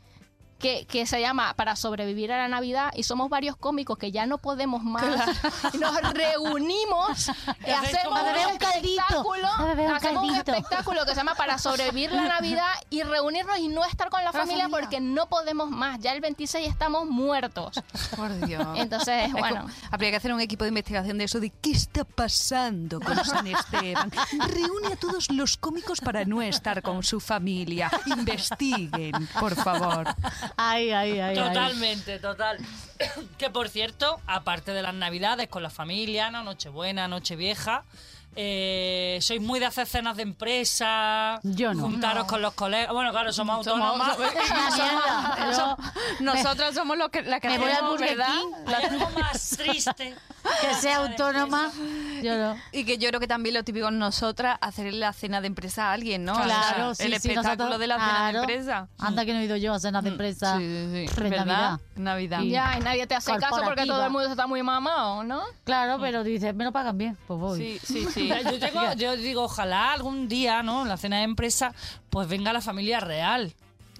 Que, 0.64 0.86
que 0.86 1.06
se 1.06 1.20
llama 1.20 1.52
Para 1.54 1.76
sobrevivir 1.76 2.32
a 2.32 2.38
la 2.38 2.48
Navidad 2.48 2.90
y 2.96 3.02
somos 3.02 3.28
varios 3.28 3.54
cómicos 3.56 3.98
que 3.98 4.10
ya 4.10 4.24
no 4.24 4.38
podemos 4.38 4.82
más. 4.82 5.04
Y 5.74 5.78
nos 5.78 6.00
reunimos 6.14 7.28
y 7.66 7.70
hacemos 7.70 8.18
un 8.20 8.28
espectáculo, 8.62 9.48
un 9.58 9.92
hacemos 9.94 10.24
un 10.24 10.34
espectáculo 10.34 11.04
que 11.04 11.10
se 11.10 11.16
llama 11.16 11.34
Para 11.34 11.58
sobrevivir 11.58 12.12
la 12.12 12.22
Navidad 12.28 12.72
y 12.88 13.02
reunirnos 13.02 13.58
y 13.58 13.68
no 13.68 13.84
estar 13.84 14.08
con 14.08 14.24
la 14.24 14.32
familia, 14.32 14.64
familia. 14.64 14.80
porque 14.80 15.00
no 15.00 15.28
podemos 15.28 15.70
más. 15.70 16.00
Ya 16.00 16.12
el 16.12 16.20
26 16.22 16.66
estamos 16.66 17.06
muertos. 17.06 17.80
Por 18.16 18.34
Dios. 18.46 18.66
Entonces, 18.76 19.26
Es 19.26 19.32
bueno. 19.32 19.62
como- 19.62 19.74
habría 19.90 20.10
que 20.12 20.16
hacer 20.16 20.32
un 20.32 20.40
equipo 20.40 20.64
de 20.64 20.68
investigación 20.68 21.18
de 21.18 21.24
eso, 21.24 21.40
de 21.40 21.50
qué 21.50 21.72
está 21.72 22.04
pasando 22.04 23.00
con 23.00 23.22
San 23.24 23.46
Esteban. 23.46 24.10
Reúne 24.48 24.94
a 24.94 24.96
todos 24.96 25.30
los 25.30 25.58
cómicos 25.58 26.00
para 26.00 26.24
no 26.24 26.40
estar 26.40 26.80
con 26.80 27.02
su 27.02 27.20
familia. 27.20 27.90
Investiguen, 28.06 29.28
por 29.38 29.54
favor. 29.54 30.06
Ay, 30.56 30.90
ay, 30.92 31.12
ay. 31.12 31.20
ay. 31.20 31.34
Totalmente, 31.36 32.18
total. 32.18 32.58
Que 33.38 33.50
por 33.50 33.68
cierto, 33.68 34.20
aparte 34.26 34.72
de 34.72 34.80
las 34.82 34.94
navidades 34.94 35.48
con 35.48 35.62
la 35.62 35.70
familia, 35.70 36.30
¿no? 36.30 36.42
Nochebuena, 36.44 37.08
Nochevieja, 37.08 37.82
eh, 38.36 39.18
sois 39.20 39.40
muy 39.40 39.58
de 39.60 39.66
hacer 39.66 39.86
cenas 39.86 40.16
de 40.16 40.22
empresa, 40.22 41.40
Yo 41.42 41.74
no. 41.74 41.82
juntaros 41.82 42.26
con 42.26 42.40
los 42.40 42.54
colegas. 42.54 42.92
Bueno, 42.92 43.10
claro, 43.10 43.32
somos 43.32 43.56
autónomas. 43.58 44.16
Una 44.16 44.30
mierda. 44.30 45.52
Yo- 45.52 45.76
Nosotras 46.24 46.74
somos 46.74 46.96
lo 46.96 47.10
que, 47.10 47.22
la 47.22 47.40
que 47.40 47.48
Me 47.48 47.58
voy 47.58 47.66
al 47.68 47.72
hacemos, 47.74 47.90
Burger 47.92 48.16
¿verdad? 48.16 48.34
King. 48.34 48.74
Hay 48.74 48.84
algo 48.84 49.10
más 49.10 49.50
triste. 49.56 50.14
Que 50.60 50.74
sea 50.74 50.98
autónoma. 50.98 51.70
Yo 52.22 52.36
no. 52.38 52.56
Y 52.72 52.84
que 52.84 52.98
yo 52.98 53.08
creo 53.08 53.20
que 53.20 53.26
también 53.26 53.54
lo 53.54 53.64
típico 53.64 53.88
en 53.88 53.98
nosotras, 53.98 54.58
hacer 54.60 54.92
la 54.94 55.12
cena 55.12 55.40
de 55.40 55.46
empresa 55.46 55.90
a 55.90 55.92
alguien, 55.92 56.24
¿no? 56.24 56.32
O 56.32 56.36
sea, 56.36 56.44
Claro, 56.44 56.94
sí, 56.94 57.02
El 57.04 57.10
sí, 57.10 57.16
espectáculo 57.16 57.54
nosotros- 57.56 57.78
de 57.80 57.86
la 57.86 57.94
cena 57.98 58.32
de 58.32 58.38
empresa. 58.38 58.88
Anda 58.98 59.24
que 59.24 59.32
no 59.34 59.40
he 59.40 59.44
ido 59.44 59.56
yo 59.56 59.74
a 59.74 59.80
cenas 59.80 60.02
de 60.04 60.10
empresa. 60.10 60.56
Sí, 60.58 60.64
sí, 60.92 61.06
sí. 61.08 61.20
¿Verdad? 61.22 61.46
Navidad. 61.46 61.80
Navidad. 61.96 62.40
Y- 62.42 62.50
Ya, 62.50 62.76
y 62.78 62.80
nadie 62.80 63.06
te 63.06 63.14
hace 63.14 63.36
caso 63.36 63.60
porque 63.64 63.86
todo 63.86 64.04
el 64.04 64.10
mundo 64.10 64.28
está 64.28 64.46
muy 64.46 64.62
mamado, 64.62 65.24
¿no? 65.24 65.42
Claro, 65.64 65.98
pero 66.00 66.24
dices, 66.24 66.54
me 66.54 66.64
lo 66.64 66.72
pagan 66.72 66.96
bien, 66.98 67.16
pues 67.26 67.40
voy. 67.40 67.58
Sí, 67.58 67.80
sí, 67.84 68.06
sí. 68.12 68.28
Yo, 68.44 68.58
tengo- 68.58 68.92
yo 68.94 69.16
digo, 69.16 69.42
ojalá 69.44 69.92
algún 69.92 70.28
día, 70.28 70.62
¿no? 70.62 70.82
En 70.82 70.88
la 70.88 70.96
cena 70.96 71.18
de 71.18 71.24
empresa, 71.24 71.72
pues 72.10 72.28
venga 72.28 72.52
la 72.52 72.60
familia 72.60 73.00
real. 73.00 73.54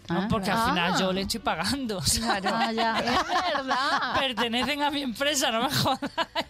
¿No? 0.08 0.20
Ah. 0.22 0.26
Porque 0.28 0.50
al 0.50 0.70
final 0.70 0.92
Ah. 0.94 0.98
yo 0.98 1.12
le 1.12 1.22
estoy 1.22 1.40
pagando. 1.40 1.98
o 1.98 2.02
sea, 2.02 2.34
Ah, 2.44 2.72
ya. 2.72 2.98
Es 2.98 3.26
verdad. 3.56 4.14
Pertenecen 4.18 4.82
a 4.82 4.90
mi 4.90 5.02
empresa, 5.02 5.50
no 5.50 5.62
me 5.68 5.74
jodas. 5.74 5.98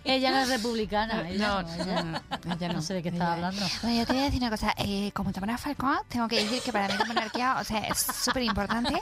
Ella 0.05 0.31
no 0.31 0.39
es 0.39 0.49
republicana. 0.49 1.29
Ella 1.29 1.49
No, 1.49 1.63
no, 1.63 1.75
ella, 1.75 2.23
ella 2.51 2.73
no 2.73 2.83
sé 2.83 2.95
de 2.95 3.03
qué 3.03 3.09
estaba 3.11 3.35
hablando. 3.35 3.63
Bueno, 3.83 3.99
yo 3.99 4.07
te 4.07 4.13
voy 4.13 4.23
a 4.23 4.25
decir 4.27 4.41
una 4.41 4.51
cosa. 4.51 4.75
Eh, 4.79 5.11
como 5.15 5.33
Tamara 5.33 5.57
Falcón, 5.59 5.99
tengo 6.09 6.29
que 6.29 6.43
decir 6.43 6.61
que 6.63 6.73
para 6.73 6.89
mí 6.89 6.95
la 6.99 7.05
monarquía, 7.05 7.57
o 7.61 7.65
sea, 7.65 7.79
es 7.81 7.99
súper 8.01 8.43
importante. 8.43 9.01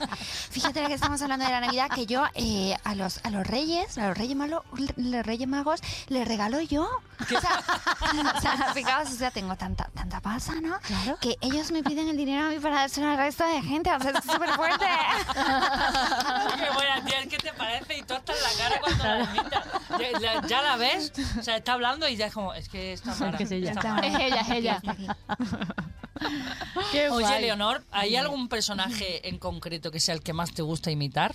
Fíjate 0.50 0.78
ahora 0.80 0.88
que 0.88 0.94
estamos 0.94 1.20
hablando 1.22 1.44
de 1.46 1.50
la 1.52 1.60
Navidad, 1.60 1.88
que 1.94 2.06
yo 2.06 2.24
eh, 2.34 2.76
a 2.84 2.94
los 2.94 3.20
a 3.24 3.30
los 3.30 3.46
reyes, 3.46 3.96
a 3.98 4.08
los 4.08 4.18
reyes, 4.18 4.36
malo- 4.36 4.64
los 4.96 5.26
reyes 5.26 5.48
magos, 5.48 5.80
les 6.08 6.26
regalo 6.26 6.60
yo. 6.60 6.88
O 7.20 7.24
sea, 7.40 7.62
o 8.36 8.40
sea, 8.40 8.72
fijaos, 8.74 9.10
o 9.10 9.14
sea, 9.14 9.30
tengo 9.30 9.56
tanta, 9.56 9.88
tanta 9.94 10.20
pasa, 10.20 10.54
¿no? 10.60 10.78
Claro. 10.80 11.16
Que 11.20 11.36
ellos 11.40 11.70
me 11.70 11.82
piden 11.82 12.08
el 12.08 12.16
dinero 12.16 12.46
a 12.46 12.50
mí 12.50 12.58
para 12.58 12.76
dárselo 12.80 13.08
al 13.10 13.16
resto 13.16 13.44
de 13.46 13.62
gente. 13.62 13.90
O 13.94 14.00
sea, 14.00 14.10
es 14.12 14.24
súper 14.24 14.41
fuerte. 14.48 14.84
Qué 16.56 16.70
buena, 16.74 17.04
tía, 17.04 17.26
¿qué 17.28 17.38
te 17.38 17.52
parece? 17.52 17.98
Y 17.98 18.02
tú 18.02 18.14
estás 18.14 18.36
en 18.36 18.42
la 18.42 18.64
cara 18.64 18.80
cuando 18.80 19.04
la 19.04 19.20
imitas. 19.24 19.64
Ya, 20.20 20.34
la- 20.40 20.46
ya 20.46 20.62
la 20.62 20.76
ves, 20.76 21.12
o 21.38 21.42
sea, 21.42 21.56
está 21.56 21.72
hablando 21.74 22.08
y 22.08 22.16
ya 22.16 22.26
es 22.26 22.32
como, 22.34 22.54
es 22.54 22.68
que 22.68 22.92
está 22.92 23.14
mala. 23.16 23.36
que 23.38 23.44
es 23.44 23.50
ella. 23.52 23.70
está 23.72 23.94
mala. 23.94 24.06
Es 24.06 24.14
ella, 24.20 24.40
es 24.40 24.50
ella. 24.50 24.82
Qué 26.92 27.10
Oye, 27.10 27.24
guay. 27.26 27.42
Leonor, 27.42 27.82
¿hay 27.90 28.16
algún 28.16 28.48
personaje 28.48 29.28
en 29.28 29.38
concreto 29.38 29.90
que 29.90 29.98
sea 29.98 30.14
el 30.14 30.22
que 30.22 30.32
más 30.32 30.52
te 30.52 30.62
gusta 30.62 30.90
imitar? 30.90 31.34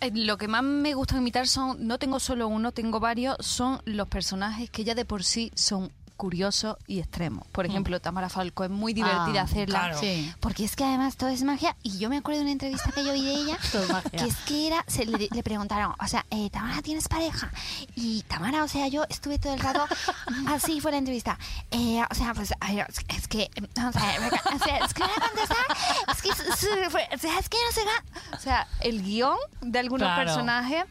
Eh, 0.00 0.10
Lo 0.14 0.36
que 0.38 0.48
más 0.48 0.62
me 0.62 0.94
gusta 0.94 1.16
imitar 1.16 1.48
son, 1.48 1.86
no 1.86 1.98
tengo 1.98 2.20
solo 2.20 2.46
uno, 2.48 2.72
tengo 2.72 3.00
varios, 3.00 3.36
son 3.40 3.80
los 3.84 4.06
personajes 4.08 4.70
que 4.70 4.84
ya 4.84 4.94
de 4.94 5.04
por 5.04 5.24
sí 5.24 5.50
son 5.54 5.90
curiosos 6.22 6.76
y 6.86 7.00
extremos. 7.00 7.44
Por 7.50 7.66
ejemplo, 7.66 8.00
Tamara 8.00 8.28
Falco 8.28 8.62
es 8.62 8.70
muy 8.70 8.92
divertida 8.94 9.40
Ah, 9.40 9.44
hacerla. 9.44 9.78
claro. 9.80 9.98
Sí, 9.98 10.32
Porque 10.38 10.64
es 10.64 10.76
que 10.76 10.84
además 10.84 11.16
todo 11.16 11.30
es 11.30 11.42
magia. 11.42 11.74
Y 11.82 11.98
yo 11.98 12.08
me 12.08 12.16
acuerdo 12.18 12.38
de 12.38 12.44
una 12.44 12.52
entrevista 12.52 12.92
que 12.92 13.04
yo 13.04 13.12
vi 13.12 13.24
de 13.24 13.34
ella. 13.34 13.58
todo 13.72 13.82
es 13.82 13.90
magia. 13.90 14.10
Que 14.10 14.24
es 14.26 14.36
que 14.46 14.68
era, 14.68 14.84
se 14.86 15.04
le, 15.04 15.28
le 15.28 15.42
preguntaron, 15.42 15.96
o 15.98 16.06
sea, 16.06 16.24
eh, 16.30 16.48
Tamara, 16.50 16.80
¿tienes 16.80 17.08
pareja? 17.08 17.50
Y 17.96 18.22
Tamara, 18.28 18.62
o 18.62 18.68
sea, 18.68 18.86
yo 18.86 19.02
estuve 19.08 19.40
todo 19.40 19.52
el 19.52 19.58
rato, 19.58 19.84
así 20.46 20.80
fue 20.80 20.92
la 20.92 20.98
entrevista. 20.98 21.36
Eh, 21.72 22.00
o 22.08 22.14
sea, 22.14 22.34
pues, 22.34 22.54
ay, 22.60 22.78
es 23.08 23.26
que, 23.26 23.50
o 23.58 23.92
sea, 23.92 24.78
es 24.78 24.94
que 24.94 25.02
voy 25.02 25.12
a 25.16 25.28
contestar, 25.28 25.76
es 26.14 26.22
que, 26.22 26.30
o 26.30 27.18
sea, 27.18 27.38
es 27.40 27.48
que 27.48 27.56
no 27.66 27.72
sé 27.72 27.80
qué. 27.82 28.36
O 28.36 28.38
sea, 28.38 28.68
el 28.78 29.02
guion 29.02 29.36
de 29.60 29.78
algunos 29.80 30.06
Claro. 30.06 30.24
personajes. 30.24 30.84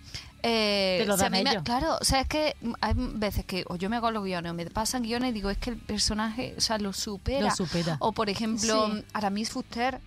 Eh, 0.44 0.98
Te 1.02 1.06
lo 1.08 1.14
a 1.14 1.18
dan 1.18 1.32
mí 1.32 1.44
me- 1.44 1.52
ellos. 1.52 1.64
claro, 1.64 1.98
o 2.00 2.04
sea, 2.04 2.22
es 2.22 2.28
que 2.28 2.56
hay 2.82 2.94
veces 2.96 3.46
que 3.46 3.64
o 3.68 3.76
yo 3.76 3.90
me 3.90 3.96
hago 3.98 4.12
los 4.12 4.24
guiones 4.24 4.52
o 4.52 4.54
me 4.56 4.66
pasan 4.68 5.04
guiones 5.04 5.30
y 5.30 5.34
digo, 5.34 5.50
es 5.50 5.58
que 5.58 5.72
el 5.72 5.78
personaje, 5.78 6.54
o 6.58 6.62
sea, 6.62 6.78
lo 6.78 6.94
supera. 6.94 7.42
Lo 7.50 7.52
supera. 7.56 7.98
O, 8.00 8.12
por 8.12 8.30
ejemplo, 8.30 8.88
Sí. 8.94 9.04
Aramis 9.14 9.50
Fuster. 9.52 10.00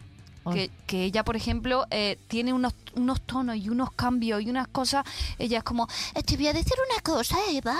Que, 0.53 0.71
que 0.87 1.05
ella, 1.05 1.25
por 1.25 1.37
ejemplo, 1.37 1.87
eh, 1.91 2.19
tiene 2.29 2.53
unos, 2.53 2.75
unos 2.95 3.21
tonos 3.23 3.57
y 3.57 3.69
unos 3.69 3.93
cambios 3.93 4.43
y 4.43 4.51
unas 4.51 4.69
cosas. 4.69 5.05
Ella 5.39 5.59
es 5.59 5.65
como, 5.65 5.89
Eh, 6.15 6.23
Te 6.23 6.37
voy 6.37 6.49
a 6.49 6.53
decir 6.53 6.75
una 6.91 7.01
cosa, 7.03 7.37
Eva. 7.51 7.77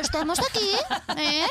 Estamos 0.00 0.38
aquí, 0.38 0.70
¿eh? 1.16 1.46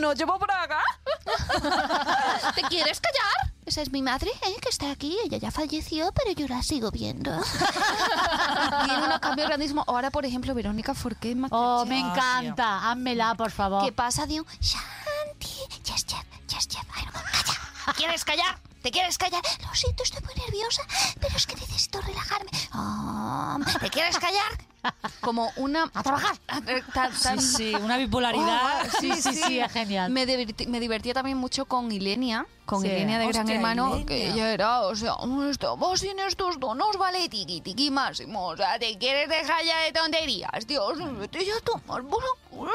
no 0.00 0.12
llevo 0.12 0.38
braga. 0.38 0.80
¿Te 2.54 2.62
quieres 2.62 3.00
callar? 3.00 3.52
Esa 3.66 3.82
es 3.82 3.92
mi 3.92 4.02
madre, 4.02 4.30
¿eh? 4.46 4.56
Que 4.60 4.68
está 4.68 4.90
aquí. 4.90 5.16
Ella 5.24 5.38
ya 5.38 5.50
falleció, 5.52 6.10
pero 6.12 6.32
yo 6.32 6.48
la 6.48 6.62
sigo 6.62 6.90
viendo. 6.90 7.30
Tiene 8.86 9.04
unos 9.04 9.18
cambios 9.20 9.46
grandísimos. 9.46 9.84
Ahora, 9.86 10.10
por 10.10 10.24
ejemplo, 10.26 10.54
Verónica 10.54 10.94
Forqué 10.94 11.36
Oh, 11.50 11.84
me 11.86 12.00
encanta. 12.00 12.90
Házmela, 12.90 13.34
por 13.36 13.50
favor. 13.52 13.84
¿Qué 13.84 13.92
pasa 13.92 14.26
de 14.26 14.40
un 14.40 14.46
Yes, 15.84 16.06
chef, 16.06 16.24
yes, 16.48 16.68
chef. 16.68 16.84
Ay, 16.94 17.04
no, 17.06 17.12
calla. 17.12 17.58
¿Te 17.86 17.92
quieres 17.96 18.24
callar? 18.24 18.58
¿Te 18.82 18.90
quieres 18.90 19.18
callar? 19.18 19.42
Lo 19.62 19.74
siento, 19.74 20.02
estoy 20.02 20.22
muy 20.22 20.34
nerviosa, 20.34 20.82
pero 21.20 21.36
es 21.36 21.46
que 21.46 21.54
necesito 21.56 22.00
relajarme. 22.00 22.50
Oh, 22.74 23.58
¿Te 23.80 23.90
quieres 23.90 24.18
callar? 24.18 24.58
Como 25.20 25.50
una... 25.56 25.90
¡A 25.94 26.02
trabajar! 26.02 26.36
Tan, 26.94 27.12
Sí, 27.14 27.22
tan- 27.22 27.40
sí, 27.40 27.74
una 27.74 27.96
bipolaridad. 27.96 28.82
Oh, 28.86 28.90
Sí, 29.00 29.12
sí, 29.20 29.34
sí, 29.34 29.60
es 29.60 29.72
genial. 29.72 30.10
Me, 30.10 30.26
divertí- 30.26 30.66
me 30.66 30.80
divertía 30.80 31.14
también 31.14 31.36
mucho 31.38 31.64
con 31.66 31.90
Ilenia, 31.92 32.46
con 32.64 32.80
Sí. 32.82 32.88
Ilenia 32.88 33.18
de 33.18 33.26
Gran 33.28 33.48
Hermano, 33.50 33.88
Ilenia. 33.88 34.06
que 34.06 34.28
ella 34.30 34.52
era, 34.52 34.80
o 34.82 34.94
sea, 34.96 35.14
"No 35.26 35.48
estamos 35.50 36.00
sin 36.00 36.18
estos 36.20 36.58
tonos, 36.60 36.96
vale, 36.96 37.28
tiqui, 37.28 37.60
tiqui, 37.60 37.90
máximo, 37.90 38.46
o 38.48 38.56
sea, 38.56 38.78
te 38.78 38.96
quieres 38.98 39.28
dejar 39.28 39.64
ya 39.64 39.80
de 39.80 39.92
tonterías, 39.92 40.66
Dios, 40.66 40.96
vete 41.18 41.44
ya 41.44 41.52
a 41.56 41.60
tomar 41.60 42.02
por 42.04 42.22
culo". 42.50 42.70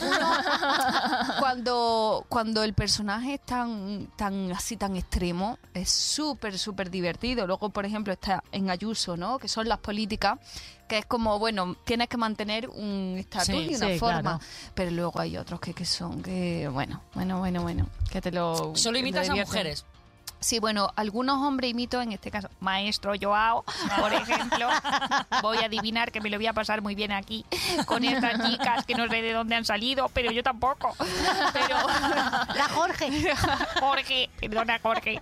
Uno, 0.00 0.18
cuando, 1.40 2.24
cuando 2.28 2.62
el 2.62 2.74
personaje 2.74 3.34
es 3.34 3.40
tan, 3.42 4.08
tan 4.16 4.52
así, 4.52 4.76
tan 4.76 4.96
extremo, 4.96 5.58
es 5.74 5.90
súper, 5.90 6.58
súper 6.58 6.90
divertido. 6.90 7.46
Luego, 7.46 7.70
por 7.70 7.84
ejemplo, 7.86 8.12
está 8.12 8.42
en 8.52 8.70
Ayuso, 8.70 9.16
¿no? 9.16 9.38
Que 9.38 9.48
son 9.48 9.68
las 9.68 9.78
políticas, 9.78 10.38
que 10.88 10.98
es 10.98 11.06
como, 11.06 11.38
bueno, 11.38 11.76
tienes 11.84 12.08
que 12.08 12.16
mantener 12.16 12.68
un 12.68 13.14
estatus 13.18 13.46
Sí, 13.46 13.68
y 13.70 13.74
una 13.76 13.86
sí, 13.88 13.98
forma. 13.98 14.20
claro. 14.22 14.40
Pero 14.74 14.90
luego 14.90 15.20
hay 15.20 15.36
otros 15.36 15.60
que, 15.60 15.72
que 15.74 15.84
son 15.84 16.22
que, 16.22 16.66
bueno, 16.68 17.02
bueno, 17.14 17.38
bueno, 17.38 17.62
bueno, 17.62 17.86
que 18.10 18.20
te 18.20 18.32
lo... 18.32 18.72
Solo 18.74 18.98
imitas 18.98 19.28
a 19.28 19.34
mujeres. 19.36 19.84
Sí, 20.40 20.58
bueno, 20.60 20.92
algunos 20.96 21.38
hombres 21.42 21.70
imito, 21.70 22.00
en 22.00 22.12
este 22.12 22.30
caso, 22.30 22.48
Maestro 22.60 23.12
Joao, 23.20 23.64
por 23.98 24.12
ejemplo. 24.12 24.68
Voy 25.42 25.58
a 25.58 25.66
adivinar 25.66 26.12
que 26.12 26.20
me 26.20 26.30
lo 26.30 26.36
voy 26.36 26.46
a 26.46 26.52
pasar 26.52 26.80
muy 26.80 26.94
bien 26.94 27.10
aquí 27.12 27.44
con 27.86 28.04
estas 28.04 28.46
chicas 28.48 28.86
que 28.86 28.94
no 28.94 29.08
sé 29.08 29.20
de 29.22 29.32
dónde 29.32 29.56
han 29.56 29.64
salido, 29.64 30.08
pero 30.14 30.30
yo 30.30 30.42
tampoco. 30.42 30.94
Pero, 31.52 31.76
La 32.54 32.68
Jorge. 32.72 33.34
Jorge, 33.80 34.30
perdona, 34.40 34.78
Jorge. 34.80 35.20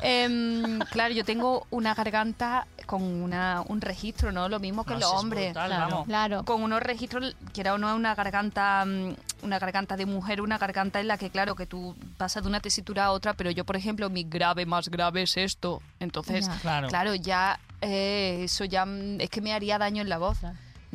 Em, 0.00 0.78
claro, 0.90 1.12
yo 1.14 1.24
tengo 1.24 1.66
una 1.70 1.94
garganta 1.94 2.66
con 2.86 3.02
una, 3.02 3.62
un 3.66 3.80
registro, 3.80 4.32
¿no? 4.32 4.48
Lo 4.48 4.60
mismo 4.60 4.84
que 4.84 4.94
No, 4.94 5.00
los 5.00 5.10
hombres. 5.12 5.46
brutal, 5.52 5.68
Claro. 5.68 5.86
vamos. 5.90 6.06
Claro. 6.06 6.44
Con 6.44 6.62
unos 6.62 6.80
registros, 6.82 7.36
que 7.52 7.60
era 7.60 7.74
o 7.74 7.78
no 7.78 7.88
es 7.90 7.96
una 7.96 8.14
garganta, 8.14 8.84
mm, 8.86 9.14
una 9.42 9.58
garganta 9.58 9.96
de 9.96 10.06
mujer, 10.06 10.40
una 10.40 10.58
garganta 10.58 11.00
en 11.00 11.08
la 11.08 11.18
que, 11.18 11.30
claro, 11.30 11.54
que 11.54 11.66
tú 11.66 11.94
pasas 12.16 12.42
de 12.42 12.48
una 12.48 12.60
tesitura 12.60 13.06
a 13.06 13.12
otra, 13.12 13.34
pero 13.34 13.50
yo, 13.50 13.64
por 13.64 13.76
ejemplo, 13.76 14.08
mi 14.10 14.24
grave 14.24 14.66
más 14.66 14.88
grave 14.88 15.22
es 15.22 15.36
esto. 15.36 15.82
Entonces, 16.00 16.46
Ya. 16.46 16.58
Claro. 16.60 16.88
claro, 16.88 17.14
ya 17.14 17.58
eh, 17.80 18.40
eso 18.44 18.64
ya 18.64 18.84
mm, 18.86 19.20
es 19.20 19.30
que 19.30 19.40
me 19.40 19.52
haría 19.52 19.78
daño 19.78 20.02
en 20.02 20.08
la 20.08 20.18
voz. 20.18 20.38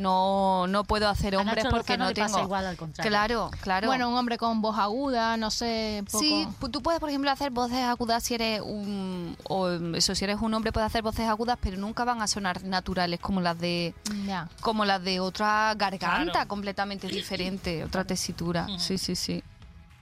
No, 0.01 0.65
no 0.67 0.83
puedo 0.83 1.07
hacer 1.07 1.35
hombres 1.35 1.63
Nacho 1.63 1.75
porque 1.75 1.93
Lozano 1.93 2.09
no 2.09 2.13
tengo. 2.13 2.27
pasa 2.27 2.41
igual, 2.41 2.65
al 2.65 2.77
contrario. 2.77 3.09
Claro, 3.09 3.51
claro. 3.61 3.87
Bueno, 3.87 4.09
un 4.09 4.15
hombre 4.15 4.37
con 4.37 4.61
voz 4.61 4.77
aguda, 4.77 5.37
no 5.37 5.51
sé, 5.51 6.03
poco. 6.11 6.19
Sí, 6.23 6.47
tú 6.71 6.81
puedes, 6.81 6.99
por 6.99 7.09
ejemplo, 7.09 7.29
hacer 7.31 7.51
voces 7.51 7.77
agudas 7.83 8.23
si 8.23 8.33
eres 8.35 8.61
un... 8.61 9.37
O 9.43 9.67
mm, 9.67 9.95
eso, 9.95 10.15
si 10.15 10.23
eres 10.25 10.37
un 10.41 10.53
hombre 10.53 10.71
puedes 10.71 10.87
hacer 10.87 11.01
voces 11.03 11.27
agudas, 11.27 11.57
pero 11.61 11.77
nunca 11.77 12.03
van 12.03 12.21
a 12.21 12.27
sonar 12.27 12.63
naturales 12.63 13.19
como 13.19 13.41
las 13.41 13.59
de 13.59 13.93
Ya. 14.25 14.49
como 14.61 14.85
las 14.85 15.03
de 15.03 15.19
otra 15.19 15.73
garganta 15.77 16.31
Claro. 16.31 16.47
completamente 16.47 17.07
diferente, 17.07 17.83
otra 17.83 18.03
tesitura. 18.03 18.67
Sí, 18.79 18.97
sí, 18.97 19.15
sí. 19.15 19.43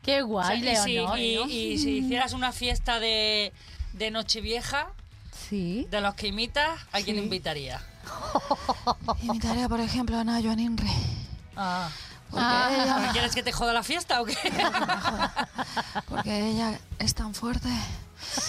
Qué 0.02 0.22
O 0.24 0.42
sea, 0.42 0.56
guay, 0.56 0.70
y, 0.70 0.76
si, 0.78 0.94
Leonor. 0.94 1.20
y- 1.20 1.36
¿no? 1.36 1.46
y 1.48 1.78
si 1.78 1.98
hicieras 1.98 2.32
una 2.34 2.52
fiesta 2.54 3.00
de, 3.00 3.52
de 3.94 4.12
Nochevieja, 4.12 4.88
Sí. 5.50 5.88
de 5.92 6.00
los 6.02 6.14
que 6.16 6.28
imitas, 6.28 6.80
¿a 6.92 7.02
quién 7.02 7.18
Sí. 7.18 7.24
invitaría? 7.24 7.82
Imitaría, 9.22 9.68
por 9.70 9.80
ejemplo, 9.80 10.18
a 10.18 10.24
Nayo 10.24 10.52
Aninre. 10.52 10.90
Ah. 11.56 11.90
Porque, 12.30 12.46
ella, 12.46 13.10
¿Quieres 13.12 13.36
que 13.36 13.44
te 13.44 13.52
joda 13.52 13.74
la 13.74 13.84
fiesta 13.84 14.22
o 14.22 14.26
qué? 14.26 14.36
porque 16.08 16.50
ella 16.52 16.80
es 17.00 17.16
tan 17.16 17.34
fuerte 17.34 17.70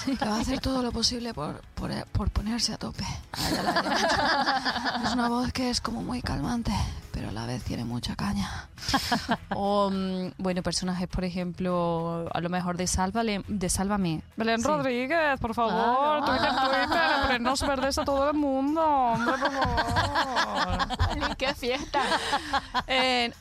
que 0.04 0.24
va 0.24 0.36
a 0.36 0.40
hacer 0.40 0.60
todo 0.60 0.82
lo 0.82 0.92
posible 0.92 1.32
por, 1.32 1.62
por, 1.74 1.90
por 2.06 2.30
ponerse 2.30 2.74
a 2.74 2.78
tope. 2.78 3.04
A 3.32 3.48
ella 3.48 3.62
la 3.62 3.72
quiero 3.72 3.90
mucho. 3.90 5.06
Es 5.06 5.12
una 5.14 5.28
voz 5.28 5.52
que 5.52 5.70
es 5.70 5.80
como 5.80 6.02
muy 6.02 6.20
calmante, 6.20 6.72
pero 7.20 7.28
a 7.28 7.32
la 7.34 7.44
vez 7.44 7.62
tiene 7.64 7.84
mucha 7.84 8.16
caña. 8.16 8.48
O, 9.54 9.90
mm, 9.90 10.32
bueno, 10.38 10.62
personajes, 10.62 11.06
por 11.06 11.22
ejemplo, 11.24 12.26
a 12.32 12.40
lo 12.40 12.48
mejor 12.48 12.76
de 12.78 12.86
Sálvame. 12.86 13.42
De 13.46 13.68
Sálvame. 13.68 14.22
Belén 14.36 14.62
Sí. 14.62 14.66
Rodríguez, 14.68 15.38
por 15.38 15.54
favor. 15.54 16.24
Claro. 16.24 16.24
Twitter, 16.24 16.50
Twitter. 16.50 17.02
Aprendernos 17.24 17.60
verdes 17.66 17.98
a 17.98 18.04
todo 18.04 18.30
el 18.30 18.36
mundo. 18.36 18.82
Hombre, 18.82 19.34
por 19.38 19.52
favor. 19.52 21.36
¡Qué 21.36 21.54
fiesta! 21.54 22.00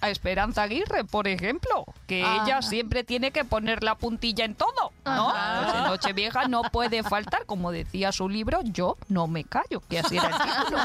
A 0.01 0.09
Esperanza 0.09 0.63
Aguirre, 0.63 1.05
por 1.05 1.27
ejemplo, 1.29 1.85
que 2.07 2.23
Ah. 2.25 2.43
ella 2.43 2.61
siempre 2.61 3.03
tiene 3.05 3.31
que 3.31 3.45
poner 3.45 3.83
la 3.83 3.95
puntilla 3.95 4.43
en 4.45 4.55
todo, 4.55 4.91
¿no? 5.05 5.31
Pues 5.63 5.75
en 5.75 5.83
Nochevieja 5.83 6.47
no 6.49 6.63
puede 6.63 7.01
faltar, 7.03 7.45
como 7.45 7.71
decía 7.71 8.11
su 8.11 8.27
libro, 8.27 8.59
yo 8.63 8.97
no 9.07 9.27
me 9.27 9.43
callo, 9.45 9.81
que 9.89 9.99
así 9.99 10.17
era 10.17 10.27
el 10.27 10.33
título. 10.33 10.79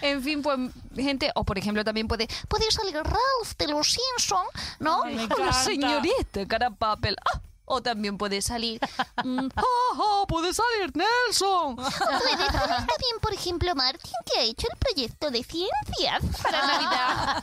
en 0.00 0.22
fin, 0.22 0.42
pues 0.42 0.58
gente, 1.02 1.30
o 1.34 1.44
por 1.44 1.58
ejemplo 1.58 1.84
también 1.84 2.08
puede, 2.08 2.28
Puede 2.48 2.70
salir 2.70 2.94
Ralph 2.94 3.56
de 3.58 3.68
los 3.68 3.90
Simpson, 3.92 4.46
¿no? 4.78 5.04
Me 5.04 5.26
la 5.38 5.52
señorita 5.52 6.46
cara 6.46 6.70
papel. 6.70 7.16
Ah, 7.32 7.40
o 7.68 7.82
también 7.82 8.16
puede 8.16 8.42
salir, 8.42 8.80
mm, 9.24 9.48
ah, 9.56 9.62
ah, 9.94 10.24
puede 10.28 10.54
salir 10.54 10.92
Nelson. 10.94 11.74
Puede 11.76 11.90
salir 11.90 12.46
también, 12.52 13.18
por 13.20 13.34
ejemplo, 13.34 13.74
Martín, 13.74 14.12
que 14.24 14.38
ha 14.38 14.42
hecho 14.44 14.68
el 14.72 14.78
proyecto 14.78 15.30
de 15.32 15.42
ciencias 15.42 16.22
para 16.44 16.64
Navidad. 16.64 17.42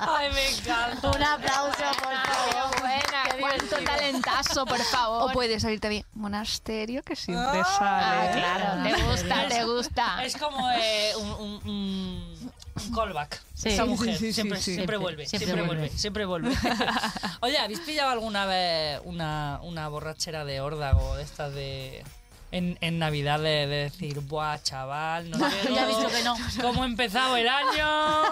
Ay, 0.00 0.32
me 0.32 0.48
encanta. 0.56 1.10
Un 1.10 1.22
aplauso, 1.22 1.82
por 2.02 2.14
favor. 2.14 2.80
buena! 2.80 3.24
¡Cuánto 3.38 3.76
talentazo, 3.84 4.64
por 4.64 4.78
favor! 4.80 5.30
O 5.30 5.32
puede 5.34 5.60
salir 5.60 5.80
también 5.80 6.06
monasterio, 6.14 7.02
que 7.02 7.14
siempre 7.14 7.60
Ah, 7.62 7.76
sale. 7.78 8.06
Ah, 8.16 8.32
claro, 8.32 8.96
te 8.96 9.02
gusta, 9.02 9.48
te 9.48 9.64
gusta. 9.64 10.24
Es 10.24 10.36
como 10.38 10.70
eh, 10.70 11.12
un, 11.16 11.30
un, 11.32 11.68
un- 11.68 12.35
un 12.76 12.94
callback. 12.94 13.42
Sí. 13.54 13.68
Esa 13.70 13.84
mujer 13.86 14.16
sí, 14.16 14.26
sí, 14.26 14.32
siempre, 14.32 14.58
sí, 14.58 14.64
sí. 14.64 14.74
siempre 14.74 14.96
Siempre, 14.96 14.96
vuelve, 14.98 15.26
siempre 15.26 15.46
siempre, 15.46 15.66
vuelve, 15.66 15.82
vuelve. 15.82 15.98
siempre 15.98 16.24
vuelve. 16.26 16.54
Oye, 17.40 17.58
¿habéis 17.58 17.80
pillado 17.80 18.10
alguna 18.10 18.44
vez 18.46 19.00
una, 19.04 19.60
una 19.62 19.88
borrachera 19.88 20.44
de 20.44 20.60
órdago 20.60 21.16
de 21.16 21.22
estas 21.22 21.54
de... 21.54 22.04
En, 22.52 22.78
en 22.80 22.98
Navidad 23.00 23.40
de, 23.40 23.66
de 23.66 23.76
decir, 23.90 24.20
buah, 24.20 24.58
chaval, 24.62 25.30
no 25.30 25.38
quiero... 25.62 25.74
Ya 25.74 25.84
he 25.84 25.88
dicho 25.88 26.08
que 26.08 26.22
no. 26.22 26.36
¿Cómo 26.62 26.82
ha 26.84 26.86
empezado 26.86 27.36
el 27.36 27.48
año? 27.48 28.22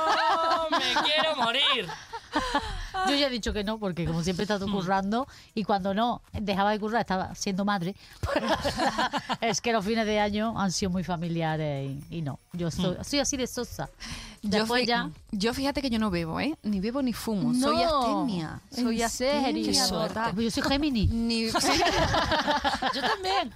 ¡Me 0.71 1.03
quiero 1.03 1.37
morir! 1.37 1.89
Yo 3.09 3.15
ya 3.15 3.27
he 3.27 3.31
dicho 3.31 3.53
que 3.53 3.65
no, 3.65 3.79
porque 3.79 4.05
como 4.07 4.23
siempre 4.23 4.43
he 4.43 4.45
estado 4.45 4.67
currando 4.71 5.27
y 5.55 5.65
cuando 5.65 5.95
no 5.95 6.23
dejaba 6.33 6.71
de 6.71 6.81
currar 6.81 7.01
estaba 7.03 7.35
siendo 7.35 7.65
madre. 7.65 7.95
es 9.41 9.61
que 9.61 9.73
los 9.73 9.85
fines 9.85 10.07
de 10.07 10.21
año 10.21 10.59
han 10.59 10.73
sido 10.73 10.91
muy 10.91 11.05
familiares 11.05 11.91
y, 12.11 12.19
y 12.19 12.23
no. 12.23 12.39
Yo 12.53 12.71
soy, 12.71 12.97
soy 13.03 13.19
así 13.19 13.37
de 13.37 13.47
sosa. 13.47 13.91
Después 14.51 14.83
fi- 14.83 14.87
ya. 14.89 15.11
yo 15.33 15.55
fíjate 15.55 15.81
que 15.83 15.91
yo 15.91 15.99
no 15.99 16.11
bebo, 16.11 16.39
¿eh? 16.41 16.55
Ni 16.63 16.81
bebo 16.81 17.03
ni 17.03 17.13
fumo. 17.13 17.53
No. 17.53 17.69
Soy 17.69 17.83
astemia. 17.83 18.61
Soy. 20.31 20.35
Pues 20.35 20.45
yo 20.45 20.51
soy 20.51 20.63
Gemini. 20.71 21.07
Ni- 21.13 21.51
Yo 22.95 23.01
también. 23.01 23.53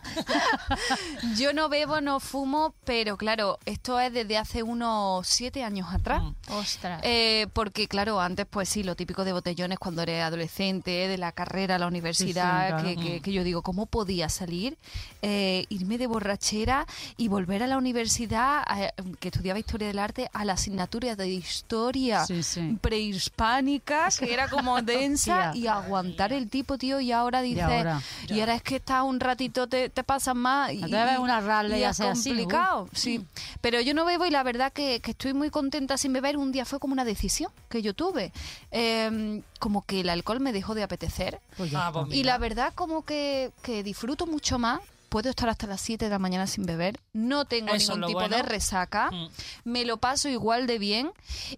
yo 1.37 1.53
no 1.53 1.69
bebo, 1.69 2.01
no 2.01 2.21
fumo, 2.21 2.75
pero 2.85 3.17
claro, 3.17 3.59
esto 3.67 3.99
es 4.01 4.13
desde 4.13 4.39
hace 4.39 4.63
unos 4.63 5.27
siete 5.27 5.63
años 5.65 5.89
atrás. 5.93 6.23
Mm. 6.23 6.53
Ostras. 6.53 7.01
Eh, 7.05 7.47
porque 7.53 7.89
claro, 7.89 8.21
antes 8.21 8.47
pues 8.49 8.69
sí, 8.69 8.83
lo 8.83 8.95
típico 8.97 9.25
de 9.25 9.33
botellones 9.33 9.79
cuando 9.79 10.03
eres 10.03 10.23
adolescente, 10.25 10.91
de 11.09 11.19
la 11.19 11.33
carrera, 11.33 11.79
la 11.79 11.87
universidad, 11.87 12.69
claro. 12.69 12.85
que, 12.85 12.97
que- 12.97 13.21
que 13.21 13.33
yo 13.33 13.45
digo, 13.45 13.63
¿cómo 13.63 13.87
podía 13.87 14.29
salir, 14.29 14.79
eh, 15.23 15.67
irme 15.69 15.99
de 15.99 16.07
borrachera 16.07 16.87
y 17.17 17.29
volver 17.29 17.63
a 17.63 17.67
la 17.67 17.77
universidad, 17.79 18.63
a- 18.67 18.93
que 19.21 19.29
estudiaba 19.29 19.59
Historia 19.59 19.89
del 19.89 19.99
Arte, 19.99 20.31
a 20.33 20.45
la 20.45 20.57
asignatura 20.83 21.17
de 21.17 21.29
Historia 21.29 22.25
Sí, 22.25 22.43
sí. 22.43 22.79
prehispánica, 22.81 24.09
que 24.19 24.33
era 24.33 24.49
como 24.49 24.81
densa, 24.83 25.53
y 25.55 25.67
aguantar 25.67 26.33
el 26.33 26.49
tipo, 26.49 26.79
tío, 26.79 27.01
y 27.01 27.13
ahora 27.13 27.43
dice, 27.43 27.59
y 27.59 27.63
ahora? 27.63 28.03
ahora, 28.31 28.55
es 28.55 28.63
que 28.63 28.77
estás 28.77 29.03
un 29.03 29.21
ratito, 29.21 29.67
te, 29.69 29.89
te 29.91 30.05
pasas 30.05 30.35
más. 30.35 30.73
Y, 30.73 30.85
una 30.85 31.41
Raleigh 31.41 31.79
y 31.79 31.83
y 31.83 31.85
es 31.85 32.01
así, 32.01 32.31
complicado, 32.31 32.89
sí. 32.93 33.25
Pero 33.61 33.81
yo 33.81 33.95
no 33.95 34.05
bebo 34.05 34.27
y 34.27 34.31
la 34.31 34.43
verdad 34.43 34.73
que, 34.73 35.01
que 35.01 35.13
estoy 35.13 35.35
muy 35.35 35.51
contenta 35.51 35.97
sin 35.99 36.13
beber. 36.13 36.37
Un 36.37 36.53
día 36.53 36.65
fue 36.65 36.79
como 36.79 36.93
una 36.93 37.05
decisión 37.05 37.51
que 37.69 37.83
yo 37.83 37.95
tuve. 37.95 38.33
Eh, 38.71 39.43
como 39.59 39.85
que 39.85 40.01
el 40.01 40.09
alcohol 40.09 40.41
me 40.41 40.53
dejó 40.53 40.75
de 40.75 40.83
apetecer. 40.83 41.41
Pues 41.57 41.71
ya 41.71 41.89
Ah, 41.89 41.93
pues. 41.93 42.13
Y 42.13 42.25
la 42.25 42.39
verdad 42.39 42.73
como 42.75 43.05
que, 43.05 43.51
que 43.63 43.83
disfruto 43.83 44.27
mucho 44.27 44.59
más. 44.59 44.81
Puedo 45.09 45.31
estar 45.31 45.49
hasta 45.49 45.67
las 45.67 45.81
7 45.81 46.05
de 46.05 46.11
la 46.11 46.19
mañana 46.19 46.47
sin 46.47 46.67
beber. 46.67 47.01
No 47.15 47.45
tengo 47.47 47.73
Eso 47.75 47.93
ningún 47.95 48.09
tipo 48.09 48.19
bueno. 48.21 48.37
de 48.37 48.43
resaca. 48.43 49.11
Mm. 49.11 49.29
Me 49.65 49.85
lo 49.85 49.97
paso 49.97 50.29
igual 50.29 50.67
de 50.67 50.79
bien. 50.79 51.11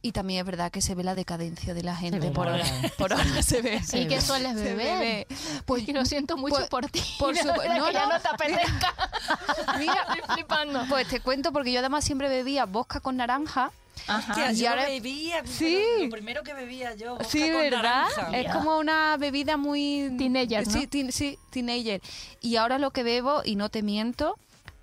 Y 0.03 0.13
también 0.13 0.41
es 0.41 0.47
verdad 0.47 0.71
que 0.71 0.81
se 0.83 0.95
ve 0.95 1.03
la 1.03 1.15
decadencia 1.15 1.75
de 1.75 1.83
la 1.83 1.97
gente. 1.97 2.31
por 2.31 2.47
hora, 2.49 2.65
por 2.97 3.13
hora 3.13 3.43
se 3.43 3.61
ve. 3.63 3.81
¿Y 3.93 4.07
qué 4.07 4.21
sueles 4.21 4.55
beber? 4.55 4.77
bebe. 4.77 5.27
Pues 5.67 5.89
Y 5.89 5.93
lo 5.93 6.05
siento 6.05 6.37
mucho 6.37 6.57
pues- 6.57 6.69
por 6.69 6.87
ti. 6.89 7.03
por 7.19 7.37
su- 7.37 7.47
no, 7.47 7.55
que 7.55 7.69
ya 7.93 8.07
no. 8.07 8.13
no 8.13 8.21
te 8.21 8.29
apetezca. 8.29 8.95
Mira, 9.79 10.07
Estoy 10.15 10.35
flipando. 10.35 10.85
Pues 10.89 11.09
te 11.09 11.21
cuento 11.21 11.53
porque 11.53 11.73
yo 11.73 11.81
además 11.81 12.05
siempre 12.05 12.29
bebía 12.29 12.67
vodka 12.67 13.01
con 13.01 13.17
naranja. 13.17 13.73
Ajá. 14.07 14.32
Hostia, 14.32 14.53
y 14.53 14.57
yo 14.57 14.70
ahora- 14.70 14.86
bebía, 14.86 15.43
Sí. 15.47 15.78
lo 16.03 16.11
primero 16.11 16.43
que 16.43 16.55
bebía 16.55 16.95
yo, 16.95 17.18
Sí, 17.28 17.41
con 17.51 17.61
¿verdad? 17.61 17.82
naranja. 17.82 18.36
Es 18.38 18.53
como 18.53 18.78
una 18.78 19.16
bebida 19.18 19.57
muy... 19.57 20.12
Teenager, 20.18 20.66
¿no? 20.66 20.72
Sí, 20.72 20.86
teen- 20.86 21.12
sí, 21.12 21.38
teenager. 21.51 22.01
Y 22.41 22.57
ahora 22.57 22.78
lo 22.78 22.91
que 22.91 23.03
bebo, 23.03 23.43
y 23.45 23.57
no 23.57 23.68
te 23.68 23.82
miento, 23.82 24.36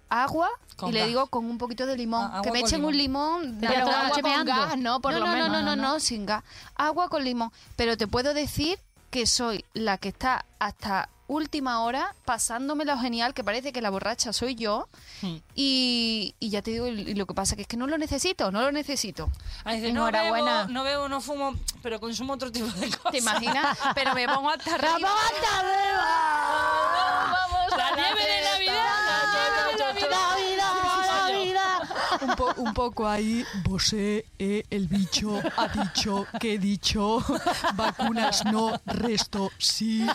agua, 0.10 0.50
Con 0.78 0.90
y 0.90 0.92
le 0.94 1.08
digo 1.08 1.28
con 1.28 1.46
un 1.46 1.58
poquito 1.58 1.86
de 1.86 1.98
limón. 1.98 2.30
Ah, 2.32 2.42
que 2.44 2.52
me 2.52 2.60
echen 2.60 2.86
un 2.86 2.96
limón. 2.96 3.58
Pero 3.60 3.88
agua 3.90 4.22
con 4.22 4.46
gas, 4.46 4.78
¿no? 4.78 5.02
Por 5.02 5.14
no, 5.14 5.20
lo 5.20 5.26
no, 5.26 5.34
menos. 5.34 5.50
no, 5.50 5.62
no, 5.62 5.62
no, 5.64 5.76
no, 5.76 5.94
no. 5.94 6.00
sin 6.00 6.26
gas. 6.26 6.44
Agua 6.76 7.10
con 7.10 7.24
limón. 7.24 7.52
Pero 7.76 7.98
te 7.98 8.08
puedo 8.08 8.34
decir 8.34 8.80
que 9.10 9.26
soy 9.26 9.64
la 9.74 9.98
que 9.98 10.10
está 10.10 10.46
hasta 10.60 11.10
última 11.30 11.82
hora 11.82 12.16
pasándome 12.24 12.86
lo 12.86 12.98
genial, 12.98 13.34
que 13.34 13.44
parece 13.44 13.74
que 13.74 13.82
la 13.82 13.90
borracha 13.90 14.32
soy 14.32 14.56
yo. 14.56 14.88
Hmm. 15.22 15.38
Y, 15.56 16.36
y 16.40 16.50
ya 16.50 16.62
te 16.62 16.72
digo, 16.72 16.88
y 16.88 17.14
lo 17.16 17.26
que 17.26 17.34
pasa 17.34 17.56
que 17.58 17.64
es 17.64 17.68
que 17.68 17.76
no 17.78 17.86
lo 17.88 17.98
necesito, 17.98 18.50
no 18.52 18.62
lo 18.62 18.72
necesito. 18.72 19.30
Dice, 19.66 19.92
no 19.92 20.08
Enhorabuena. 20.08 20.60
bebo, 20.62 20.72
no 20.74 20.84
bebo, 20.84 21.10
no 21.10 21.20
fumo, 21.22 21.54
pero 21.84 22.00
consumo 22.00 22.34
otro 22.34 22.50
tipo 22.52 22.68
de 22.68 22.90
cosas. 22.90 23.12
¿Te 23.12 23.18
imaginas? 23.18 23.78
Pero 23.94 24.14
me 24.14 24.26
pongo 24.28 24.50
hasta 24.52 24.76
arriba. 24.76 25.10
Vamos 27.32 27.78
La 27.78 27.92
nieve 27.96 28.22
de 28.22 28.42
Navidad, 28.52 29.34
un, 32.28 32.36
po- 32.36 32.54
un 32.58 32.74
poco 32.74 33.08
ahí, 33.08 33.46
Bosé, 33.64 34.26
eh, 34.40 34.64
el 34.70 34.88
bicho 34.88 35.40
ha 35.58 35.68
dicho 35.68 36.26
que 36.40 36.54
he 36.56 36.58
dicho, 36.58 37.24
vacunas 37.76 38.44
no, 38.46 38.80
resto 38.86 39.52
sí. 39.58 40.06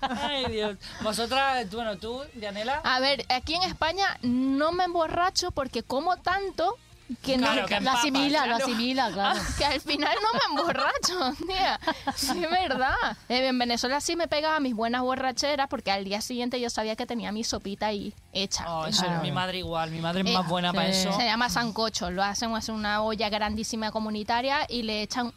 Ay, 0.00 0.46
Dios. 0.50 0.76
Vosotras, 1.02 1.70
bueno, 1.70 1.96
tú, 1.98 2.22
Dianela. 2.34 2.80
A 2.84 3.00
ver, 3.00 3.24
aquí 3.28 3.54
en 3.54 3.62
España 3.62 4.18
no 4.22 4.72
me 4.72 4.84
emborracho 4.84 5.50
porque 5.50 5.82
como 5.82 6.16
tanto 6.16 6.76
que 7.22 7.36
no 7.36 7.46
Claro, 7.46 7.66
que 7.66 7.72
Lo 7.74 7.78
empapas, 7.78 8.00
asimila, 8.00 8.46
lo 8.46 8.56
claro. 8.56 8.64
asimila, 8.64 9.10
claro. 9.12 9.40
que 9.58 9.64
al 9.64 9.80
final 9.80 10.16
no 10.22 10.28
me 10.32 10.60
emborracho, 10.60 11.44
tía. 11.46 11.80
Sí, 12.16 12.42
es 12.44 12.50
verdad. 12.50 12.94
Eh, 13.28 13.46
en 13.48 13.58
Venezuela 13.58 14.00
sí 14.00 14.16
me 14.16 14.28
pegaba 14.28 14.60
mis 14.60 14.74
buenas 14.74 15.02
borracheras 15.02 15.68
porque 15.68 15.90
al 15.90 16.04
día 16.04 16.20
siguiente 16.20 16.60
yo 16.60 16.70
sabía 16.70 16.96
que 16.96 17.06
tenía 17.06 17.32
mi 17.32 17.44
sopita 17.44 17.86
ahí 17.86 18.14
hecha. 18.32 18.64
Oh, 18.72 18.86
eso 18.86 19.02
Claro. 19.02 19.16
es 19.18 19.22
mi 19.22 19.32
madre 19.32 19.58
igual, 19.58 19.90
mi 19.90 20.00
madre 20.00 20.22
es 20.22 20.26
Eh, 20.28 20.32
más 20.32 20.46
buena 20.48 20.72
para 20.72 20.92
sí. 20.92 21.00
eso. 21.08 21.12
Se 21.16 21.24
llama 21.24 21.48
sancocho. 21.48 22.10
Lo 22.10 22.22
hacen 22.22 22.50
en 22.54 22.74
una 22.74 23.02
olla 23.02 23.28
grandísima 23.28 23.90
comunitaria 23.90 24.66
y 24.68 24.82
le 24.82 25.02
echan 25.02 25.32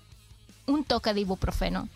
un 0.66 0.84
toque 0.84 1.14
de 1.14 1.22
ibuprofeno. 1.22 1.90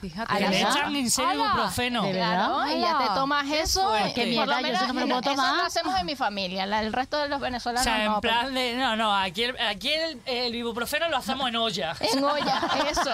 Fíjate. 0.00 0.34
Que 0.34 0.48
le 0.48 0.60
echan 0.62 0.96
en 0.96 1.10
serio 1.10 1.34
ibuprofeno. 1.44 2.10
Claro, 2.10 2.66
y 2.74 2.80
ya 2.80 2.98
te 2.98 3.06
tomas 3.14 3.46
eso. 3.50 3.82
por 3.82 3.92
mierda, 4.26 4.46
lo 4.46 4.56
yo 4.56 4.62
menos 4.62 4.82
eso 4.82 4.86
no 4.88 4.94
me 4.94 5.00
lo 5.02 5.06
puedo 5.08 5.20
eso 5.20 5.30
tomar. 5.30 5.56
lo 5.56 5.62
hacemos 5.64 5.98
en 6.00 6.06
mi 6.06 6.16
familia. 6.16 6.66
la- 6.66 6.80
El 6.80 6.92
resto 6.92 7.18
de 7.18 7.28
los 7.28 7.38
O 7.38 7.40
venezolanos 7.42 7.84
sea, 7.84 8.04
en 8.04 8.10
no. 8.12 8.20
pero- 8.20 8.34
plan 8.34 8.54
de. 8.54 8.74
No, 8.76 8.96
no, 8.96 9.14
aquí 9.14 9.42
el, 9.44 9.60
aquí 9.60 9.90
el, 9.92 10.20
el 10.24 10.54
ibuprofeno 10.54 11.08
lo 11.10 11.18
hacemos 11.18 11.48
en 11.48 11.56
olla. 11.56 11.94
En 12.00 12.24
olla, 12.24 12.62
eso. 12.90 13.10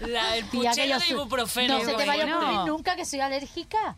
La- 0.00 0.36
el 0.36 0.44
que 0.50 0.58
puchero 0.58 0.98
de 0.98 1.06
ibuprofeno. 1.08 1.78
No 1.78 1.84
se 1.84 1.94
te 1.94 2.04
vaya 2.06 2.24
a 2.34 2.36
ocurrir 2.38 2.58
nunca 2.66 2.96
que 2.96 3.04
soy 3.06 3.20
alérgica. 3.20 3.96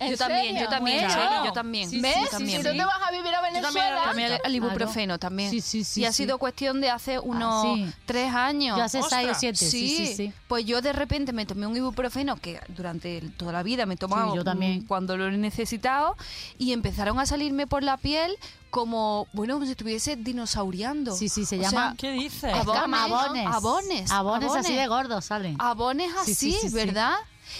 ¿En 0.00 0.10
Yo 0.10 0.16
también, 0.18 0.56
yo 0.58 0.68
también, 0.68 1.04
Bueno. 1.06 1.14
Cheli, 1.14 1.46
yo 1.46 1.52
también. 1.52 1.88
Sí, 1.88 2.00
¿Ves? 2.00 2.16
yo 2.16 2.24
Si 2.24 2.30
también. 2.30 2.62
tú 2.62 2.68
te 2.70 2.84
vas 2.84 3.00
a 3.00 3.10
vivir 3.12 3.32
a 3.34 3.40
Venezuela. 3.40 4.02
También 4.04 4.32
al- 4.44 4.54
ibuprofeno 4.54 5.18
también. 5.20 5.50
Sí, 5.52 5.60
sí, 5.60 5.84
sí, 5.84 6.00
y 6.00 6.04
ha 6.04 6.12
sido 6.12 6.38
cuestión 6.38 6.80
de 6.80 6.90
hace 6.90 7.20
unos 7.20 7.62
sí. 7.76 7.86
tres 8.04 8.34
años. 8.34 8.76
Yo 8.76 8.82
hace 8.82 8.98
Ostras. 8.98 9.20
seis 9.22 9.36
o 9.36 9.38
siete. 9.38 9.58
Sí, 9.58 9.96
sí, 9.96 10.14
sí. 10.16 10.32
Pues 10.48 10.64
yo 10.66 10.82
de 10.82 10.92
repente 10.92 11.32
me 11.32 11.46
tomé 11.46 11.66
un 11.68 11.76
ibuprofeno 11.76 12.36
que 12.36 12.60
durante 12.68 13.20
toda 13.36 13.52
la 13.52 13.62
vida 13.62 13.86
me 13.86 13.94
he 13.94 13.96
tomado 13.96 14.32
Sí, 14.32 14.36
yo 14.38 14.44
también. 14.44 14.80
mm, 14.80 14.86
cuando 14.86 15.16
lo 15.16 15.28
he 15.28 15.36
necesitado 15.36 16.16
y 16.58 16.72
empezaron 16.72 17.18
a 17.20 17.24
salirme 17.26 17.68
por 17.68 17.84
la 17.84 17.96
piel 17.96 18.36
como, 18.70 19.28
bueno, 19.32 19.54
como 19.54 19.64
si 19.64 19.70
estuviese 19.72 20.16
dinosauriando. 20.16 21.14
Sí, 21.14 21.28
sí, 21.28 21.44
se 21.46 21.56
O 21.58 21.62
llama- 21.62 21.70
sea, 21.90 21.94
¿Qué 21.96 22.10
dices? 22.10 22.52
Abones, 22.52 23.00
Abones. 23.00 23.46
Abones. 23.46 24.10
Abones 24.10 24.52
así 24.56 24.74
de 24.74 24.86
gordos 24.88 25.24
salen. 25.26 25.56
Abones 25.60 26.10
Sí, 26.24 26.32
así, 26.32 26.34
sí, 26.34 26.52
sí, 26.60 26.68
sí. 26.70 26.74
¿verdad? 26.74 27.14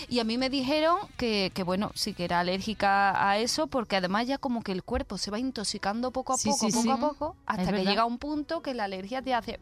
Y 0.08 0.20
a 0.20 0.24
mí 0.24 0.38
me 0.38 0.50
dijeron 0.50 0.96
que, 1.16 1.50
que, 1.54 1.62
bueno, 1.62 1.90
sí 1.94 2.14
que 2.14 2.24
era 2.24 2.40
alérgica 2.40 3.28
a 3.30 3.38
eso, 3.38 3.66
porque 3.66 3.96
además 3.96 4.26
ya 4.26 4.38
como 4.38 4.62
que 4.62 4.72
el 4.72 4.82
cuerpo 4.82 5.18
se 5.18 5.30
va 5.30 5.38
intoxicando 5.38 6.10
poco 6.10 6.34
a 6.34 6.36
Sí, 6.38 6.50
poco, 6.50 6.66
sí, 6.66 6.72
poco 6.72 6.82
sí. 6.82 6.90
a 6.90 6.96
poco, 6.96 7.36
hasta 7.46 7.62
Es 7.62 7.68
que 7.68 7.72
verdad. 7.76 7.90
llega 7.90 8.04
un 8.04 8.18
punto 8.18 8.62
que 8.62 8.74
la 8.74 8.84
alergia 8.84 9.22
te 9.22 9.34
hace... 9.34 9.60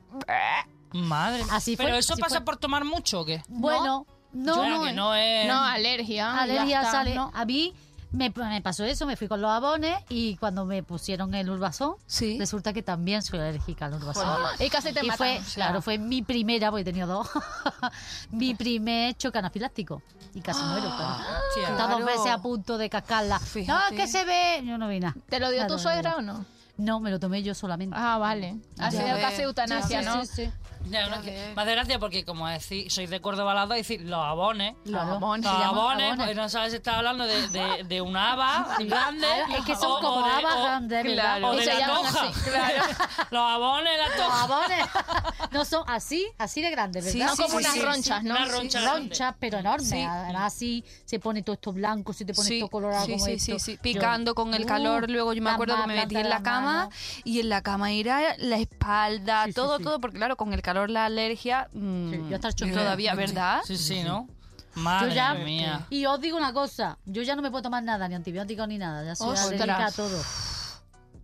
Madre. 0.93 1.43
Así 1.51 1.77
fue, 1.77 1.87
¿Pero 1.87 1.97
eso 1.97 2.13
así 2.13 2.23
pasa 2.23 2.37
fue. 2.37 2.45
por 2.45 2.57
tomar 2.59 2.85
mucho 2.85 3.21
o 3.21 3.25
qué? 3.25 3.43
Bueno, 3.49 4.07
no, 4.33 4.69
no, 4.69 4.85
que 4.85 4.93
no 4.93 5.15
es. 5.15 5.47
No, 5.49 5.63
alergia. 5.63 6.39
alergia 6.39 6.85
sale. 6.85 7.15
¿no? 7.15 7.31
A 7.35 7.45
mí 7.47 7.73
me, 8.13 8.31
me 8.31 8.61
pasó 8.63 8.85
eso, 8.85 9.07
me 9.07 9.17
fui 9.17 9.27
con 9.29 9.41
los 9.41 9.51
abones 9.51 9.99
y 10.09 10.37
cuando 10.37 10.65
me 10.67 10.83
pusieron 10.83 11.35
el 11.35 11.49
urbazón, 11.51 11.95
Sí. 12.07 12.39
resulta 12.39 12.73
que 12.73 12.83
también 12.83 13.23
soy 13.23 13.39
alérgica 13.41 13.87
al 13.87 13.95
urbazón. 13.95 14.39
Y 14.59 14.69
casi 14.69 14.93
te 14.93 15.01
Y 15.05 15.09
matan. 15.09 15.17
fue, 15.19 15.39
o 15.39 15.43
sea. 15.45 15.55
claro, 15.67 15.83
fue 15.83 15.99
mi 15.99 16.23
primera, 16.23 16.71
porque 16.71 16.83
he 16.83 16.85
tenido 16.85 17.07
dos, 17.07 17.29
mi 18.31 18.55
primer 18.55 19.15
choque 19.17 19.39
anafiláctico. 19.39 20.03
Y 20.35 20.41
casi 20.41 20.63
muero. 20.63 20.89
claro. 20.97 21.25
Hostia. 21.49 21.69
Estaba 21.71 21.93
dos 21.95 22.05
veces 22.07 22.27
a 22.33 22.39
punto 22.39 22.79
de 22.79 22.89
cascarla. 22.89 23.39
No, 23.39 23.45
Fíjate. 23.45 23.95
es 23.95 24.01
que 24.01 24.07
se 24.09 24.25
ve. 24.25 24.63
Yo 24.65 24.79
no 24.79 24.89
vi 24.89 24.99
nada. 25.01 25.15
¿Te 25.29 25.39
lo 25.41 25.51
dio 25.51 25.67
tu 25.67 25.79
suegra 25.79 26.17
o 26.17 26.23
no? 26.23 26.45
No, 26.79 27.01
me 27.01 27.11
lo 27.11 27.21
tomé 27.21 27.43
yo 27.43 27.55
solamente. 27.55 27.95
Ah, 27.99 28.17
vale. 28.17 28.57
Ha 28.79 28.91
sido 28.91 29.03
casi 29.21 29.43
eutanasia, 29.43 30.01
Sí, 30.01 30.07
¿no? 30.07 30.25
sí, 30.25 30.31
sí. 30.47 30.51
Ya, 30.91 31.07
no, 31.09 31.23
que- 31.23 31.53
me 31.57 31.63
hace 31.63 31.73
gracia 31.73 31.99
porque, 31.99 32.25
como 32.25 32.47
decís, 32.49 32.93
sois 32.93 33.09
de 33.11 33.21
Córdoba 33.21 33.55
las 33.55 33.69
dos, 33.69 33.77
decir 33.77 34.01
los 34.03 34.19
abones. 34.25 34.75
Claro. 34.85 35.13
abones. 35.13 35.45
Los 35.47 35.57
Se 35.59 35.65
abones, 35.65 36.07
abones. 36.09 36.27
pues 36.27 36.37
no 36.37 36.49
sabes 36.49 36.71
si 36.73 36.77
estás 36.77 36.97
hablando 36.97 37.25
de, 37.25 37.49
de, 37.49 37.85
de 37.85 38.01
un 38.01 38.17
haba 38.17 38.77
grande. 38.81 39.27
Es 39.59 39.65
que 39.65 39.75
son 39.77 39.93
o- 39.93 40.01
como 40.01 40.17
o 40.17 40.25
de- 40.25 40.31
habas 40.33 40.57
grandes, 40.63 41.05
¿verdad? 41.05 41.15
claro. 41.39 41.49
O 41.49 41.57
de 41.57 41.65
se 41.65 41.75
la 41.75 41.87
toja. 41.87 42.33
Claro. 42.45 42.83
Los 43.31 43.43
abones, 43.43 43.93
la 43.99 44.25
Los 44.27 44.35
abones 44.35 44.87
no 45.53 45.65
son 45.65 45.85
así, 45.89 46.27
así 46.39 46.61
de 46.63 46.71
grandes, 46.71 47.11
Sí, 47.11 47.19
¿verdad? 47.19 47.35
Son 47.35 47.47
como 47.47 47.59
sí, 47.59 47.65
unas 47.65 47.73
sí, 47.75 47.81
ronchas, 47.83 48.23
¿no? 48.25 48.31
Una 48.35 48.45
roncha 48.47 48.81
grande. 48.81 49.01
Ronchas, 49.01 49.35
pero 49.39 49.59
enormes. 49.59 49.93
Además, 49.93 50.53
así 50.55 50.85
se 51.05 51.19
pone 51.19 51.43
todo 51.43 51.55
esto 51.55 51.73
blanco, 51.73 52.13
si 52.13 52.25
te 52.25 52.35
pones 52.35 52.49
Sí, 52.49 52.61
todo 52.61 52.69
colorado 52.71 53.05
como 53.07 53.25
sí, 53.25 53.33
esto. 53.33 53.53
sí, 53.55 53.59
sí. 53.59 53.77
Yo- 53.77 53.83
Picando 53.83 54.35
con 54.35 54.55
el 54.55 54.65
Uh, 54.65 54.67
calor, 54.67 55.11
luego 55.11 55.33
yo 55.33 55.43
me 55.43 55.51
acuerdo 55.51 55.77
que 55.81 55.87
me 55.87 55.95
metí 55.97 56.17
en 56.17 56.29
la 56.29 56.43
cama 56.43 56.89
y 57.25 57.41
en 57.41 57.49
la 57.49 57.63
cama 57.63 57.91
era 57.93 58.37
la 58.39 58.57
espalda, 58.57 59.47
todo, 59.55 59.79
todo, 59.79 60.01
porque 60.01 60.17
claro, 60.19 60.37
con 60.37 60.53
el 60.53 60.61
calor 60.63 60.72
la 60.91 61.07
alergia 61.07 61.69
mm, 61.73 62.11
Sí, 62.11 62.23
yo 62.29 62.35
hasta 62.37 62.49
el 62.49 62.55
choque. 62.55 62.73
todavía, 62.73 63.15
¿verdad? 63.15 63.61
Sí, 63.65 63.77
sí, 63.77 64.03
¿no? 64.03 64.29
Yo 64.75 64.83
Madre 64.83 65.15
ya, 65.15 65.35
mía. 65.35 65.87
y 65.91 66.07
os 66.07 66.19
digo 66.21 66.37
una 66.39 66.53
cosa, 66.55 66.99
yo 67.05 67.23
ya 67.23 67.37
no 67.37 67.43
me 67.43 67.51
puedo 67.51 67.63
tomar 67.63 67.83
nada, 67.83 68.09
ni 68.09 68.15
antibióticos 68.15 68.67
ni 68.69 68.79
nada, 68.79 69.05
ya 69.05 69.15
soy 69.15 69.31
Ostras. 69.31 69.47
alérgica 69.53 69.87
a 69.87 69.93
todo. 69.93 70.23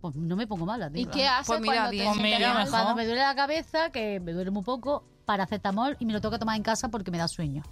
Pues 0.01 0.15
no 0.15 0.35
me 0.35 0.45
pongo 0.47 0.65
mala, 0.65 0.89
tío. 0.89 1.01
¿Y 1.01 1.05
qué 1.07 1.27
haces 1.27 1.47
Pues 1.47 1.59
mira, 1.61 1.73
cuando 1.73 1.89
te 1.97 2.03
Pues 2.05 2.17
mira, 2.21 2.53
mejor. 2.53 2.69
Cuando 2.69 2.95
me 2.95 3.05
duele 3.05 3.21
la 3.21 3.35
cabeza, 3.35 3.89
que 3.91 4.19
me 4.19 4.33
duele 4.33 4.51
muy 4.51 4.63
poco, 4.63 5.03
paracetamol 5.25 5.97
y 5.99 6.05
me 6.05 6.13
lo 6.13 6.21
tengo 6.21 6.31
que 6.33 6.39
tomar 6.39 6.55
en 6.55 6.63
casa 6.63 6.89
porque 6.89 7.09
me 7.11 7.17
da 7.17 7.27
sueño. 7.27 7.63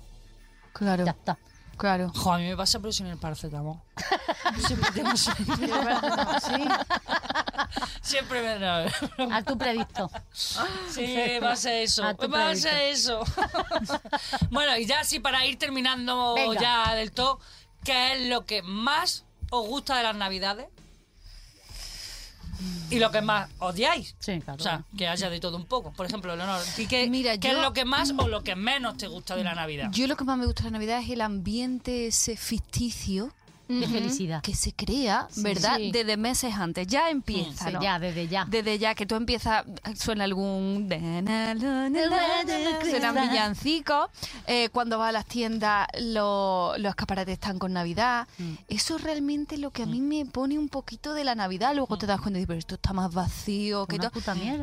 Claro, 0.74 1.06
Ya 1.06 1.12
está. 1.12 1.38
Claro. 1.78 2.12
Jo, 2.16 2.34
a 2.34 2.38
mí 2.38 2.48
me 2.48 2.58
pasa 2.58 2.80
pero 2.80 2.92
sin 2.92 3.08
el 3.08 3.18
paracetamol. 3.18 3.80
Siempre 4.68 4.92
tengo 4.92 5.16
sueño. 5.16 6.68
Siempre 8.02 8.42
me... 8.42 8.60
no. 8.60 9.34
Al 9.34 9.46
tu 9.46 9.58
predicto. 9.58 10.10
Sí, 10.34 11.40
va 11.44 11.52
a 11.52 11.56
ser 11.56 11.84
eso. 11.84 12.04
A 12.04 12.14
tu 12.14 12.30
Va 12.30 12.50
a 12.50 12.56
ser 12.56 12.78
eso. 12.84 13.22
bueno, 14.50 14.78
y 14.78 14.86
ya 14.86 15.02
así 15.02 15.20
para 15.20 15.46
ir 15.46 15.58
terminando 15.58 16.34
Venga. 16.36 16.60
ya 16.60 16.96
del 16.96 17.12
todo, 17.12 17.40
¿qué 17.84 18.14
es 18.14 18.28
lo 18.28 18.46
que 18.46 18.62
más 18.62 19.26
os 19.50 19.68
gusta 19.68 19.98
de 19.98 20.04
las 20.04 20.16
navidades? 20.16 20.68
Y 22.90 23.00
lo 23.00 23.12
que 23.12 23.22
más 23.22 23.50
odiáis. 23.60 24.16
Sí, 24.20 24.40
claro. 24.40 24.60
O 24.60 24.64
sea, 24.64 24.84
que 24.98 25.08
haya 25.08 25.30
de 25.30 25.40
todo 25.40 25.58
un 25.58 25.66
poco. 25.66 25.92
Por 25.94 26.06
ejemplo, 26.06 26.36
Leonor, 26.36 26.62
¿y 26.78 26.88
qué, 26.88 27.10
Mira, 27.10 27.38
qué 27.38 27.52
es 27.52 27.58
lo 27.58 27.74
que 27.74 27.86
más 27.86 28.14
o 28.18 28.28
lo 28.28 28.44
que 28.44 28.56
menos 28.56 28.98
te 28.98 29.08
gusta 29.08 29.36
de 29.36 29.44
la 29.44 29.56
Navidad? 29.56 29.90
Yo 29.92 30.08
lo 30.08 30.16
que 30.16 30.24
más 30.24 30.38
me 30.38 30.46
gusta 30.46 30.64
de 30.64 30.72
la 30.72 30.78
Navidad 30.78 31.02
es 31.02 31.10
el 31.10 31.22
ambiente 31.22 32.08
ese 32.08 32.38
ficticio 32.38 33.32
de 33.68 33.88
felicidad. 33.88 34.42
que 34.42 34.56
se 34.56 34.74
crea, 34.74 35.28
¿verdad? 35.38 35.78
Sí. 35.78 35.92
Desde 35.92 36.18
meses 36.18 36.54
antes. 36.56 36.88
Ya 36.88 37.10
empieza, 37.10 37.68
Sí, 37.68 37.74
¿no? 37.74 37.82
ya, 37.82 38.00
desde 38.00 38.28
ya. 38.28 38.46
Desde 38.50 38.78
ya 38.80 38.96
que 38.96 39.06
tú 39.06 39.16
empiezas, 39.16 39.66
suena 39.96 40.24
algún... 40.24 40.88
Suenan 42.90 43.16
villancicos. 43.30 44.10
eh, 44.46 44.70
cuando 44.70 44.98
vas 44.98 45.10
a 45.10 45.12
las 45.12 45.26
tiendas, 45.26 45.88
lo- 46.00 46.78
los 46.78 46.90
escaparates 46.90 47.34
están 47.34 47.60
con 47.60 47.74
Navidad. 47.74 48.28
Mm. 48.38 48.54
Eso 48.70 48.96
es 48.98 49.04
realmente 49.04 49.58
lo 49.58 49.72
que 49.72 49.84
a 49.84 49.86
mí 49.86 50.00
me 50.02 50.26
pone 50.26 50.58
un 50.58 50.70
poquito 50.70 51.14
de 51.14 51.24
la 51.24 51.36
Navidad. 51.36 51.74
Luego 51.76 51.98
te 51.98 52.06
das 52.06 52.20
cuenta 52.22 52.38
y 52.40 52.42
dices, 52.42 52.48
pero 52.48 52.60
esto 52.60 52.76
está 52.76 52.94
más 52.94 53.14
vacío 53.14 53.86
que 53.88 53.98
todo. 54.00 54.12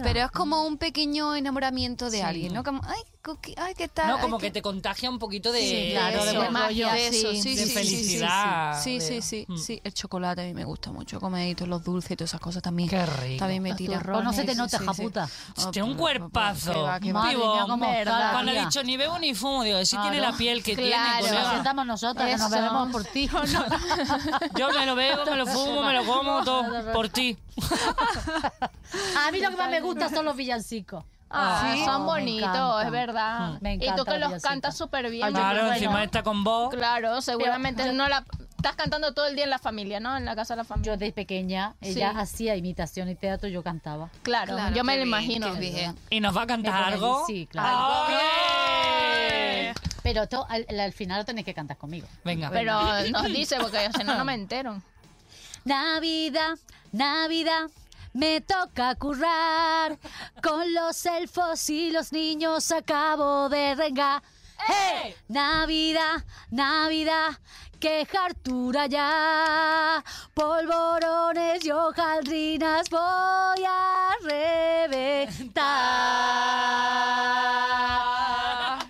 Pero 0.03 0.21
es 0.21 0.31
como 0.31 0.63
un 0.67 0.79
pequeño 0.79 1.35
enamoramiento 1.37 2.11
de 2.11 2.19
Sí. 2.19 2.23
alguien, 2.23 2.55
¿no? 2.55 2.63
Como, 2.65 2.81
ay, 2.85 3.01
ay, 3.57 3.75
¿qué 3.75 3.89
tal? 3.89 4.09
No, 4.09 4.21
como 4.21 4.39
que 4.39 4.51
te 4.51 4.63
contagia 4.63 5.11
un 5.11 5.19
poquito 5.19 5.53
de, 5.53 5.61
Sí, 5.61 5.89
claro, 5.93 6.25
de 6.25 6.33
rollo. 6.35 6.89
de 6.93 7.09
eso, 7.09 7.31
sí, 7.33 7.43
sí, 7.43 7.55
de 7.57 7.63
sí, 7.63 7.69
sí, 7.69 7.75
felicidad, 7.75 8.83
Sí, 8.83 8.94
sí, 9.01 9.21
sí, 9.21 9.23
sí, 9.23 9.47
Mm. 9.49 9.57
sí. 9.59 9.81
El 9.85 9.95
chocolate 9.95 10.43
a 10.43 10.45
mí 10.45 10.55
me 10.55 10.65
gusta 10.65 10.91
mucho, 10.93 11.21
comer 11.21 11.49
y 11.49 11.55
todos 11.55 11.69
los 11.69 11.83
dulces 11.85 12.11
y 12.13 12.17
todas 12.17 12.31
esas 12.31 12.41
cosas 12.41 12.63
también. 12.63 12.89
Qué 12.89 13.05
rico. 13.07 13.39
También 13.39 13.63
me 13.63 13.75
tira. 13.75 13.99
turrones. 13.99 14.23
Pues 14.23 14.25
no 14.25 14.33
se 14.33 14.45
te 14.45 14.55
nota, 14.55 14.79
sí, 14.79 14.85
hija 14.85 14.95
sí. 14.95 15.03
puta. 15.03 15.29
Oh, 15.59 15.71
Tiene 15.71 15.89
un 15.89 15.97
cuerpazo. 15.97 16.89
Vivo. 17.01 17.55
Cuando 17.67 17.85
ha 17.87 18.45
tía. 18.45 18.65
dicho 18.65 18.83
ni 18.83 18.97
bebo 18.97 19.19
ni 19.19 19.35
fumo, 19.35 19.63
digo, 19.63 19.85
si 19.85 19.97
tiene 19.99 20.19
Claro. 20.19 20.33
la 20.33 20.39
piel 20.39 20.63
que 20.63 20.75
Claro. 20.75 20.89
tiene, 20.89 21.21
Nos 21.21 21.29
colega. 21.31 21.55
sentamos 21.55 21.87
nosotras, 21.87 22.27
que 22.27 22.37
nos 22.37 22.47
Eso. 22.47 22.51
veremos 22.61 22.91
por 22.93 23.05
ti. 23.05 23.29
Yo 24.59 24.69
me 24.73 24.87
lo 24.87 24.95
bebo, 24.95 25.25
me 25.25 25.37
lo 25.37 25.47
fumo, 25.47 25.83
me 25.83 25.93
lo 25.93 26.05
como 26.05 26.45
todo 26.45 26.93
por 26.93 27.09
ti. 27.09 27.37
A 29.27 29.31
mí 29.33 29.41
lo 29.41 29.51
que 29.51 29.57
más 29.57 29.71
me 29.71 29.81
gusta 29.81 30.09
son 30.09 30.25
los 30.25 30.37
villancicos. 30.37 31.05
Ah, 31.37 31.73
Sí. 31.75 31.85
son 31.85 32.07
bonitos, 32.07 32.85
es 32.85 32.91
verdad. 32.93 33.55
Mm. 33.55 33.59
Me 33.61 33.75
y 33.75 33.95
tú 33.97 34.05
que 34.05 34.19
los 34.19 34.41
cantas 34.41 34.77
súper 34.77 35.11
bien. 35.11 35.29
Claro, 35.33 35.73
encima 35.73 36.05
está 36.05 36.23
con 36.23 36.45
vos. 36.45 36.73
Claro, 36.73 37.21
seguramente 37.23 37.83
Pero- 37.83 37.95
no 37.95 38.09
la 38.09 38.25
estás 38.65 38.77
cantando 38.77 39.13
todo 39.13 39.27
el 39.27 39.35
día 39.37 39.45
en 39.45 39.51
la 39.51 39.59
familia, 39.59 40.01
¿no? 40.01 40.17
En 40.17 40.25
la 40.25 40.35
casa 40.35 40.55
de 40.55 40.59
la 40.59 40.65
familia. 40.65 40.95
Yo 40.95 40.97
de 40.99 41.13
pequeña, 41.13 41.75
ella 41.83 42.13
Sí. 42.13 42.19
hacía 42.19 42.57
imitación 42.57 43.11
y 43.11 43.15
teatro, 43.15 43.47
yo 43.49 43.63
cantaba. 43.63 44.09
claro, 44.23 44.55
Claro, 44.55 44.75
yo 44.75 44.83
me 44.85 44.95
lo 44.95 45.05
bien, 45.05 45.09
imagino. 45.09 45.55
bien. 45.57 45.95
¿Y 46.09 46.21
nos 46.21 46.35
va 46.35 46.43
a 46.43 46.47
cantar 46.47 46.83
algo? 46.95 47.25
sí, 47.27 47.47
claro. 47.51 48.07
¡Ay! 48.09 49.73
Pero 50.03 50.23
al 50.49 50.93
final 50.95 51.19
lo 51.19 51.25
tenéis 51.27 51.45
que 51.45 51.53
cantar 51.55 51.77
conmigo. 51.77 52.07
Venga. 52.25 52.51
Pero 52.51 52.81
nos 53.11 53.25
dice, 53.25 53.57
porque 53.61 53.91
si 53.97 54.05
no, 54.05 54.17
no 54.17 54.25
me 54.25 54.35
entero. 54.35 54.81
Navidad, 55.65 56.59
Navidad, 56.93 57.71
me 58.15 58.41
toca 58.41 58.95
currar. 58.95 59.99
Con 60.43 60.73
los 60.73 61.05
elfos 61.07 61.69
y 61.71 61.91
los 61.91 62.13
niños 62.13 62.71
acabo 62.73 63.49
de 63.51 63.75
rengar. 63.75 64.23
¡Hey! 64.67 65.15
Navidad, 65.29 66.25
Navidad, 66.51 67.31
que 67.85 68.07
hartura 68.17 68.87
ya. 68.87 70.03
Polvorones 70.33 71.63
y 71.67 71.71
hojaldrinas 71.71 72.89
voy 72.89 73.63
a 73.69 74.11
reventar. 74.23 75.59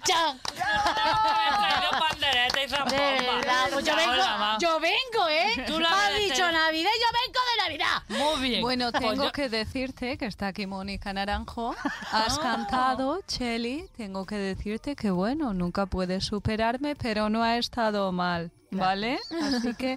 ¡Chan! 0.07 0.41
Me 0.55 0.63
he 0.63 1.57
traído 1.59 1.91
pandereta 1.99 2.59
y 2.59 2.63
De 2.63 2.69
zambomba. 2.69 3.35
verdad, 3.35 3.69
pues 3.73 3.85
yo 3.85 3.97
vengo, 3.97 4.15
yo 4.61 4.81
vengo, 4.81 5.29
¿eh? 5.29 5.65
Tú 5.67 5.81
la 5.81 5.91
Me 5.91 5.97
has 5.97 6.13
mereces. 6.13 6.31
dicho 6.37 6.53
Navidad 6.53 6.91
y 6.95 7.01
yo 7.01 7.09
vengo 7.21 7.41
de 7.51 7.57
Navidad. 7.63 8.03
Muy 8.09 8.34
bien. 8.49 8.63
Bueno, 8.63 8.91
Pues 8.91 9.03
tengo 9.03 9.25
yo- 9.25 9.33
que 9.33 9.49
decirte 9.49 10.17
que 10.19 10.27
está 10.27 10.49
aquí 10.49 10.67
Mónica 10.67 11.13
Naranjo. 11.13 11.75
Has 12.13 12.39
cantado, 12.39 13.21
Cheli. 13.27 13.87
Tengo 13.97 14.25
que 14.27 14.37
decirte 14.37 14.97
que, 14.97 15.11
bueno, 15.11 15.53
nunca 15.55 15.87
puedes 15.87 16.25
superarme, 16.25 16.97
pero 16.97 17.29
no 17.31 17.43
ha 17.43 17.57
estado 17.59 18.11
mal, 18.13 18.51
¿vale? 18.71 19.19
Así 19.43 19.75
que, 19.75 19.97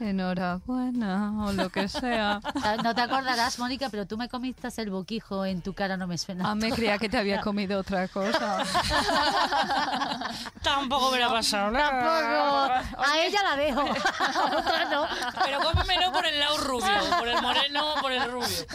enhorabuena, 0.00 1.46
o 1.46 1.52
lo 1.52 1.68
que 1.70 1.88
sea. 1.88 2.40
No 2.82 2.94
te 2.94 3.02
acordarás, 3.02 3.58
Mónica, 3.58 3.88
pero 3.90 4.06
tú 4.06 4.16
me 4.16 4.28
comiste 4.28 4.68
el 4.76 4.90
boquijo 4.90 5.44
en 5.44 5.60
tu 5.60 5.74
cara, 5.74 5.96
no 5.96 6.06
me 6.06 6.16
suena. 6.16 6.50
Ah, 6.50 6.54
me 6.54 6.70
creía 6.70 6.98
que 6.98 7.08
te 7.08 7.18
había 7.18 7.40
comido 7.40 7.80
otra 7.80 8.08
cosa. 8.08 8.62
Tampoco 10.62 11.10
me 11.10 11.18
la 11.18 11.26
ha 11.26 11.30
pasado 11.30 11.70
nada. 11.70 12.82
Tampoco. 12.82 13.02
A 13.02 13.18
ella 13.18 13.38
la 13.42 13.56
dejo. 13.56 13.80
A 14.20 14.58
otra 14.58 14.84
no. 14.90 15.06
Pero 15.44 15.60
cómemelo 15.60 16.12
por 16.12 16.26
el 16.26 16.38
lado 16.38 16.58
rubio, 16.58 16.86
por 17.18 17.28
el 17.28 17.42
moreno, 17.42 17.94
por 18.00 18.12
el 18.12 18.30
rubio. 18.30 18.66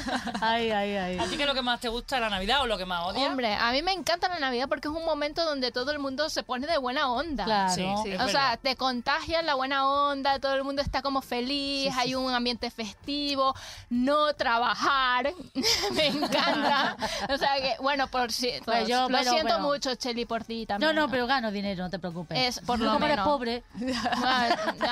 Ay, 0.42 0.72
ay, 0.72 0.96
ay. 0.96 1.20
¿A 1.20 1.26
ti 1.26 1.38
qué 1.38 1.44
es 1.44 1.48
lo 1.48 1.56
que 1.56 1.62
más 1.62 1.80
te 1.80 1.90
gusta 1.90 2.16
de 2.16 2.22
la 2.22 2.30
Navidad 2.30 2.62
o 2.62 2.68
lo 2.68 2.78
que 2.78 2.86
más 2.86 3.06
odias? 3.06 3.30
Hombre, 3.30 3.54
a 3.56 3.72
mí 3.72 3.82
me 3.82 3.94
encanta 3.94 4.28
la 4.28 4.40
Navidad 4.40 4.68
porque 4.68 4.88
es 4.88 4.94
un 4.94 5.06
momento 5.06 5.46
donde 5.46 5.72
todo 5.72 5.92
el 5.92 6.00
mundo 6.00 6.30
se 6.30 6.44
pone 6.44 6.68
de 6.68 6.78
buena 6.78 7.10
onda. 7.12 7.46
Claro. 7.46 7.74
Sí, 7.74 7.86
sí, 8.04 8.16
O 8.16 8.28
sea, 8.28 8.58
te 8.58 8.76
contagia 8.76 9.42
la 9.42 9.56
buena 9.56 9.88
onda, 9.88 10.40
todo 10.40 10.56
el 10.56 10.64
mundo 10.64 10.82
está 10.82 11.02
como 11.02 11.15
feliz, 11.22 11.94
hay 11.98 12.16
un 12.16 12.34
ambiente 12.34 12.70
festivo, 12.72 13.54
no 13.90 14.34
trabajar, 14.34 15.32
me 15.94 16.08
encanta. 16.08 16.98
O 17.34 17.38
sea 17.38 17.56
que, 17.58 17.76
bueno, 17.82 18.08
por 18.08 18.32
si, 18.32 18.52
Pues 18.64 18.88
yo, 18.88 19.04
lo 19.10 19.18
pero, 19.18 19.32
siento 19.32 19.48
pero- 19.56 19.60
mucho, 19.60 19.96
Cheli, 19.96 20.26
por 20.26 20.44
ti 20.44 20.62
No, 20.62 20.68
también. 20.68 20.96
no, 20.96 21.10
pero 21.10 21.28
gano 21.28 21.52
dinero, 21.52 21.84
no 21.84 21.90
te 21.90 22.00
preocupes. 22.00 22.38
Es 22.60 22.66
por 22.66 22.80
lo 22.80 22.92
como 22.94 23.06
eres 23.06 23.18
menos. 23.18 23.28
pobre. 23.28 23.64
Ah, 24.28 24.48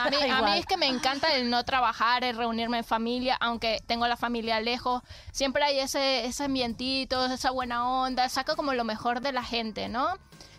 A 0.06 0.10
mí, 0.10 0.18
a 0.30 0.42
mí 0.42 0.58
es 0.60 0.66
que 0.66 0.78
me 0.78 0.88
encanta 0.88 1.34
el 1.36 1.50
no 1.50 1.64
trabajar, 1.64 2.24
el 2.24 2.36
reunirme 2.38 2.80
en 2.80 2.84
familia, 2.84 3.38
aunque 3.40 3.82
tengo 3.86 4.08
la 4.08 4.18
familia 4.18 4.60
lejos. 4.60 5.02
Siempre 5.32 5.64
hay 5.64 5.80
ese, 5.80 6.26
ese 6.26 6.44
ambientito, 6.46 7.26
esa 7.26 7.52
buena 7.52 7.88
onda, 7.90 8.28
saca 8.30 8.56
como 8.56 8.74
lo 8.74 8.84
mejor 8.84 9.22
de 9.22 9.32
la 9.32 9.44
gente, 9.44 9.90
¿no? 9.90 10.08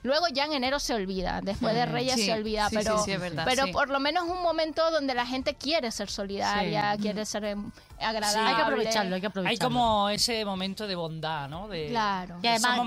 Luego 0.05 0.27
ya 0.29 0.45
en 0.45 0.53
enero 0.53 0.79
se 0.79 0.93
olvida, 0.93 1.41
después 1.43 1.75
de 1.75 1.87
Reyes 1.87 2.17
Sí, 2.17 2.27
se 2.27 2.35
olvida, 2.35 2.69
sí, 2.69 2.77
pero, 2.77 2.99
sí, 2.99 3.05
sí, 3.07 3.13
es 3.13 3.21
verdad, 3.21 3.45
pero 3.49 3.65
sí. 3.65 3.73
por 3.73 3.89
lo 3.89 3.99
menos 4.01 4.25
un 4.25 4.43
momento 4.43 4.91
donde 4.91 5.15
la 5.15 5.25
gente 5.25 5.55
quiere 5.55 5.91
ser 5.91 6.11
solidaria, 6.11 6.95
Sí. 6.97 7.01
quiere 7.03 7.25
ser 7.25 7.45
em, 7.47 7.71
agradable. 7.99 8.51
Hay 8.51 8.55
que 8.55 8.63
aprovecharlo, 8.63 9.15
hay 9.15 9.21
que 9.23 9.27
Hay 9.27 9.31
aprovecharlo. 9.31 9.75
como 9.75 10.09
ese 10.11 10.45
momento 10.45 10.87
de 10.87 10.95
bondad, 10.95 11.49
¿no? 11.49 11.69
De... 11.69 11.89
Claro. 11.89 12.39
Y 12.43 12.47
además, 12.47 12.79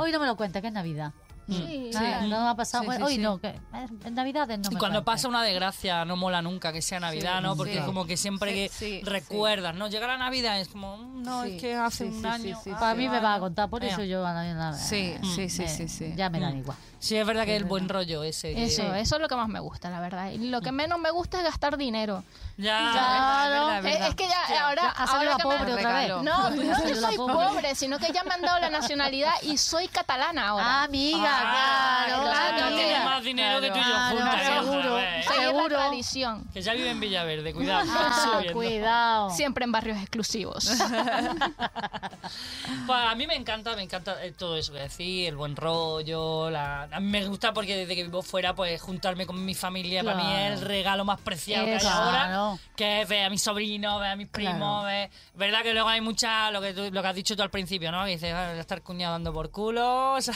hoy 0.00 0.10
no 0.10 0.18
me 0.18 0.26
lo 0.26 0.36
cuenta, 0.36 0.60
que 0.60 0.66
es 0.66 0.72
Navidad. 0.72 1.12
Sí. 1.50 1.90
Ah, 1.96 2.20
no 2.28 2.42
me 2.42 2.48
ha 2.50 2.54
pasado. 2.54 2.84
Sí, 2.84 2.90
sí, 2.96 3.02
hoy 3.02 3.14
sí. 3.16 3.20
no, 3.20 3.38
que 3.38 3.58
en 4.04 4.14
Navidades 4.14 4.58
no 4.58 4.68
Y 4.70 4.74
me 4.74 4.78
cuando 4.78 5.04
pasa 5.04 5.28
una 5.28 5.42
desgracia 5.42 6.04
no 6.04 6.16
mola 6.16 6.42
nunca 6.42 6.72
que 6.72 6.82
sea 6.82 7.00
Navidad, 7.00 7.40
¿no? 7.40 7.56
Porque 7.56 7.72
sí. 7.72 7.78
es 7.78 7.84
como 7.84 8.06
que 8.06 8.16
siempre 8.16 8.52
que 8.52 8.68
Sí, 8.68 9.00
sí, 9.00 9.02
recuerdas, 9.04 9.74
¿no? 9.74 9.88
Llega 9.88 10.06
la 10.06 10.18
Navidad 10.18 10.60
es 10.60 10.68
como, 10.68 10.96
mm, 10.98 11.22
no, 11.22 11.44
Sí, 11.44 11.54
es 11.56 11.60
que 11.60 11.74
hace 11.74 11.96
sí, 12.08 12.14
un 12.16 12.20
sí, 12.20 12.26
año. 12.26 12.56
sí, 12.56 12.62
sí, 12.64 12.70
hace 12.70 12.80
Para 12.80 12.94
mí 12.94 13.06
un 13.06 13.12
me 13.12 13.20
va 13.20 13.34
a 13.34 13.38
contar, 13.40 13.70
por 13.70 13.82
eso 13.84 14.02
yo 14.04 14.26
a 14.26 14.32
la 14.34 14.44
Navidad. 14.44 14.78
Sí, 14.78 15.14
sí, 15.34 15.48
sí, 15.48 15.62
me- 15.62 15.68
sí, 15.68 15.88
sí. 15.88 16.12
Ya 16.16 16.28
me 16.30 16.38
dan 16.40 16.54
Mm. 16.56 16.58
igual. 16.58 16.76
Sí, 17.00 17.16
es 17.16 17.24
verdad 17.24 17.44
que 17.44 17.54
el 17.54 17.64
buen 17.64 17.88
rollo 17.88 18.24
ese. 18.24 18.54
que- 18.54 18.64
Eso, 18.64 18.82
eso 18.94 19.14
es 19.16 19.22
lo 19.22 19.28
que 19.28 19.36
más 19.36 19.48
me 19.48 19.60
gusta, 19.60 19.88
la 19.88 20.00
verdad. 20.00 20.32
Y 20.32 20.48
lo 20.50 20.60
que 20.60 20.72
menos 20.72 20.98
me 20.98 21.10
gusta 21.12 21.38
es 21.38 21.44
gastar 21.44 21.76
dinero. 21.76 22.24
Ya. 22.56 22.90
Claro. 22.92 23.66
verdad, 23.82 23.86
Es, 23.86 24.08
es 24.08 24.14
que 24.16 24.26
ya 24.28 24.66
ahora, 24.66 24.82
Ya 24.82 25.04
ahora 25.04 25.36
me- 25.36 25.42
pobre 25.44 25.72
otra 25.74 25.92
vez. 25.94 26.08
No, 26.24 26.50
no 26.50 26.82
que 26.82 26.94
soy 26.96 27.16
pobre. 27.16 27.34
pobre, 27.48 27.74
sino 27.76 27.98
que 28.00 28.12
ya 28.12 28.24
me 28.24 28.34
han 28.34 28.42
dado 28.42 28.58
la 28.58 28.68
nacionalidad 28.70 29.32
y 29.42 29.56
soy 29.58 29.86
catalana 29.86 30.48
ahora. 30.48 30.64
Ah, 30.80 30.84
amiga, 30.84 31.37
Ah, 31.40 32.04
claro, 32.06 32.22
claro, 32.22 32.76
tiene 32.76 33.04
más 33.04 33.22
dinero 33.22 33.60
que 33.60 33.70
tú 33.70 33.76
y 33.78 33.80
yo 33.80 33.86
Claro, 33.88 34.16
juntas. 34.18 34.42
seguro. 34.64 34.98
seguro. 35.36 35.76
tradición. 35.76 36.44
Que 36.52 36.62
ya 36.62 36.72
vive 36.72 36.90
en 36.90 37.00
Villaverde, 37.00 37.52
cuidado. 37.54 37.88
Ah, 37.92 38.42
cuidado. 38.52 39.30
Siempre 39.30 39.64
en 39.64 39.72
barrios 39.72 39.98
exclusivos. 39.98 40.68
Pues 42.86 42.98
a 42.98 43.14
mí 43.14 43.26
me 43.26 43.34
encanta, 43.34 43.74
me 43.76 43.82
encanta 43.82 44.22
eh, 44.24 44.32
todo 44.32 44.56
eso 44.56 44.72
que 44.72 44.80
decís, 44.80 45.28
el 45.28 45.36
buen 45.36 45.56
rollo. 45.56 46.50
La... 46.50 46.82
A 46.84 47.00
mí 47.00 47.06
me 47.08 47.26
gusta 47.26 47.52
porque 47.52 47.76
desde 47.76 47.94
que 47.94 48.02
vivo 48.04 48.22
fuera, 48.22 48.54
pues 48.54 48.80
juntarme 48.80 49.26
con 49.26 49.42
mi 49.44 49.54
familia, 49.54 50.02
para 50.02 50.16
mí 50.16 50.22
Claro. 50.22 50.54
es 50.54 50.60
el 50.60 50.66
regalo 50.66 51.04
más 51.04 51.20
preciado 51.20 51.66
que 51.66 51.74
hay 51.74 51.78
Claro. 51.80 52.36
ahora. 52.38 52.58
Que 52.76 53.02
es 53.02 53.08
ver 53.08 53.24
a 53.26 53.30
mis 53.30 53.42
sobrinos, 53.42 54.00
ver 54.00 54.10
a 54.10 54.16
mis 54.16 54.28
primos, 54.28 54.56
Claro. 54.56 54.82
ver... 54.84 55.10
Verdad 55.34 55.62
que 55.62 55.72
luego 55.74 55.88
hay 55.88 56.00
mucha, 56.00 56.50
lo 56.50 56.60
que, 56.60 56.72
tú- 56.72 56.90
lo 56.90 57.02
que 57.02 57.08
has 57.08 57.14
dicho 57.14 57.36
tú 57.36 57.42
al 57.42 57.50
principio, 57.50 57.92
¿no? 57.92 58.04
Que 58.04 58.10
dices, 58.12 58.32
"Ah, 58.34 58.48
voy 58.50 58.58
a 58.58 58.60
estar 58.60 58.82
cuñado 58.82 59.12
dando 59.12 59.32
por 59.32 59.50
culo. 59.50 60.14
o 60.16 60.20
sea, 60.20 60.34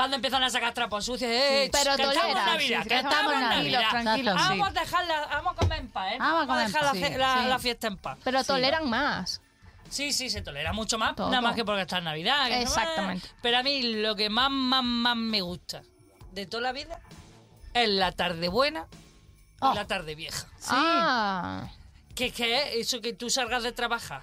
Cuando 0.00 0.16
empiezan 0.16 0.42
a 0.42 0.48
sacar 0.50 0.72
trapos 0.72 1.04
sucios, 1.04 1.30
eh, 1.30 1.68
Pero 1.70 1.94
que 1.96 2.02
estamos 2.02 2.34
en. 2.34 2.46
Navidad, 2.46 2.82
Sí, 2.82 2.88
que 2.88 2.88
que 2.88 3.00
estamos 3.00 3.32
en 3.34 3.40
Navidad. 3.40 3.90
tranquilos, 3.90 4.34
Vamos 4.34 4.68
a 4.68 4.70
dejarla, 4.80 5.26
vamos 5.30 5.52
a 5.52 5.56
comer 5.56 5.78
en 5.80 5.88
paz, 5.88 6.12
¿eh? 6.12 6.16
Vamos 6.18 6.42
a 6.42 6.46
comer 6.46 6.60
en 6.66 6.72
dejar 6.72 6.84
la, 6.84 6.92
sí, 6.92 7.14
la- 7.18 7.42
sí. 7.42 7.48
la 7.48 7.58
fiesta 7.58 7.86
en 7.86 7.96
paz. 7.98 8.18
Pero 8.24 8.40
Sí. 8.40 8.46
toleran 8.46 8.88
más. 8.88 9.42
Sí, 9.90 10.12
sí, 10.12 10.30
se 10.30 10.40
tolera 10.40 10.72
mucho 10.72 10.96
más, 10.98 11.14
Todo. 11.16 11.28
nada 11.28 11.42
más 11.42 11.54
que 11.54 11.64
porque 11.66 11.82
está 11.82 11.98
en 11.98 12.04
Navidad. 12.04 12.46
que 12.48 12.56
no, 12.56 12.62
Exactamente. 12.62 13.26
eh. 13.26 13.30
Pero 13.42 13.58
a 13.58 13.62
mí 13.62 13.82
lo 13.82 14.16
que 14.16 14.30
más, 14.30 14.50
más, 14.50 14.82
más 14.84 15.16
me 15.16 15.42
gusta 15.42 15.82
de 16.32 16.46
toda 16.46 16.62
la 16.62 16.72
vida 16.72 16.98
es 17.74 17.88
la 17.90 18.12
tarde 18.12 18.48
buena 18.48 18.86
y 18.90 19.66
Oh. 19.66 19.74
la 19.74 19.86
tarde 19.86 20.14
vieja. 20.14 20.46
Ah. 20.68 21.68
Que 22.14 22.30
que 22.32 22.56
es 22.80 22.86
eso 22.86 23.00
que 23.02 23.12
tú 23.12 23.28
salgas 23.30 23.62
de 23.64 23.72
trabajar 23.72 24.22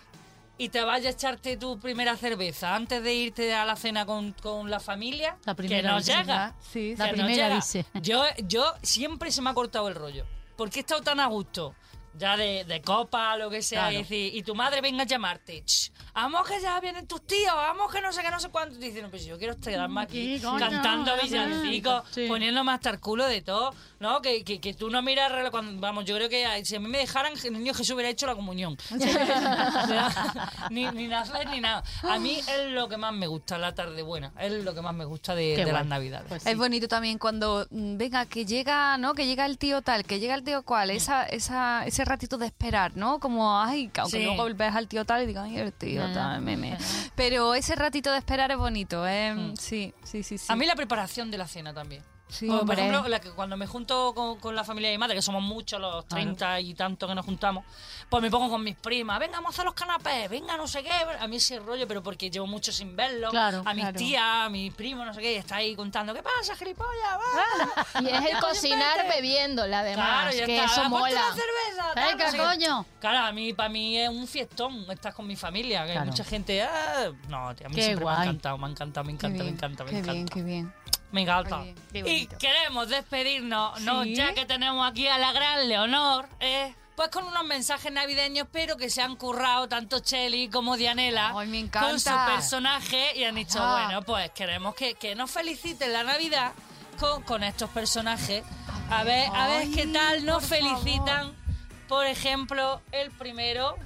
y 0.57 0.69
te 0.69 0.83
vayas 0.83 1.13
a 1.13 1.17
echarte 1.17 1.57
tu 1.57 1.79
primera 1.79 2.15
cerveza 2.17 2.75
antes 2.75 3.03
de 3.03 3.13
irte 3.13 3.53
a 3.53 3.65
la 3.65 3.75
cena 3.75 4.05
con, 4.05 4.31
con 4.33 4.69
la 4.71 4.79
familia, 4.79 5.37
La 5.45 5.53
que 5.53 5.57
primera 5.57 5.91
no 5.91 5.97
dice, 5.99 6.15
llega. 6.15 6.55
Sí, 6.71 6.95
La 6.97 7.05
Que 7.05 7.11
no 7.11 7.17
primera 7.25 7.43
llega. 7.47 7.55
dice. 7.55 7.85
Yo, 8.01 8.23
yo 8.47 8.73
siempre 8.81 9.31
se 9.31 9.41
me 9.41 9.49
ha 9.49 9.53
cortado 9.53 9.87
el 9.87 9.95
rollo. 9.95 10.25
Porque 10.55 10.79
he 10.79 10.81
estado 10.81 11.01
tan 11.03 11.19
a 11.19 11.27
gusto 11.27 11.75
ya 12.17 12.35
de, 12.37 12.63
de 12.65 12.81
copa, 12.81 13.37
lo 13.37 13.49
que 13.49 13.61
sea, 13.61 13.81
Claro. 13.83 13.93
y 13.93 13.97
decir, 13.99 14.35
y 14.35 14.43
tu 14.43 14.55
madre 14.55 14.81
venga 14.81 15.03
a 15.03 15.05
llamarte, 15.05 15.63
"Ch, 15.65 15.91
vamos 16.13 16.47
que 16.47 16.59
ya 16.61 16.79
vienen 16.79 17.05
tus 17.07 17.25
tíos, 17.25 17.53
vamos 17.53 17.91
que 17.91 18.01
no 18.01 18.11
sé 18.11 18.21
qué, 18.21 18.31
no 18.31 18.39
sé 18.39 18.49
cuánto, 18.49 18.75
y 18.75 18.79
dicen, 18.79 19.09
pues 19.09 19.25
yo 19.25 19.37
quiero 19.37 19.55
quedarme 19.59 20.01
aquí 20.01 20.37
Sí, 20.37 20.43
coño, 20.43 20.59
cantando 20.59 21.11
villancicos, 21.21 22.03
Sí. 22.11 22.25
poniéndome 22.27 22.71
hasta 22.71 22.89
el 22.89 22.99
culo 22.99 23.25
de 23.27 23.41
todo, 23.41 23.73
¿no? 23.99 24.21
Que, 24.21 24.43
que, 24.43 24.59
que 24.59 24.73
tú 24.73 24.89
no 24.89 25.01
miras, 25.01 25.31
cuando, 25.51 25.79
vamos, 25.79 26.05
yo 26.05 26.15
creo 26.15 26.29
que 26.29 26.65
si 26.65 26.75
a 26.75 26.79
mí 26.79 26.87
me 26.87 26.97
dejaran, 26.99 27.33
el 27.43 27.53
niño 27.53 27.73
Jesús 27.73 27.91
hubiera 27.95 28.09
hecho 28.09 28.25
la 28.27 28.35
comunión. 28.35 28.77
ni, 30.69 30.85
ni 30.91 31.07
nacer 31.07 31.47
ni 31.49 31.61
nada. 31.61 31.83
A 32.03 32.19
mí 32.19 32.39
es 32.39 32.71
lo 32.71 32.87
que 32.89 32.97
más 32.97 33.13
me 33.13 33.27
gusta, 33.27 33.57
la 33.57 33.73
tarde 33.75 34.01
buena, 34.01 34.31
es 34.39 34.51
lo 34.63 34.73
que 34.73 34.81
más 34.81 34.93
me 34.93 35.05
gusta 35.05 35.35
de, 35.35 35.65
las 35.71 35.85
navidades. 35.85 36.27
Pues 36.27 36.43
sí. 36.43 36.49
Es 36.49 36.57
bonito 36.57 36.87
también 36.87 37.17
cuando, 37.17 37.67
mm, 37.69 37.97
venga, 37.97 38.25
que 38.25 38.45
llega, 38.45 38.97
¿no? 38.97 39.13
Que 39.13 39.25
llega 39.25 39.45
el 39.45 39.57
tío 39.57 39.81
tal, 39.81 40.03
que 40.05 40.19
llega 40.19 40.35
el 40.35 40.43
tío 40.43 40.63
cual, 40.63 40.89
esa, 40.91 41.23
esa, 41.25 41.85
ese 41.85 42.05
ratito 42.07 42.37
de 42.37 42.47
esperar, 42.47 42.95
¿no? 42.97 43.19
Como, 43.19 43.57
ay, 43.59 43.89
que 43.89 44.01
aunque 44.01 44.17
Sí. 44.17 44.23
luego 44.23 44.47
ves 44.55 44.73
al 44.75 44.87
tío 44.87 45.05
tal 45.05 45.23
y 45.23 45.25
digas, 45.27 45.45
ay, 45.45 45.57
el 45.57 45.73
tío 45.73 46.03
Ah, 46.03 46.11
tal, 46.13 46.41
meme. 46.41 46.77
Pero 47.15 47.53
ese 47.53 47.75
ratito 47.75 48.11
de 48.11 48.17
esperar 48.17 48.49
es 48.51 48.57
bonito, 48.57 49.07
¿eh? 49.07 49.33
Mm. 49.33 49.55
Sí, 49.57 49.93
sí, 50.03 50.23
sí, 50.23 50.37
sí. 50.37 50.45
A 50.49 50.55
mí 50.55 50.65
la 50.65 50.75
preparación 50.75 51.29
de 51.31 51.37
la 51.37 51.47
cena 51.47 51.73
también. 51.73 52.03
Sí, 52.29 52.45
Como, 52.47 52.65
por 52.65 52.77
ejemplo, 52.77 53.07
la 53.07 53.19
que 53.21 53.31
cuando 53.31 53.55
me 53.55 53.65
junto 53.67 54.13
con, 54.13 54.37
con 54.39 54.53
la 54.53 54.65
familia 54.65 54.89
de 54.89 54.95
mi 54.95 54.99
madre, 54.99 55.15
que 55.15 55.21
somos 55.21 55.41
muchos, 55.41 55.79
los 55.79 56.05
30 56.07 56.59
y 56.59 56.73
tanto 56.73 57.07
que 57.07 57.15
nos 57.15 57.25
juntamos, 57.25 57.63
pues 58.09 58.21
me 58.21 58.29
pongo 58.29 58.49
con 58.49 58.61
mis 58.63 58.75
primas, 58.75 59.17
venga, 59.17 59.37
vamos 59.37 59.51
a 59.51 59.53
hacer 59.53 59.65
los 59.65 59.73
canapés, 59.73 60.29
venga, 60.29 60.57
no 60.57 60.67
sé 60.67 60.83
qué. 60.83 60.91
A 60.91 61.25
mí 61.27 61.37
ese 61.37 61.57
rollo, 61.59 61.87
pero 61.87 62.03
porque 62.03 62.29
llevo 62.29 62.45
mucho 62.45 62.71
sin 62.73 62.95
verlo. 62.97 63.29
Claro, 63.29 63.63
a 63.65 63.73
mis 63.73 63.83
claro. 63.85 63.97
tías, 63.97 64.21
a 64.23 64.49
mis 64.49 64.73
primos, 64.73 65.05
no 65.05 65.13
sé 65.13 65.21
qué, 65.21 65.33
y 65.33 65.35
está 65.37 65.55
ahí 65.57 65.73
contando, 65.75 66.13
¿qué 66.13 66.21
pasa, 66.21 66.53
gilipollas? 66.57 66.91
Va? 67.95 68.01
Y 68.01 68.09
es 68.09 68.25
el 68.25 68.39
cocinar 68.39 68.97
vente. 68.97 69.15
bebiéndola 69.15 69.79
además, 69.79 70.21
Claro, 70.23 70.37
ya 70.37 70.45
que 70.45 70.55
está. 70.59 70.71
eso 70.73 70.81
"Ah, 70.83 70.89
mola. 70.89 71.21
cerveza, 71.33 71.93
tal, 71.95 72.17
qué". 72.31 72.37
coño. 72.37 72.85
Claro, 72.99 73.19
a 73.19 73.31
mí, 73.31 73.53
para 73.53 73.69
mí 73.69 73.97
es 73.97 74.09
un 74.09 74.27
fiestón 74.27 74.85
estar 74.91 75.13
con 75.13 75.25
mi 75.27 75.37
familia, 75.37 75.85
que 75.85 75.91
hay 75.91 75.95
Claro. 75.97 76.11
mucha 76.11 76.25
gente, 76.25 76.61
ah, 76.61 77.09
no, 77.29 77.55
tío, 77.55 77.67
a 77.67 77.69
mí 77.69 77.75
Qué 77.75 77.83
siempre 77.83 78.05
me 78.05 78.11
ha 78.11 78.15
guay. 78.15 78.27
encantado, 78.27 78.57
me 78.57 78.67
ha 78.67 78.69
encantado, 78.69 79.03
me 79.05 79.11
Qué 79.11 79.15
encanta, 79.15 79.37
me 79.37 79.43
bien, 79.43 79.55
encanta, 79.55 79.83
me 79.85 79.89
qué 79.91 79.97
encanta. 79.99 80.11
bien, 80.13 80.27
qué 80.27 80.43
bien. 80.43 80.73
Me 81.11 81.21
encanta. 81.21 81.59
Oye, 81.61 81.75
y 81.91 82.27
queremos 82.27 82.89
despedirnos, 82.89 83.79
¿no? 83.81 84.03
Ya 84.03 84.33
que 84.33 84.45
tenemos 84.45 84.89
aquí 84.89 85.07
a 85.07 85.17
la 85.17 85.31
gran 85.31 85.67
Leonor, 85.67 86.27
¿eh? 86.39 86.75
pues 86.97 87.09
con 87.09 87.25
unos 87.25 87.45
mensajes 87.45 87.91
navideños, 87.91 88.47
pero 88.51 88.75
que 88.75 88.89
se 88.89 89.03
han 89.03 89.15
currado 89.15 89.69
tanto 89.69 89.99
Cheli 89.99 90.49
como 90.49 90.75
Dianela 90.77 91.31
Ay, 91.35 91.47
me 91.47 91.69
con 91.69 91.99
su 91.99 92.09
personaje 92.09 93.15
y 93.15 93.23
han 93.23 93.35
dicho, 93.35 93.59
bueno, 93.59 94.01
pues 94.01 94.31
queremos 94.31 94.73
que, 94.73 94.95
que 94.95 95.13
nos 95.13 95.29
feliciten 95.29 95.93
la 95.93 96.03
Navidad 96.03 96.53
con, 96.99 97.21
con 97.21 97.43
estos 97.43 97.69
personajes. 97.69 98.43
A 98.89 99.03
ver, 99.03 99.29
a 99.31 99.47
ver 99.47 99.69
qué 99.69 99.85
tal 99.85 100.25
nos 100.25 100.43
por 100.45 100.57
felicitan. 100.57 101.35
Por 101.87 102.05
ejemplo, 102.07 102.81
el 102.91 103.11
primero, 103.11 103.77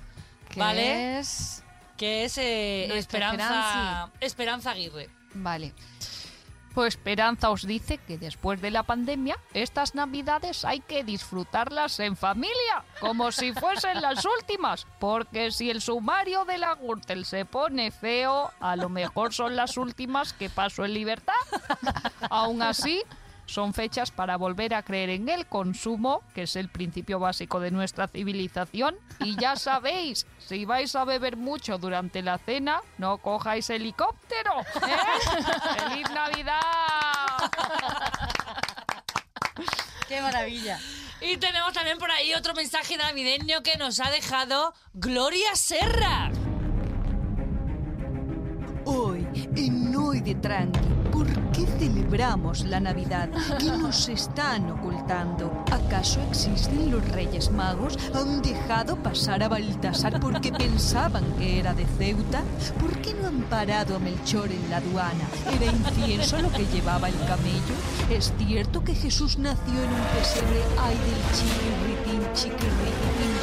¿Qué 0.49 0.59
¿vale? 0.59 1.19
es? 1.19 1.63
que 1.97 2.23
es 2.23 2.37
eh, 2.39 2.97
Esperanza, 2.97 4.09
Esperanza 4.21 4.71
Aguirre. 4.71 5.09
Vale. 5.33 5.73
Pues 6.73 6.95
Esperanza 6.95 7.49
os 7.49 7.65
dice 7.65 7.97
que 7.97 8.17
después 8.17 8.61
de 8.61 8.71
la 8.71 8.83
pandemia, 8.83 9.37
estas 9.53 9.95
navidades 9.95 10.63
hay 10.63 10.79
que 10.79 11.03
disfrutarlas 11.03 11.99
en 11.99 12.15
familia, 12.15 12.83
como 12.99 13.31
si 13.31 13.53
fuesen 13.53 14.01
las 14.01 14.25
últimas, 14.25 14.87
porque 14.99 15.51
si 15.51 15.69
el 15.69 15.81
sumario 15.81 16.45
de 16.45 16.57
la 16.57 16.75
Gürtel 16.75 17.25
se 17.25 17.45
pone 17.45 17.91
feo, 17.91 18.51
a 18.59 18.75
lo 18.75 18.87
mejor 18.87 19.33
son 19.33 19.55
las 19.55 19.77
últimas 19.77 20.33
que 20.33 20.49
paso 20.49 20.85
en 20.85 20.93
libertad. 20.93 21.33
Aún 22.29 22.61
así, 22.61 23.03
son 23.51 23.73
fechas 23.73 24.11
para 24.11 24.37
volver 24.37 24.73
a 24.73 24.83
creer 24.83 25.09
en 25.09 25.27
el 25.27 25.45
consumo, 25.45 26.23
que 26.33 26.43
es 26.43 26.55
el 26.55 26.69
principio 26.69 27.19
básico 27.19 27.59
de 27.59 27.69
nuestra 27.69 28.07
civilización. 28.07 28.95
Y 29.19 29.35
ya 29.35 29.57
sabéis, 29.57 30.25
si 30.39 30.63
vais 30.63 30.95
a 30.95 31.03
beber 31.03 31.35
mucho 31.35 31.77
durante 31.77 32.21
la 32.21 32.37
cena, 32.37 32.79
no 32.97 33.17
cojáis 33.17 33.69
helicóptero. 33.69 34.61
¿eh? 34.61 35.79
¡Feliz 35.79 36.09
Navidad! 36.11 36.50
Qué 40.11 40.21
maravilla. 40.21 40.77
Y 41.21 41.37
tenemos 41.37 41.71
también 41.71 41.97
por 41.97 42.11
ahí 42.11 42.33
otro 42.33 42.53
mensaje 42.53 42.97
navideño 42.97 43.63
que 43.63 43.77
nos 43.77 44.01
ha 44.01 44.11
dejado 44.11 44.73
Gloria 44.93 45.55
Serra. 45.55 46.29
Hoy, 48.83 49.25
en 49.55 49.95
Hoy 49.95 50.19
de 50.19 50.35
Tranqui, 50.35 50.79
¿por 51.11 51.27
qué 51.51 51.65
celebramos 51.79 52.63
la 52.65 52.79
Navidad? 52.79 53.29
¿Qué 53.59 53.65
nos 53.65 54.09
están 54.09 54.71
ocultando? 54.71 55.63
¿Acaso 55.71 56.19
existen 56.29 56.91
los 56.91 57.07
Reyes 57.09 57.51
Magos? 57.51 57.97
¿Han 58.13 58.41
dejado 58.41 58.95
pasar 58.97 59.43
a 59.43 59.49
Baltasar 59.49 60.19
porque 60.19 60.51
pensaban 60.51 61.23
que 61.37 61.59
era 61.59 61.73
de 61.73 61.85
Ceuta? 61.97 62.43
¿Por 62.79 62.97
qué 63.01 63.13
no 63.13 63.27
han 63.27 63.41
parado 63.43 63.95
a 63.95 63.99
Melchor 63.99 64.51
en 64.51 64.69
la 64.69 64.77
aduana? 64.77 65.25
¿Era 65.51 65.65
incienso 65.65 66.41
lo 66.41 66.51
que 66.51 66.65
llevaba 66.65 67.09
el 67.09 67.17
camello? 67.27 67.75
¿Es 68.09 68.33
cierto 68.37 68.83
que 68.83 68.95
Jesús 68.95 69.37
nació 69.37 69.73
en 69.73 69.89
un 69.89 70.05
pesebre 70.17 70.61
ay 70.79 70.95
del 70.95 71.21
chiquirritín, 71.37 72.33
chiquirritín, 72.33 73.33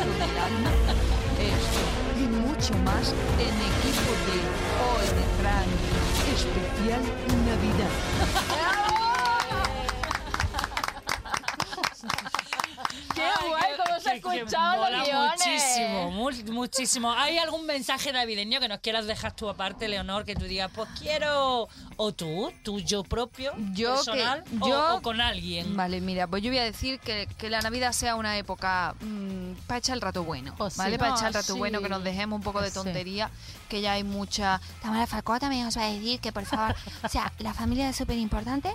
el 0.00 0.18
del 0.18 0.38
alma? 0.38 0.70
Esto 1.38 2.04
y 2.18 2.26
mucho 2.26 2.74
más 2.84 3.12
en 3.38 3.54
equipo 3.70 4.10
de 4.26 4.38
Hoy 4.84 5.06
de 5.18 5.26
Frank, 5.40 5.68
especial 6.34 7.00
Navidad. 7.46 8.94
¡Qué 13.14 13.22
Ay, 13.22 13.48
guay! 13.48 13.62
que- 13.62 13.76
¿Cómo 13.84 14.00
se 14.00 14.10
que- 14.14 14.20
que 14.20 14.36
escuchaban 14.38 14.92
los 14.92 15.06
guiones? 15.08 15.30
Muchísimo, 15.46 16.10
mu- 16.10 16.52
muchísimo. 16.52 17.12
¿Hay 17.12 17.38
algún 17.38 17.64
mensaje 17.64 18.12
navideño 18.12 18.58
que 18.58 18.66
nos 18.68 18.80
quieras 18.80 19.06
dejar 19.06 19.36
tú 19.36 19.48
aparte, 19.48 19.86
Leonor, 19.88 20.24
que 20.24 20.34
tú 20.34 20.44
digas, 20.46 20.70
pues 20.74 20.88
quiero, 20.98 21.68
o 21.96 22.12
tú, 22.12 22.52
tú 22.64 22.80
yo 22.80 23.04
propio, 23.04 23.52
Yo 23.72 23.90
que- 23.90 23.94
personal, 24.10 24.44
o- 24.60 24.68
yo- 24.68 24.96
o, 24.96 25.02
con 25.02 25.20
alguien? 25.20 25.76
Vale, 25.76 26.00
mira, 26.00 26.26
pues 26.26 26.42
yo 26.42 26.50
voy 26.50 26.58
a 26.58 26.64
decir 26.64 26.98
que, 26.98 27.28
que 27.38 27.48
la 27.50 27.60
Navidad 27.60 27.92
sea 27.92 28.16
una 28.16 28.36
época 28.36 28.94
para 29.68 29.78
echar 29.78 29.94
el 29.94 30.00
rato 30.00 30.24
bueno, 30.24 30.52
Pues 30.58 30.74
sí. 30.74 30.78
¿vale? 30.80 30.98
Para 30.98 31.12
Ah, 31.12 31.16
echar 31.16 31.28
el 31.28 31.34
rato 31.34 31.52
sí. 31.52 31.58
bueno, 31.58 31.80
que 31.80 31.88
nos 31.88 32.02
dejemos 32.02 32.36
un 32.38 32.42
poco 32.42 32.58
de 32.58 32.64
Pues 32.64 32.72
sí. 32.74 32.80
tontería, 32.80 33.30
que 33.68 33.80
ya 33.80 33.92
hay 33.92 34.04
mucha... 34.04 34.60
Tamara 34.82 35.06
Falcó 35.06 35.38
también 35.38 35.66
os 35.66 35.76
va 35.76 35.82
a 35.82 35.90
decir 35.90 36.20
que, 36.20 36.32
por 36.32 36.44
favor, 36.44 36.74
o 37.02 37.08
sea, 37.08 37.32
la 37.38 37.54
familia 37.54 37.88
es 37.88 37.96
súper 37.96 38.18
importante, 38.18 38.70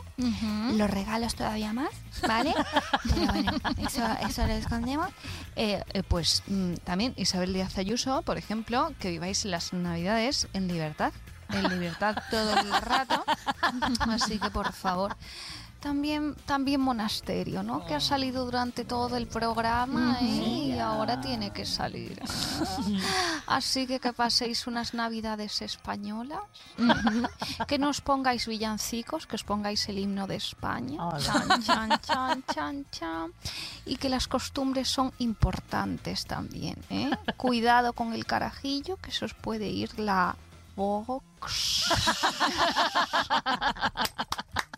los 0.74 0.90
regalos 0.90 1.36
todavía 1.36 1.74
más, 1.74 1.90
¿vale? 2.28 2.54
Pero 3.04 3.32
bueno, 3.32 3.52
eso, 3.78 4.04
eso 4.28 4.46
lo 4.46 4.54
escondemos. 4.54 5.10
Eh, 5.56 5.84
eh, 5.94 6.04
pues 6.04 6.44
mm, 6.48 6.76
también 6.84 7.14
Isabel 7.18 7.54
Díaz 7.54 7.78
Ayuso, 7.78 8.22
por 8.24 8.38
ejemplo, 8.38 8.94
que 9.00 9.10
viváis 9.10 9.46
las 9.46 9.74
Navidades 9.74 10.48
en 10.54 10.68
libertad, 10.68 11.14
en 11.50 11.70
libertad 11.70 12.18
todo 12.30 12.58
el 12.60 12.72
rato. 12.82 13.24
Así 14.10 14.40
que, 14.40 14.50
por 14.50 14.74
favor. 14.74 15.16
También, 15.80 16.36
también 16.46 16.82
monasterio, 16.82 17.64
¿no? 17.64 17.86
Que 17.86 17.96
ha 17.96 18.02
salido 18.02 18.44
durante 18.44 18.84
todo 18.84 19.16
el 19.16 19.28
programa 19.28 20.18
¿eh? 20.22 20.26
y 20.26 20.80
ahora 20.80 21.22
tiene 21.22 21.52
que 21.52 21.66
salir. 21.66 22.22
Así 23.48 23.88
que 23.88 24.00
que 24.00 24.12
paséis 24.12 24.68
unas 24.68 24.94
navidades 24.94 25.62
españolas, 25.62 26.42
que 27.68 27.80
no 27.80 27.90
os 27.90 28.02
pongáis 28.02 28.46
villancicos, 28.46 29.26
que 29.26 29.36
os 29.36 29.44
pongáis 29.44 29.88
el 29.88 30.00
himno 30.00 30.28
de 30.28 30.36
España. 30.36 31.00
Chan, 31.18 31.64
chan, 31.64 31.90
chan, 32.02 32.44
chan, 32.54 32.86
chan. 32.92 33.34
Y 33.86 33.96
que 33.96 34.10
las 34.10 34.28
costumbres 34.28 34.90
son 34.90 35.14
importantes 35.20 36.26
también. 36.26 36.76
¿eh? 36.90 37.10
Cuidado 37.38 37.94
con 37.94 38.14
el 38.14 38.26
carajillo, 38.26 38.98
que 38.98 39.12
se 39.12 39.26
os 39.26 39.34
puede 39.34 39.70
ir 39.70 39.98
la 39.98 40.36
box. 40.76 41.90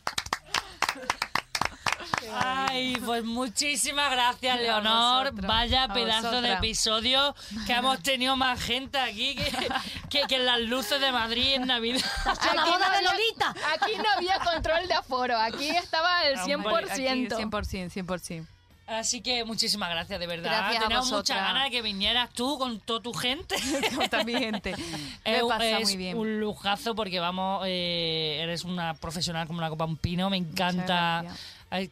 Ay, 2.33 2.97
pues 3.03 3.23
muchísimas 3.23 4.11
gracias, 4.11 4.59
Leonor. 4.59 5.31
Vaya 5.45 5.87
pedazo 5.87 6.41
de 6.41 6.53
episodio 6.53 7.35
que 7.65 7.73
hemos 7.73 8.01
tenido 8.01 8.35
más 8.35 8.61
gente 8.61 8.97
aquí 8.99 9.35
que, 9.35 9.51
que, 10.09 10.21
que 10.27 10.35
en 10.35 10.45
las 10.45 10.59
luces 10.61 11.01
de 11.01 11.11
Madrid 11.11 11.55
en 11.55 11.67
Navidad. 11.67 12.01
¡A 12.25 12.55
la 12.55 12.61
Aquí 12.61 12.71
boda 12.71 12.77
no 12.85 12.91
de 12.91 12.97
había- 12.97 13.11
Lolita! 13.11 13.55
Aquí 13.73 13.91
no 13.97 14.03
había 14.15 14.39
control 14.39 14.87
de 14.87 14.93
aforo, 14.93 15.37
aquí 15.37 15.69
estaba 15.69 16.25
el 16.25 16.37
100%. 16.37 16.89
Aquí 16.91 17.01
100%, 17.27 18.05
100%. 18.05 18.45
Así 18.87 19.21
que 19.21 19.45
muchísimas 19.45 19.89
gracias, 19.89 20.19
de 20.19 20.27
verdad. 20.27 20.69
Teníamos 20.71 21.09
muchas 21.11 21.37
ganas 21.37 21.63
de 21.65 21.71
que 21.71 21.81
vinieras 21.81 22.29
tú 22.33 22.57
con 22.59 22.79
toda 22.81 23.01
tu 23.01 23.13
gente. 23.13 23.55
También, 24.11 24.39
gente. 24.39 24.75
Me 25.25 25.37
Es, 25.37 25.43
pasa 25.43 25.79
es 25.79 25.83
muy 25.87 25.95
bien. 25.97 26.17
un 26.17 26.39
lujazo 26.41 26.93
porque 26.93 27.19
vamos, 27.21 27.63
eh, 27.67 28.39
eres 28.41 28.65
una 28.65 28.93
profesional 28.95 29.47
como 29.47 29.61
la 29.61 29.69
copa 29.69 29.85
un 29.85 29.95
pino. 29.95 30.29
Me 30.29 30.35
encanta 30.35 31.23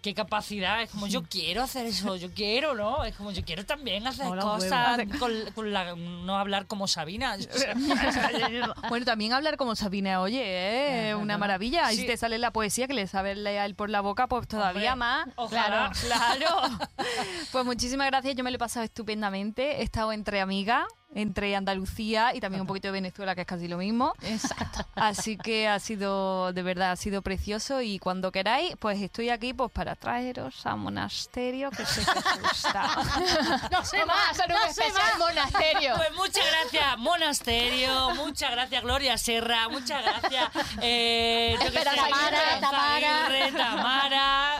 qué 0.02 0.14
capacidad, 0.14 0.82
es 0.82 0.90
como 0.92 1.08
yo 1.08 1.24
quiero 1.24 1.64
hacer 1.64 1.86
eso, 1.86 2.16
yo 2.18 2.34
quiero, 2.34 2.76
¿no? 2.76 3.06
Es 3.06 3.16
como 3.16 3.32
yo 3.32 3.44
quiero 3.46 3.66
también 3.66 4.06
hacer 4.08 4.28
Hola, 4.28 4.42
cosas, 4.42 5.00
con, 5.20 5.32
con 5.56 5.72
la- 5.72 5.96
no 5.96 6.38
hablar 6.38 6.68
como 6.68 6.88
Sabina. 6.88 7.38
Bueno, 8.90 9.06
también 9.06 9.34
hablar 9.34 9.58
como 9.58 9.76
Sabina, 9.76 10.22
oye, 10.22 11.10
¿eh? 11.10 11.16
una 11.16 11.38
maravilla. 11.38 11.92
Y 11.94 11.98
si 11.98 12.06
te 12.06 12.18
sale 12.18 12.38
la 12.40 12.52
poesía 12.52 12.88
que 12.88 12.94
le 12.94 13.08
sabe 13.08 13.36
leer 13.36 13.76
por 13.76 13.90
la 13.90 14.02
boca, 14.02 14.28
pues 14.28 14.48
todavía 14.48 14.94
Hombre, 14.94 15.08
más. 15.08 15.28
ojalá. 15.36 15.92
Claro. 16.02 16.62
pues 17.52 17.66
muchísimas 17.66 18.08
gracias, 18.08 18.36
yo 18.36 18.44
me 18.44 18.52
lo 18.52 18.56
he 18.56 18.60
pasado 18.60 18.84
estupendamente. 18.86 19.80
He 19.80 19.84
estado 19.84 20.12
entre 20.12 20.42
amigas, 20.42 20.86
entre 21.16 21.55
Andalucía 21.55 22.36
y 22.36 22.39
también 22.39 22.62
un 22.62 22.68
poquito 22.68 22.88
de 22.88 22.91
Venezuela, 22.93 23.34
que 23.36 23.41
es 23.41 23.47
casi 23.47 23.68
lo 23.68 23.78
mismo. 23.78 24.14
Exacto. 24.22 24.86
Así 24.95 25.38
que 25.38 25.68
ha 25.68 25.80
sido, 25.80 26.53
de 26.53 26.62
verdad, 26.64 26.91
ha 26.91 26.95
sido 26.95 27.22
precioso 27.22 27.82
y 27.82 27.97
cuando 27.99 28.32
queráis, 28.32 28.76
pues 28.80 29.01
estoy 29.01 29.30
aquí 29.30 29.53
pues 29.53 29.72
para 29.72 29.95
traeros 29.95 30.66
a 30.66 30.76
monasterio, 30.76 31.72
que 31.72 31.86
sé 31.86 32.03
que 32.05 32.20
os 32.20 32.41
gusta. 32.41 32.89
No 33.72 33.84
sé 33.86 33.97
a 33.99 34.30
hacer 34.30 34.45
un 34.51 34.70
especial 34.70 35.18
monasterio. 35.18 35.93
Pues 35.97 36.14
muchas 36.16 36.45
gracias, 36.51 36.97
Monasterio, 36.97 38.10
muchas 38.16 38.51
gracias, 38.51 38.84
Gloria 38.84 39.18
Serra, 39.18 39.70
muchas 39.70 40.03
gracias, 40.03 40.49
eh, 40.82 41.55
Espera, 41.62 41.91
sé, 41.91 41.97
Tamara, 41.97 42.60
Tamara. 42.60 43.26
Aguirre, 43.26 43.51
Tamara. 43.57 44.60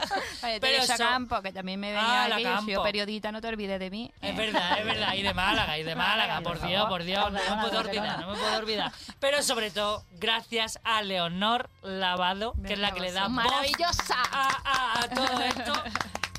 Pero 0.60 0.82
eso- 0.82 0.94
Campo, 0.96 1.40
que 1.42 1.52
también 1.52 1.80
me 1.80 1.96
Ah, 1.96 2.00
venía 2.00 2.28
la 2.28 2.34
aquí, 2.36 2.44
yo 2.44 2.56
soy 2.60 2.66
Campo. 2.74 2.82
periodista, 2.82 3.32
no 3.32 3.40
te 3.40 3.48
olvides 3.48 3.78
de 3.80 3.90
mí. 3.90 4.12
Es 4.20 4.36
verdad, 4.36 4.78
es 4.78 4.84
verdad. 4.84 5.14
Y 5.14 5.22
de 5.22 5.34
Málaga, 5.34 5.78
y 5.78 5.82
de 5.82 5.94
Málaga, 5.94 6.39
por 6.42 6.60
Dios, 6.60 6.88
por 6.88 7.02
Dios, 7.04 7.32
no 7.32 7.56
me 7.56 7.62
puedo 7.62 7.78
olvidar, 7.80 8.20
no 8.20 8.28
me 8.32 8.38
puedo 8.38 8.56
olvidar. 8.58 8.92
Pero 9.18 9.42
sobre 9.42 9.70
todo, 9.70 10.04
gracias 10.12 10.80
a 10.84 11.02
Leonor 11.02 11.68
Lavado, 11.82 12.54
que 12.66 12.74
es 12.74 12.78
la 12.78 12.92
que 12.92 13.00
le 13.00 13.12
da 13.12 13.28
Maravillosa. 13.28 14.16
a, 14.32 14.48
a- 14.64 15.00
a 15.04 15.08
todo 15.08 15.40
esto. 15.42 15.72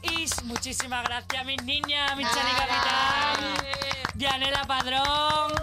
Y 0.04 0.26
muchísimas 0.45 1.04
gracias, 1.04 1.45
mis 1.45 1.62
niñas, 1.64 2.16
mi 2.18 2.24
Chani 2.24 2.52
Capitán, 2.58 3.68
Dianela 4.16 4.64
Padrón. 4.66 5.54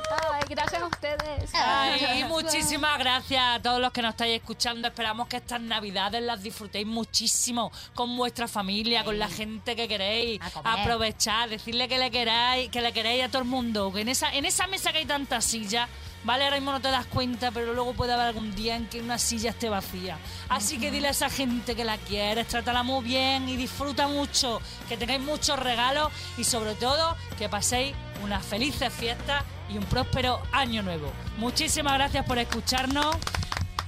Gracias 0.49 0.81
a 0.81 0.87
ustedes. 0.87 1.51
Ay, 1.53 2.21
y 2.21 2.25
muchísimas 2.25 2.99
gracias 2.99 3.43
a 3.43 3.61
todos 3.61 3.81
los 3.81 3.93
que 3.93 4.01
nos 4.01 4.13
estáis 4.13 4.37
escuchando. 4.41 4.89
Esperamos 4.89 5.29
que 5.29 5.37
estas 5.37 5.61
navidades 5.61 6.23
las 6.23 6.43
disfrutéis 6.43 6.87
muchísimo 6.87 7.71
con 7.95 8.17
vuestra 8.17 8.49
familia, 8.49 9.05
con 9.05 9.19
la 9.19 9.29
gente 9.29 9.77
que 9.77 9.87
queréis. 9.87 10.41
Aprovechar, 10.65 11.51
decirle 11.51 11.87
que 11.87 11.99
le 11.99 12.11
queráis, 12.11 12.71
que 12.71 12.81
le 12.81 12.93
queréis 12.93 13.25
a 13.25 13.29
todo 13.29 13.43
el 13.43 13.49
mundo. 13.49 13.93
Que 13.93 14.01
en 14.01 14.09
esa, 14.09 14.33
en 14.35 14.47
esa 14.47 14.67
mesa 14.69 14.91
que 14.91 14.99
hay 14.99 15.05
tantas 15.05 15.45
sillas, 15.45 15.89
vale, 16.25 16.45
ahora 16.45 16.57
mismo 16.57 16.73
no 16.73 16.81
te 16.81 16.91
das 16.91 17.07
cuenta, 17.07 17.51
pero 17.51 17.75
luego 17.75 17.93
puede 17.93 18.15
haber 18.15 18.29
algún 18.29 18.55
día 18.55 18.77
en 18.77 18.87
que 18.89 19.03
una 19.03 19.19
silla 19.19 19.51
esté 19.51 19.69
vacía. 19.69 20.17
Así 20.49 20.79
que 20.79 20.91
dile 20.91 21.09
a 21.09 21.11
esa 21.11 21.29
gente 21.29 21.77
que 21.77 21.85
la 21.85 21.99
quieres, 21.99 22.49
trátala 22.49 22.83
muy 22.83 23.05
bien 23.05 23.49
y 23.51 23.57
disfruta 23.57 24.09
mucho, 24.09 24.63
que 24.89 24.97
tengáis 24.97 25.21
muchos 25.21 25.59
regalos 25.59 26.11
y 26.39 26.45
sobre 26.45 26.75
todo 26.75 27.17
que 27.37 27.51
paséis 27.51 27.95
unas 28.23 28.45
felices 28.45 28.93
fiestas 28.93 29.45
y 29.69 29.79
un 29.79 29.85
próspero 29.85 30.41
año 30.53 30.83
nuevo. 30.83 31.13
Muchísimas 31.39 31.95
gracias 31.95 32.25
por 32.27 32.39
escucharnos. 32.39 33.17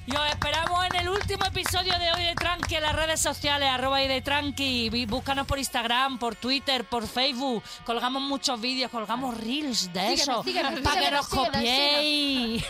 Y 0.07 0.17
os 0.17 0.29
esperamos 0.31 0.85
en 0.87 0.97
el 0.97 1.09
último 1.09 1.45
episodio 1.45 1.97
de 1.99 2.11
Hoy 2.13 2.25
de 2.25 2.35
Tranqui 2.35 2.75
en 2.75 2.83
las 2.83 2.97
redes 2.97 3.21
sociales, 3.21 3.69
arroba 3.71 3.99
Hoy 3.99 4.09
de 4.09 4.21
Tranqui. 4.23 4.89
Vi- 4.91 5.07
Búscanos 5.07 5.47
por 5.47 5.59
Instagram, 5.59 6.19
por 6.19 6.35
Twitter, 6.35 6.85
por 6.85 7.07
Facebook. 7.07 7.63
Colgamos 7.85 8.21
muchos 8.21 8.61
vídeos, 8.61 8.91
colgamos 8.91 9.37
reels 9.39 9.93
de 9.93 10.15
eso. 10.15 10.43
síguenos, 10.43 10.81
para 10.81 11.01
que 11.01 11.11
nos 11.13 11.29
copiéis. 11.29 12.65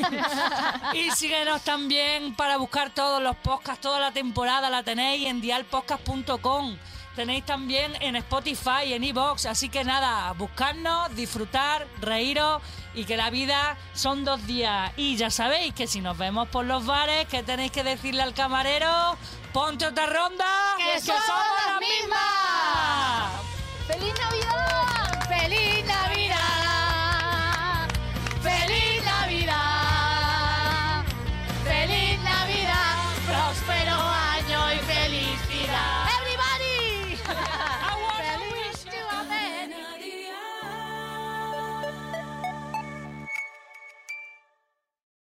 y 0.95 1.11
síguenos 1.13 1.63
también 1.63 2.35
para 2.35 2.59
buscar 2.59 2.91
todos 2.91 3.23
los 3.23 3.37
podcasts, 3.37 3.81
toda 3.81 4.01
la 4.01 4.11
temporada 4.11 4.69
la 4.69 4.83
tenéis 4.83 5.27
en 5.27 5.41
dialpodcast.com 5.41 6.77
tenéis 7.21 7.45
también 7.45 7.93
en 8.01 8.17
Spotify, 8.17 8.85
y 8.87 8.95
en 8.95 9.05
Evox. 9.05 9.45
Así 9.45 9.69
que 9.69 9.85
nada, 9.85 10.33
buscarnos, 10.33 11.15
disfrutar, 11.15 11.87
reíros 12.01 12.63
y 12.95 13.05
que 13.05 13.19
la 13.19 13.29
vida 13.29 13.77
son 13.93 14.25
dos 14.25 14.47
días. 14.47 14.91
Y 14.97 15.17
ya 15.17 15.29
sabéis 15.29 15.75
que 15.75 15.87
si 15.87 16.01
nos 16.01 16.17
vemos 16.17 16.49
por 16.49 16.65
los 16.65 16.87
bares, 16.87 17.27
que 17.27 17.43
tenéis 17.43 17.73
que 17.73 17.85
decirle 17.85 18.23
al 18.23 18.33
camarero, 18.33 19.19
ponte 19.53 19.87
otra 19.87 20.07
ronda, 20.07 20.47
que, 20.79 20.93
que 20.95 21.01
somos, 21.01 21.23
somos 21.27 21.47
las 21.67 21.81
mismas. 21.81 22.17
¡Feliz 23.87 24.15
Navidad! 24.19 25.29
¡Feliz 25.29 25.85
Navidad! 25.85 26.20